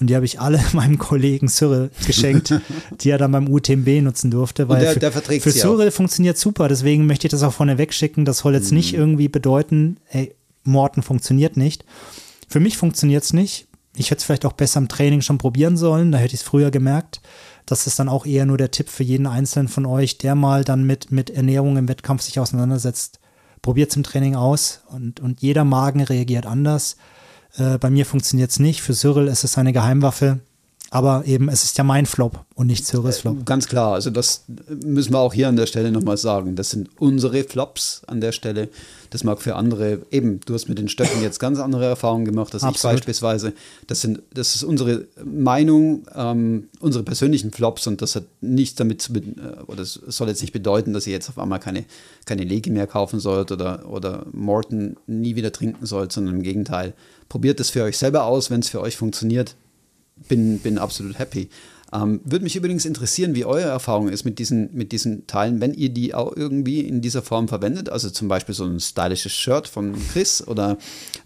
[0.00, 2.54] Und die habe ich alle meinem Kollegen Cyril geschenkt,
[3.00, 4.68] die er dann beim UTMB nutzen durfte.
[4.68, 5.54] Weil der- für, der verträgt für auch.
[5.76, 8.24] Cyril funktioniert super, deswegen möchte ich das auch vorne wegschicken.
[8.24, 8.76] Das soll jetzt Mhm.
[8.78, 10.34] nicht irgendwie bedeuten, ey,
[10.64, 11.84] Morten funktioniert nicht.
[12.48, 13.66] Für mich funktioniert es nicht.
[14.00, 16.46] Ich hätte es vielleicht auch besser im Training schon probieren sollen, da hätte ich es
[16.46, 17.20] früher gemerkt.
[17.66, 20.64] Das ist dann auch eher nur der Tipp für jeden Einzelnen von euch, der mal
[20.64, 23.20] dann mit, mit Ernährung im Wettkampf sich auseinandersetzt.
[23.60, 26.96] Probiert es im Training aus und, und jeder Magen reagiert anders.
[27.56, 28.80] Äh, bei mir funktioniert es nicht.
[28.80, 30.40] Für Cyril ist es eine Geheimwaffe.
[30.92, 33.46] Aber eben, es ist ja mein Flop und nicht Cyrils Flop.
[33.46, 36.56] Ganz klar, also das müssen wir auch hier an der Stelle nochmal sagen.
[36.56, 38.68] Das sind unsere Flops an der Stelle.
[39.10, 42.52] Das mag für andere, eben, du hast mit den Stöcken jetzt ganz andere Erfahrungen gemacht
[42.54, 42.96] als ich Absolut.
[42.96, 43.52] beispielsweise.
[43.86, 49.00] Das, sind, das ist unsere Meinung, ähm, unsere persönlichen Flops und das hat nichts damit
[49.00, 49.20] zu, äh,
[49.68, 51.84] oder es soll jetzt nicht bedeuten, dass ihr jetzt auf einmal keine,
[52.24, 56.94] keine Lege mehr kaufen sollt oder, oder Morton nie wieder trinken sollt, sondern im Gegenteil.
[57.28, 59.54] Probiert es für euch selber aus, wenn es für euch funktioniert
[60.28, 61.48] bin, bin absolut happy.
[61.92, 65.74] Ähm, Würde mich übrigens interessieren, wie eure Erfahrung ist mit diesen, mit diesen Teilen, wenn
[65.74, 67.88] ihr die auch irgendwie in dieser Form verwendet.
[67.88, 70.78] Also zum Beispiel so ein stylisches Shirt von Chris oder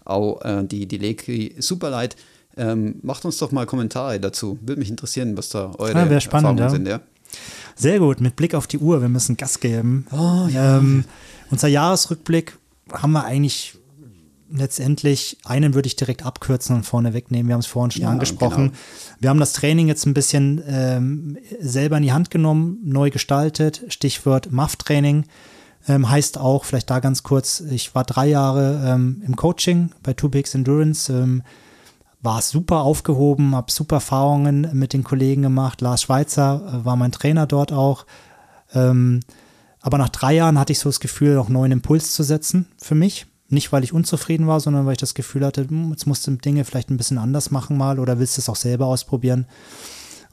[0.05, 2.15] auch äh, die, die Leki Superlight.
[2.57, 4.57] Ähm, macht uns doch mal Kommentare dazu.
[4.61, 6.69] Würde mich interessieren, was da eure Ja, wär spannend, Erfahrungen ja.
[6.69, 6.87] sind.
[6.87, 7.01] Ja.
[7.75, 10.07] Sehr gut, mit Blick auf die Uhr, wir müssen Gas geben.
[10.11, 11.03] Oh, ähm,
[11.51, 12.57] unser Jahresrückblick
[12.91, 13.75] haben wir eigentlich
[14.57, 17.47] letztendlich, einen würde ich direkt abkürzen und vorne wegnehmen.
[17.47, 18.65] Wir haben es vorhin schon Ja, angesprochen.
[18.67, 18.77] genau.
[19.19, 23.83] Wir haben das Training jetzt ein bisschen ähm, selber in die Hand genommen, neu gestaltet.
[23.89, 25.25] Stichwort MAF-Training.
[25.87, 30.13] Ähm, heißt auch, vielleicht da ganz kurz, ich war drei Jahre ähm, im Coaching bei
[30.13, 31.13] Two Bigs Endurance.
[31.13, 31.43] Ähm,
[32.21, 35.81] war super aufgehoben, habe super Erfahrungen mit den Kollegen gemacht.
[35.81, 38.05] Lars Schweizer äh, war mein Trainer dort auch.
[38.73, 39.19] Ähm,
[39.79, 42.65] aber nach drei Jahren hatte ich so das Gefühl, noch einen neuen Impuls zu setzen
[42.81, 43.27] für mich.
[43.55, 46.31] Nicht, weil ich unzufrieden war, sondern weil ich das Gefühl hatte, hm, jetzt musst du
[46.31, 49.47] Dinge vielleicht ein bisschen anders machen mal oder willst du es auch selber ausprobieren.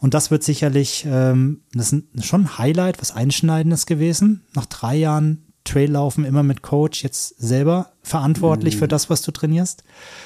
[0.01, 4.43] Und das wird sicherlich, ähm, das ist schon ein Highlight, was Einschneidendes gewesen.
[4.55, 9.85] Nach drei Jahren Traillaufen, immer mit Coach, jetzt selber verantwortlich für das, was du trainierst.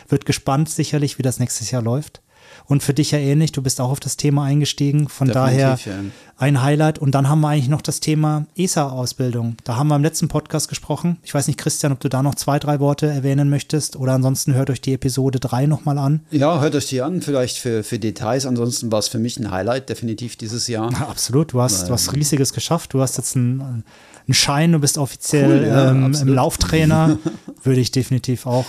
[0.09, 2.23] Wird gespannt sicherlich, wie das nächstes Jahr läuft.
[2.69, 5.09] Und für dich ja ähnlich, du bist auch auf das Thema eingestiegen.
[5.09, 6.01] Von Definitiv, daher
[6.37, 6.99] ein Highlight.
[6.99, 9.57] Und dann haben wir eigentlich noch das Thema ESA-Ausbildung.
[9.65, 11.19] Da haben wir im letzten Podcast gesprochen.
[11.23, 13.97] Ich weiß nicht, Christian, ob du da noch zwei, drei Worte erwähnen möchtest.
[13.97, 16.21] Oder ansonsten hört euch die Episode 3 nochmal an.
[16.31, 18.47] Ja, hört euch die an, vielleicht für, für Details.
[18.47, 20.91] Ansonsten war es für mich ein Highlight, definitiv dieses Jahr.
[20.91, 22.95] Ja, absolut, du hast was Riesiges geschafft.
[22.95, 26.29] Du hast jetzt einen, einen Schein, du bist offiziell Cool, ja, ähm, im.
[26.29, 27.19] Lauftrainer.
[27.63, 28.67] Würde ich definitiv auch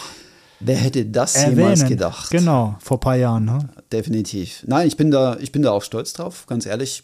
[0.59, 1.89] Wer hätte das jemals erwähnen.
[1.89, 2.31] gedacht?
[2.31, 3.45] Genau, vor ein paar Jahren.
[3.45, 3.69] Ne?
[3.91, 4.63] Definitiv.
[4.65, 7.03] Nein, ich bin da, ich bin da auch stolz drauf, ganz ehrlich.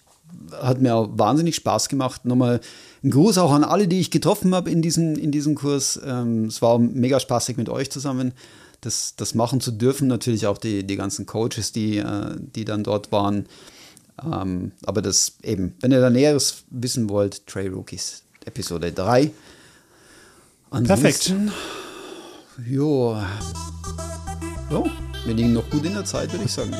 [0.51, 2.25] Hat mir auch wahnsinnig Spaß gemacht.
[2.25, 2.59] Nochmal
[3.03, 5.99] ein Gruß auch an alle, die ich getroffen habe in diesem, in diesem Kurs.
[6.03, 8.33] Ähm, es war mega spaßig mit euch zusammen,
[8.81, 10.07] das, das machen zu dürfen.
[10.07, 13.45] Natürlich auch die, die ganzen Coaches, die, äh, die dann dort waren.
[14.23, 19.31] Ähm, aber das eben, wenn ihr da Näheres wissen wollt, Trail Rookies Episode 3.
[20.71, 21.51] Ansonsten,
[22.57, 23.17] Jo.
[24.69, 24.85] Jo,
[25.25, 26.71] wir liegen noch gut in der Zeit, würde ich sagen.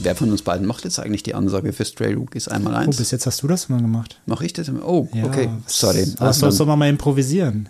[0.00, 2.96] Wer von uns beiden macht jetzt eigentlich die Ansage für Stray Rookies einmal Oh, eins?
[2.96, 4.20] bis jetzt hast du das immer gemacht.
[4.26, 4.68] Mach ich das?
[4.68, 4.86] immer?
[4.88, 6.06] Oh, Ja, okay, sorry.
[6.18, 7.68] Was Also soll, soll man mal improvisieren?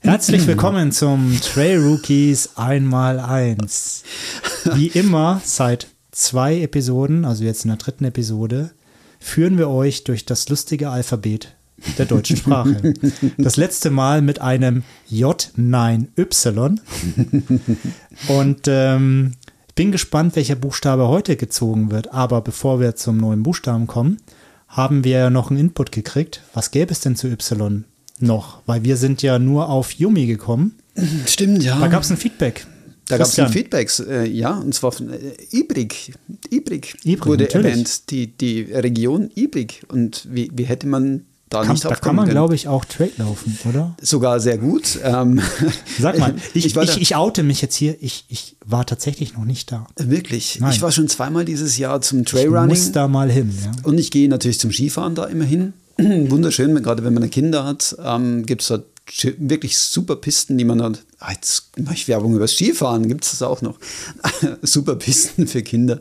[0.00, 4.04] Herzlich willkommen zum Trail Rookies einmal eins.
[4.74, 8.70] Wie immer, seit zwei Episoden, also jetzt in der dritten Episode,
[9.18, 11.54] führen wir euch durch das lustige Alphabet
[11.98, 12.94] der deutschen Sprache.
[13.38, 16.78] Das letzte Mal mit einem J9Y.
[18.28, 19.32] Und ähm,
[19.68, 22.12] ich bin gespannt, welcher Buchstabe heute gezogen wird.
[22.12, 24.18] Aber bevor wir zum neuen Buchstaben kommen,
[24.68, 26.42] haben wir ja noch einen Input gekriegt.
[26.52, 27.84] Was gäbe es denn zu Y
[28.18, 28.60] noch?
[28.66, 30.76] Weil wir sind ja nur auf Yumi gekommen.
[31.26, 31.78] Stimmt, ja.
[31.78, 32.66] Da gab es ein Feedback.
[33.08, 35.18] Da gab es Feedbacks, äh, ja, und zwar von äh,
[35.50, 36.14] Ibrig.
[36.50, 37.72] Ibrig, Ibrig, wurde natürlich.
[37.72, 39.82] erwähnt, die, die Region Ibrig.
[39.88, 43.12] Und wie, wie hätte man da Kann, nicht da kann man, glaube ich, auch Trail
[43.16, 43.94] laufen, oder?
[44.00, 44.98] Sogar sehr gut.
[45.02, 45.40] Ähm,
[45.98, 47.96] Sag mal, ich, ich, ich, da- oute mich jetzt hier.
[48.00, 49.86] Ich, ich war tatsächlich noch nicht da.
[49.96, 50.58] Wirklich.
[50.60, 50.72] Nein.
[50.72, 52.68] Ich war schon zweimal dieses Jahr zum Ich Trailrunning.
[52.68, 53.52] muss da mal hin.
[53.64, 53.72] Ja.
[53.84, 55.72] Und ich gehe natürlich zum Skifahren da immer hin.
[55.98, 60.64] Wunderschön, gerade wenn man Kinder hat, ähm, gibt es dort sch- wirklich super Pisten, die
[60.64, 63.78] man dann, ah, jetzt mache ich Werbung über Skifahren, gibt es das auch noch.
[64.62, 66.00] super Pisten für Kinder,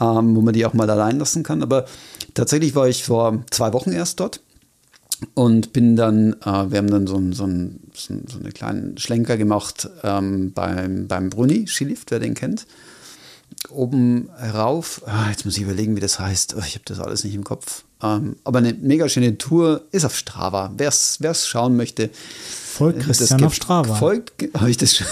[0.00, 1.62] ähm, wo man die auch mal allein lassen kann.
[1.62, 1.84] Aber
[2.32, 4.40] tatsächlich war ich vor zwei Wochen erst dort
[5.34, 7.46] und bin dann, äh, wir haben dann so, einen- so,
[7.94, 12.66] so, so einen kleinen Schlenker gemacht ähm, beim, beim Bruni, Skilift, wer den kennt
[13.70, 15.02] oben rauf.
[15.06, 16.54] Ah, jetzt muss ich überlegen, wie das heißt.
[16.56, 17.84] Oh, ich habe das alles nicht im Kopf.
[18.02, 20.72] Ähm, aber eine mega schöne Tour ist auf Strava.
[20.76, 22.10] Wer es schauen möchte.
[22.48, 23.94] Folgt das Christian auf Strava.
[23.94, 25.06] Folgt, habe ich das schon.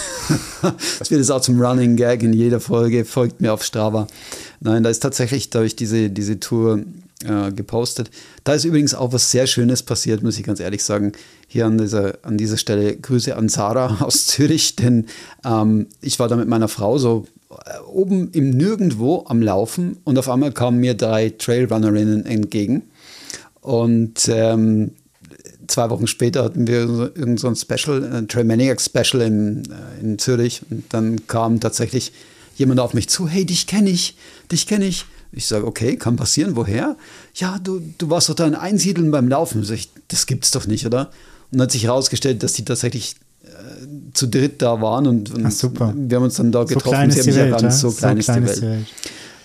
[0.99, 3.05] das wird jetzt auch zum Running Gag in jeder Folge.
[3.05, 4.07] Folgt mir auf Strava.
[4.59, 6.81] Nein, da ist tatsächlich, da habe ich diese, diese Tour
[7.23, 8.11] äh, gepostet.
[8.43, 11.13] Da ist übrigens auch was sehr Schönes passiert, muss ich ganz ehrlich sagen.
[11.47, 15.05] Hier an dieser, an dieser Stelle Grüße an Sarah aus Zürich, denn
[15.45, 20.17] ähm, ich war da mit meiner Frau so äh, oben im Nirgendwo am Laufen und
[20.17, 22.83] auf einmal kamen mir drei Trailrunnerinnen entgegen.
[23.61, 24.91] Und ähm,
[25.67, 30.01] zwei Wochen später hatten wir so- irgend so ein Special, ein Trailmaniac Special in, äh,
[30.01, 30.61] in Zürich.
[30.69, 32.11] Und dann kam tatsächlich
[32.57, 34.15] jemand auf mich zu, hey, dich kenne ich,
[34.51, 35.05] dich kenne ich.
[35.35, 36.95] Ich sage, okay, kann passieren, woher?
[37.33, 39.63] Ja, du, du warst doch da in Einsiedeln beim Laufen.
[39.63, 41.09] Sag ich, das gibt's doch nicht, oder?
[41.51, 43.47] Und dann hat sich herausgestellt, dass die tatsächlich äh,
[44.13, 45.93] zu dritt da waren und, und Ach, super.
[45.95, 47.11] wir haben uns dann da So getroffen.
[47.11, 47.37] Sie haben Welt.
[47.37, 47.71] erkannt, ja?
[47.71, 48.61] so klein ist die Welt.
[48.61, 48.85] Welt.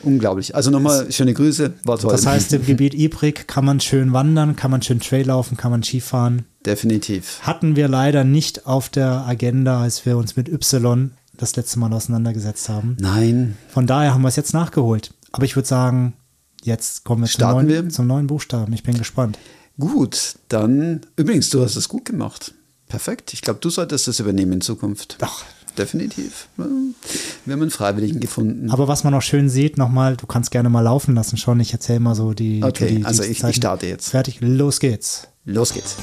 [0.02, 0.54] Unglaublich.
[0.54, 2.10] Also nochmal schöne Grüße, war toll.
[2.12, 5.70] Das heißt, im Gebiet Ibrig kann man schön wandern, kann man schön Trail laufen, kann
[5.70, 6.46] man Skifahren.
[6.64, 7.40] Definitiv.
[7.42, 11.92] Hatten wir leider nicht auf der Agenda, als wir uns mit Y das letzte Mal
[11.92, 12.96] auseinandergesetzt haben.
[13.00, 15.12] Nein, Von daher haben wir es jetzt nachgeholt.
[15.32, 16.14] Aber ich würde sagen,
[16.62, 17.88] jetzt kommen wir zum neuen, wir?
[17.88, 18.72] zum neuen Buchstaben.
[18.72, 19.38] Ich bin gespannt.
[19.78, 22.54] Gut, dann übrigens, du hast es gut gemacht.
[22.86, 23.32] Perfekt.
[23.32, 25.16] Ich glaube, du solltest das übernehmen in Zukunft.
[25.20, 25.44] Ach.
[25.78, 26.48] Definitiv.
[26.56, 26.66] Wir
[27.54, 28.70] haben einen Freiwilligen gefunden.
[28.70, 31.60] Aber was man auch schön sieht, nochmal, du kannst gerne mal laufen lassen schon.
[31.60, 32.62] Ich erzähle mal so die.
[32.62, 34.10] Okay, die, also ich- ich starte jetzt.
[34.10, 35.28] Fertig, los geht's.
[35.44, 35.96] Los geht's.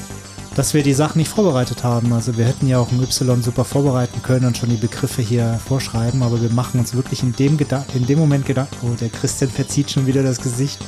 [0.56, 2.12] Dass wir die Sachen nicht vorbereitet haben.
[2.12, 5.60] Also wir hätten ja auch ein Y super vorbereiten können und schon die Begriffe hier
[5.64, 8.74] vorschreiben, aber wir machen uns wirklich in dem, Geda in dem Moment Gedanken.
[8.82, 10.78] Oh, der Christian verzieht schon wieder das Gesicht.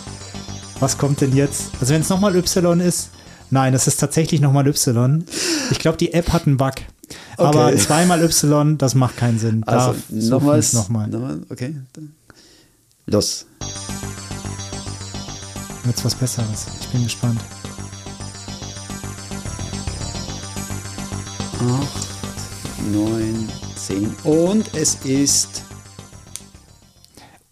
[0.81, 1.71] Was kommt denn jetzt?
[1.81, 3.11] Also wenn es nochmal Y ist,
[3.51, 5.25] nein, es ist tatsächlich nochmal Y.
[5.71, 6.75] Ich glaube, die App hat einen Bug.
[7.37, 7.77] Aber Okay.
[7.79, 9.63] zweimal Y, das macht keinen Sinn.
[9.67, 10.73] Also nochmals.
[10.73, 11.09] nochmal.
[11.09, 11.41] nochmal.
[11.51, 11.75] Okay.
[13.07, 13.47] Los.
[15.87, 16.67] Jetzt was Besseres.
[16.81, 17.41] Ich bin gespannt.
[21.61, 22.07] Acht,
[22.93, 24.15] neun, zehn.
[24.25, 25.63] Und es ist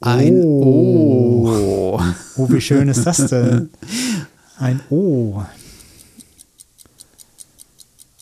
[0.00, 1.48] ein Oh.
[1.48, 2.00] O.
[2.36, 3.70] Oh, wie schön ist das denn?
[4.58, 5.42] Ein O.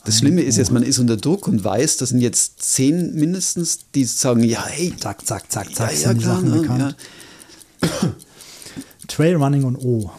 [0.07, 3.81] Das Schlimme ist jetzt, man ist unter Druck und weiß, das sind jetzt zehn mindestens,
[3.93, 6.61] die sagen, ja, hey, Zack, zack, zack, zack, ja, sind ja, die klar, Sachen ne,
[6.61, 6.97] bekannt.
[9.09, 10.13] Trailrunning und O.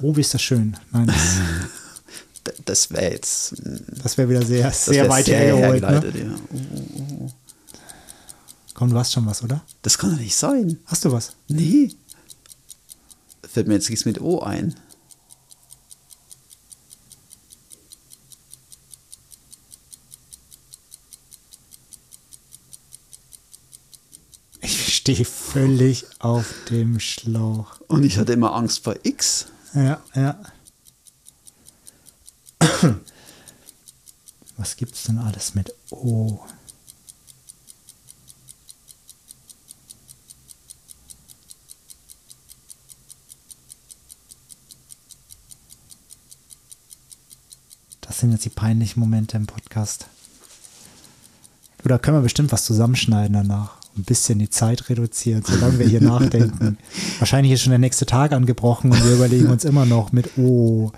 [0.00, 0.74] Oh, wie ist das schön.
[0.90, 3.56] Nein, das, das wäre jetzt
[4.02, 5.82] das wäre wieder sehr, sehr weit sehr hergeholt.
[5.82, 5.88] Ne?
[5.88, 6.34] hergeleitet, ja.
[8.72, 9.60] Komm, du hast schon was, oder?
[9.82, 10.78] Das kann doch nicht sein.
[10.86, 11.34] Hast du was?
[11.48, 11.90] Nee.
[13.42, 14.74] Fällt mir jetzt nichts mit O ein.
[25.00, 27.80] Stehe völlig auf dem Schlauch.
[27.88, 29.46] Und ich hatte immer Angst vor X.
[29.72, 30.38] Ja, ja.
[34.58, 36.40] Was gibt's denn alles mit O?
[48.02, 50.08] Das sind jetzt die peinlichen Momente im Podcast.
[51.84, 53.79] Da können wir bestimmt was zusammenschneiden danach.
[53.96, 56.78] Ein bisschen die Zeit reduzieren, solange wir hier nachdenken.
[57.18, 60.92] Wahrscheinlich ist schon der nächste Tag angebrochen und wir überlegen uns immer noch mit O.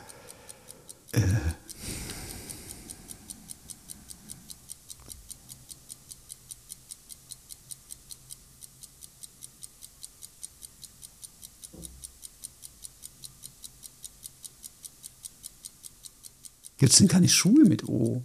[16.83, 18.23] Gibt es denn keine Schuhe mit O?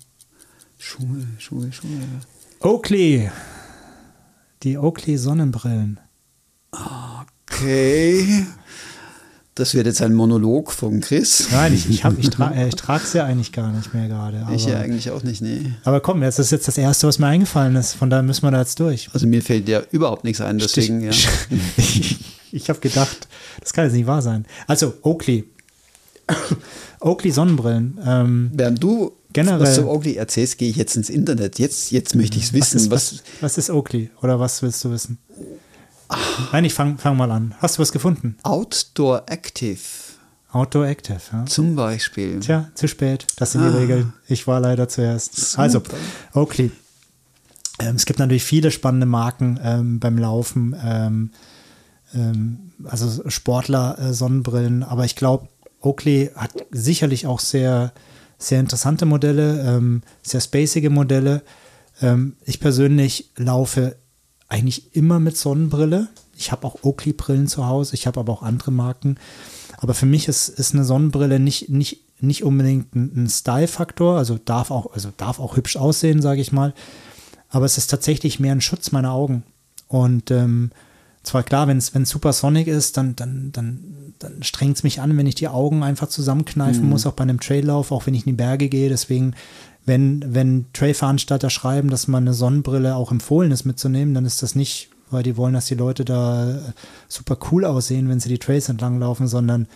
[0.79, 2.01] Schuhe, Schuhe, Schuhe.
[2.59, 3.29] Oakley.
[4.67, 5.97] Die Oakley Sonnenbrillen.
[7.45, 8.45] Okay.
[9.55, 11.47] Das wird jetzt ein Monolog von Chris.
[11.53, 14.09] Nein, ich, ich, hab- ich, tra äh, ich trage es ja eigentlich gar nicht mehr
[14.09, 14.45] gerade.
[14.53, 15.71] Ich ja eigentlich auch nicht, nee.
[15.85, 17.93] aber komm, das ist jetzt das Erste, was mir eingefallen ist.
[17.93, 19.07] Von daher müssen wir da jetzt durch.
[19.13, 21.11] Also mir fällt ja überhaupt nichts ein, deswegen, ja.
[21.77, 22.19] Ich,
[22.51, 23.29] ich habe gedacht,
[23.61, 24.45] das kann jetzt nicht wahr sein.
[24.67, 25.45] Also, Oakley.
[26.99, 27.99] Oakley Sonnenbrillen.
[28.05, 31.59] Ähm, Während du Generell- was zu Oakley erzählst, gehe ich jetzt ins Internet.
[31.59, 32.77] Jetzt, jetzt möchte ich es was, wissen.
[32.77, 34.09] ist, Was, was, was ist Oakley?
[34.21, 35.17] Oder was willst du wissen?
[36.51, 37.53] Nein, ich fang, fang mal an.
[37.59, 38.37] Hast du was gefunden?
[38.43, 39.79] Outdoor Active
[40.53, 41.45] Outdoor Active, ja.
[41.45, 42.39] zum Beispiel.
[42.39, 43.27] Tja, zu spät.
[43.35, 43.77] Das sind die Ah.
[43.79, 44.13] Regeln.
[44.27, 45.35] Ich war leider zuerst.
[45.35, 45.61] Super.
[45.61, 45.81] Also,
[46.33, 46.71] Oakley.
[47.79, 50.73] Ähm, es gibt natürlich viele spannende Marken ähm, beim Laufen.
[50.83, 51.31] Ähm,
[52.15, 54.83] ähm, also Sportler, äh, Sonnenbrillen.
[54.83, 55.49] Aber ich glaube,
[55.81, 57.91] Oakley hat sicherlich auch sehr,
[58.37, 61.43] sehr interessante Modelle, ähm, sehr spacige Modelle.
[62.01, 63.95] Ähm, ich persönlich laufe
[64.47, 66.07] eigentlich immer mit Sonnenbrille.
[66.37, 67.95] Ich habe auch Oakley-Brillen zu Hause.
[67.95, 69.17] Ich habe aber auch andere Marken.
[69.77, 74.17] Aber für mich ist, ist eine Sonnenbrille nicht, nicht, nicht unbedingt ein, ein Style-Faktor.
[74.17, 76.73] Also darf auch, also darf auch hübsch aussehen, sage ich mal.
[77.49, 79.43] Aber es ist tatsächlich mehr ein Schutz meiner Augen.
[79.87, 80.71] Und ähm,
[81.23, 85.27] zwar klar, wenn es Supersonic ist, dann, dann, dann, dann strengt es mich an, wenn
[85.27, 88.37] ich die Augen einfach zusammenkneifen muss, auch bei einem Traillauf, auch wenn ich in die
[88.37, 88.89] Berge gehe.
[88.89, 89.35] Deswegen,
[89.85, 94.55] wenn, wenn Trailveranstalter schreiben, dass man eine Sonnenbrille auch empfohlen ist mitzunehmen, dann ist das
[94.55, 96.59] nicht, weil die wollen, dass die Leute da äh,
[97.07, 99.67] super cool aussehen, wenn sie die Trails entlang laufen, sondern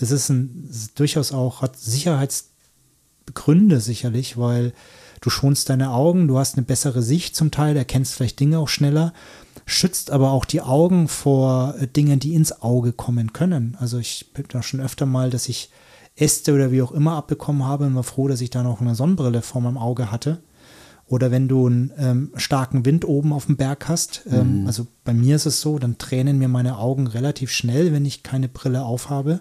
[0.00, 4.72] es ist, ein, es ist durchaus auch, hat Sicherheitsgründe sicherlich, weil
[5.20, 8.68] du schonst deine Augen, du hast eine bessere Sicht zum Teil, erkennst vielleicht Dinge auch
[8.68, 9.12] schneller,
[9.68, 13.76] schützt aber auch die Augen vor äh, Dingen, die ins Auge kommen können.
[13.78, 15.70] Also ich bin da schon öfter mal, dass ich
[16.16, 18.94] Äste oder wie auch immer abbekommen habe und war froh, dass ich da noch eine
[18.94, 20.38] Sonnenbrille vor meinem Auge hatte.
[21.06, 25.14] Oder wenn du einen ähm, starken Wind oben auf dem Berg hast, ähm, also bei
[25.14, 28.82] mir ist es so, dann tränen mir meine Augen relativ schnell, wenn ich keine Brille
[28.84, 29.40] aufhabe.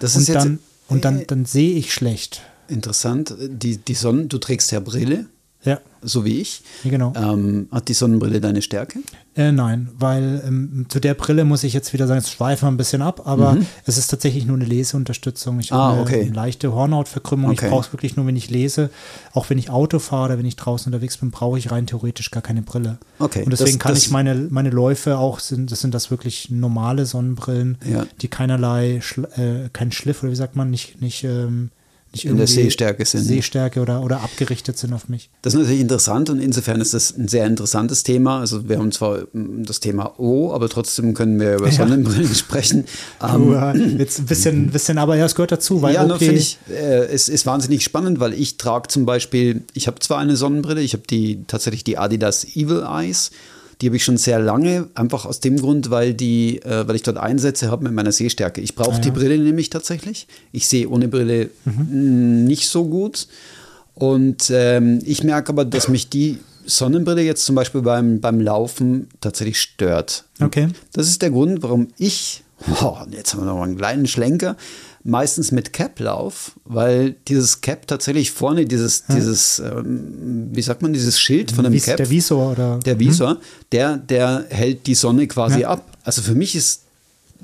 [0.00, 0.58] Das Und ist jetzt dann,
[0.88, 2.42] und dann, äh, dann sehe ich schlecht.
[2.68, 3.34] interessant.
[3.40, 5.26] Die, die Sonne, du trägst ja Brille,
[5.64, 6.62] Ja, so wie ich.
[6.82, 7.12] genau.
[7.14, 8.98] Ähm, hat die Sonnenbrille deine Stärke?
[9.36, 12.70] Äh, nein, weil ähm, zu der Brille muss ich jetzt wieder sagen, jetzt schweifen wir
[12.72, 13.56] ein bisschen ab, aber
[13.86, 15.60] es ist tatsächlich nur eine Leseunterstützung.
[15.60, 15.76] Ich Mhm.
[15.76, 16.20] Ah, habe eine, okay.
[16.22, 17.52] eine leichte Hornhautverkrümmung.
[17.52, 17.66] Okay.
[17.66, 18.90] Ich brauche es wirklich nur, wenn ich lese.
[19.32, 22.30] Auch wenn ich Auto fahre oder wenn ich draußen unterwegs bin, brauche ich rein theoretisch
[22.32, 22.98] gar keine Brille.
[23.20, 26.10] Okay, Und deswegen das- kann das- ich meine, meine Läufe auch, sind, das sind das
[26.10, 28.04] wirklich normale Sonnenbrillen, Ja.
[28.20, 31.70] die keinerlei, Schl äh, kein Schliff oder wie sagt man, nicht, nicht, ähm,
[32.12, 33.24] nicht In der Sehstärke sind.
[33.24, 35.30] Sehstärke oder, oder abgerichtet sind auf mich.
[35.42, 38.40] Das ist natürlich interessant und insofern ist das ein sehr interessantes Thema.
[38.40, 41.72] Also wir haben zwar mm, das Thema O, aber trotzdem können wir über Ja.
[41.72, 42.84] Sonnenbrillen sprechen.
[43.20, 46.18] Du, Ähm, äh, jetzt ein bisschen, bisschen, aber ja, es gehört dazu, weil ja, okay,
[46.18, 50.18] finde ich, äh, es ist wahnsinnig spannend, weil ich trage zum Beispiel, ich habe zwar
[50.18, 53.30] eine Sonnenbrille, ich habe die tatsächlich die Adidas Evil Eyes.
[53.82, 57.02] Die habe ich schon sehr lange, einfach aus dem Grund, weil die, äh, weil ich
[57.02, 58.60] dort Einsätze habe mit meiner Sehstärke.
[58.60, 59.14] Ich brauche Ah, die ja.
[59.14, 60.28] Brille nämlich tatsächlich.
[60.52, 61.72] Ich sehe ohne Brille Mhm.
[61.90, 63.26] mh, nicht so gut.
[63.94, 69.08] Und ähm, ich merke aber, dass mich die Sonnenbrille jetzt zum Beispiel beim, beim Laufen
[69.20, 70.24] tatsächlich stört.
[70.40, 70.68] Okay.
[70.92, 72.44] Das ist der Grund, warum ich,
[72.80, 74.56] oh, jetzt haben wir noch mal einen kleinen Schlenker,
[75.04, 79.14] meistens mit Cap laufe, weil dieses Cap tatsächlich vorne, dieses, ja.
[79.14, 81.96] dieses, ähm, wie sagt man, dieses Schild von dem Vis Cap.
[81.96, 82.78] Der Visor oder?
[82.78, 83.36] Der Visor, hm?
[83.72, 85.70] der, der hält die Sonne quasi ja.
[85.70, 85.96] ab.
[86.04, 86.82] Also für mich ist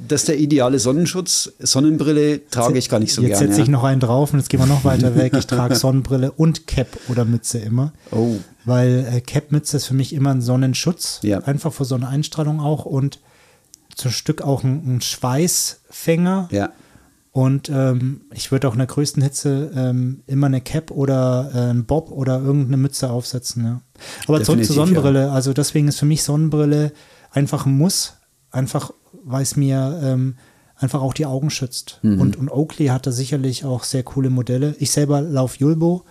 [0.07, 1.53] das ist der ideale Sonnenschutz.
[1.59, 3.47] Sonnenbrille trage ich gar nicht so jetzt gerne.
[3.47, 5.33] Jetzt setze ich noch einen drauf und jetzt gehen wir noch weiter weg.
[5.37, 7.93] Ich trage Sonnenbrille und Cap oder Mütze immer.
[8.13, 8.37] Oh.
[8.65, 11.19] Weil äh, Cap-Mütze ist für mich immer ein Sonnenschutz.
[11.23, 11.41] Ja.
[11.41, 13.19] Einfach vor Sonneneinstrahlung auch und
[13.97, 16.49] zum Stück auch ein, ein Schweißfänger.
[16.53, 16.71] Ja.
[17.31, 21.59] Und ähm, ich würde auch in der größten Hitze ähm, immer eine Cap oder äh,
[21.71, 23.65] einen Bob oder irgendeine Mütze aufsetzen.
[23.65, 23.81] Ja.
[24.27, 25.27] Aber Definitiv, zurück zur Sonnenbrille.
[25.27, 25.33] Ja.
[25.33, 26.93] Also deswegen ist für mich Sonnenbrille
[27.31, 28.15] einfach ein Muss.
[28.51, 28.93] Einfach,
[29.25, 30.37] weil es mir ähm,
[30.77, 32.01] einfach auch die Augen schützt.
[32.03, 32.21] Mhm.
[32.21, 34.75] Und, und Oakley hat da sicherlich auch sehr coole Modelle.
[34.79, 36.05] Ich selber laufe Julbo.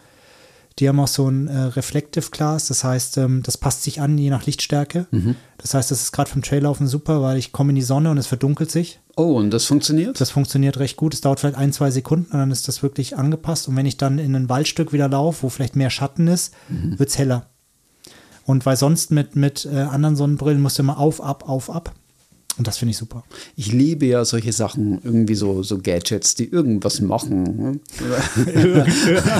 [0.79, 4.15] Die haben auch so ein äh, Reflective Glas, das heißt, ähm, das passt sich an,
[4.15, 5.07] je nach Lichtstärke.
[5.09, 5.35] Mhm.
[5.57, 8.19] Das heißt, das ist gerade vom Traillaufen super, weil ich komme in die Sonne und
[8.19, 8.99] es verdunkelt sich.
[9.17, 10.21] Oh, und das funktioniert?
[10.21, 11.13] Das funktioniert recht gut.
[11.13, 13.67] Es dauert vielleicht ein, zwei Sekunden und dann ist das wirklich angepasst.
[13.67, 16.99] Und wenn ich dann in ein Waldstück wieder laufe, wo vielleicht mehr Schatten ist, Mhm.
[16.99, 17.47] wird es heller.
[18.45, 21.93] Und weil sonst mit, mit äh, anderen Sonnenbrillen musst du immer auf, ab, auf, ab.
[22.57, 23.23] Und das finde ich super.
[23.55, 27.81] Ich liebe ja solche Sachen, irgendwie so, so Gadgets, die irgendwas machen.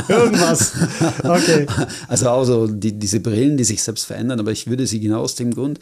[0.08, 0.74] Irgendwas.
[1.24, 1.66] Okay.
[2.08, 5.22] Also auch so die, diese Brillen, die sich selbst verändern, aber ich würde sie genau
[5.22, 5.80] aus dem Grund,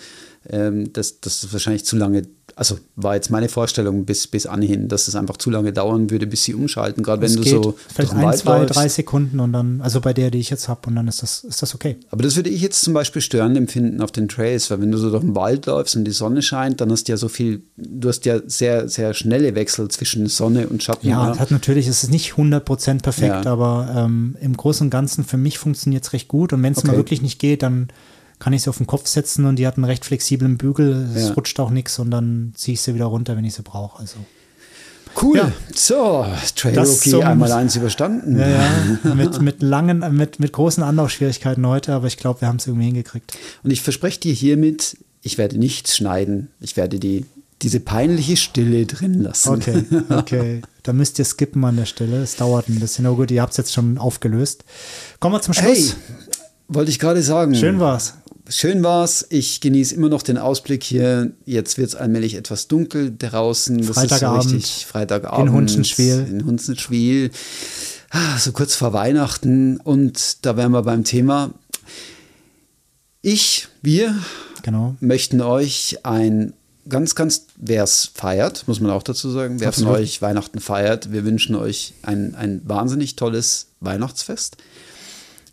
[0.50, 2.24] ähm, dass das wahrscheinlich zu lange,
[2.58, 6.26] also war jetzt meine Vorstellung bis, bis anhin, dass es einfach zu lange dauern würde,
[6.26, 9.82] bis sie umschalten, gerade wenn du so vielleicht ein, Wald zwei, drei Sekunden und dann,
[9.82, 11.98] also bei der, die ich jetzt habe, und dann ist das, ist das okay.
[12.12, 14.98] Aber das würde ich jetzt zum Beispiel störend empfinden auf den Trails, weil wenn du
[14.98, 17.62] so durch den Wald läufst und die Sonne scheint, dann hast du ja so viel,
[17.76, 21.10] du hast ja sehr, sehr schnelle Wechsel zwischen Sonne und Schatten.
[21.10, 23.52] Ja, es hat natürlich, es ist nicht 100% perfekt, Ja.
[23.52, 26.54] aber ähm, im Großen und Ganzen für mich funktioniert es recht gut.
[26.54, 26.98] Und wenn es mal Okay.
[27.00, 27.90] wirklich nicht geht, dann
[28.40, 31.10] kann ich sie auf den Kopf setzen und die hat einen recht flexiblen Bügel.
[31.16, 31.34] Es Ja.
[31.34, 34.00] rutscht auch nichts und dann ziehe ich sie wieder runter, wenn ich sie brauche.
[34.00, 34.18] Also.
[35.22, 35.38] Cool.
[35.38, 35.52] Ja.
[35.74, 36.26] So,
[36.58, 38.38] Trail Rookie einmal eins überstanden.
[38.38, 42.58] Ja, ja, mit, mit langen, mit, mit großen Anlaufschwierigkeiten heute, aber ich glaube, wir haben
[42.58, 43.32] es irgendwie hingekriegt.
[43.64, 46.50] Und ich verspreche dir hiermit, ich werde nichts schneiden.
[46.60, 47.26] Ich werde die,
[47.62, 49.50] diese peinliche Stille drin lassen.
[49.50, 50.62] Okay, okay.
[50.84, 52.22] Da müsst ihr skippen an der Stelle.
[52.22, 53.08] Es dauert ein bisschen.
[53.08, 54.66] Aber gut, ihr habt es jetzt schon aufgelöst.
[55.20, 55.96] Kommen wir zum Hey, Schluss.
[56.68, 57.56] wollte ich gerade sagen.
[57.56, 58.14] Schön war's.
[58.48, 59.26] Schön war's.
[59.30, 61.32] Ich genieße immer noch den Ausblick hier.
[61.46, 63.78] Jetzt wird es allmählich etwas dunkel draußen.
[63.80, 64.44] Das Freitagabend.
[64.44, 65.48] so richtig Freitagabend.
[65.48, 66.28] In Hunzenschwil.
[66.30, 67.32] In Hunzenschwil.
[68.12, 69.78] Ah, So kurz vor Weihnachten.
[69.78, 71.54] Und da wären wir beim Thema.
[73.22, 74.16] Ich, wir
[74.62, 74.96] Genau.
[75.00, 76.54] möchten euch ein
[76.88, 81.12] ganz, ganz, wer es feiert, muss man auch dazu sagen, wer von euch Weihnachten feiert,
[81.12, 84.58] wir wünschen euch ein, ein wahnsinnig tolles Weihnachtsfest.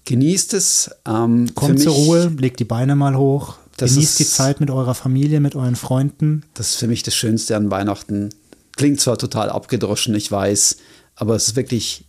[0.05, 0.91] Genießt es.
[1.07, 3.57] Ähm, Kommt mich, zur Ruhe, legt die Beine mal hoch.
[3.77, 6.45] Das Genießt die ist- Zeit mit eurer Familie, mit euren Freunden.
[6.55, 8.31] Das ist für mich das Schönste an Weihnachten.
[8.77, 10.77] Klingt zwar total abgedroschen, ich weiß,
[11.15, 12.05] aber es ist wirklich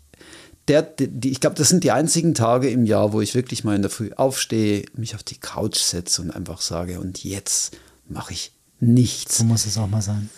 [0.70, 3.76] der, die, ich glaube, das sind die einzigen Tage im Jahr, wo ich wirklich mal
[3.76, 7.76] in der Früh aufstehe, mich auf die Couch setze und einfach sage, und jetzt
[8.08, 9.40] mache ich nichts.
[9.40, 10.30] So muss es auch mal sein.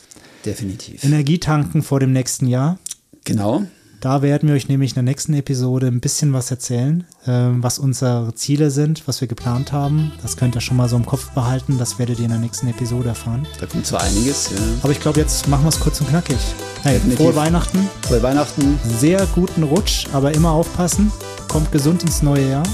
[0.43, 1.03] Definitiv.
[1.03, 2.79] Energie tanken vor dem nächsten Jahr.
[3.23, 3.65] Genau.
[4.05, 7.79] Da werden wir euch nämlich in der nächsten Episode ein bisschen was erzählen, ähm, was
[7.79, 10.11] unsere Ziele sind, was wir geplant haben.
[10.21, 11.79] Das könnt ihr schon mal so im Kopf behalten.
[11.79, 13.47] Das werdet ihr in der nächsten Episode erfahren.
[13.59, 14.51] Da kommt zwar einiges.
[14.51, 14.57] Ja.
[14.83, 16.37] Aber ich glaube, jetzt machen wir es kurz und knackig.
[16.83, 18.79] Hey, frohe Weihnachten, Frohe Weihnachten.
[18.99, 21.11] sehr guten Rutsch, aber immer aufpassen.
[21.47, 22.67] Kommt gesund ins neue Jahr.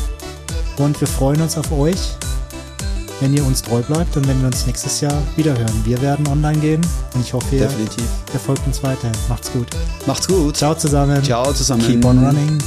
[0.79, 2.09] Und wir freuen uns auf euch,
[3.21, 5.85] wenn ihr uns treu bleibt und wenn wir uns nächstes Jahr wiederhören.
[5.85, 6.81] Wir werden online gehen
[7.13, 8.03] und ich hoffe, ihr, Definitiv.
[8.33, 9.11] ihr folgt uns weiter.
[9.29, 9.67] Macht's gut.
[10.05, 10.57] Macht's gut.
[10.57, 11.23] Ciao zusammen.
[11.23, 11.83] Ciao zusammen.
[11.83, 12.57] Keep on running.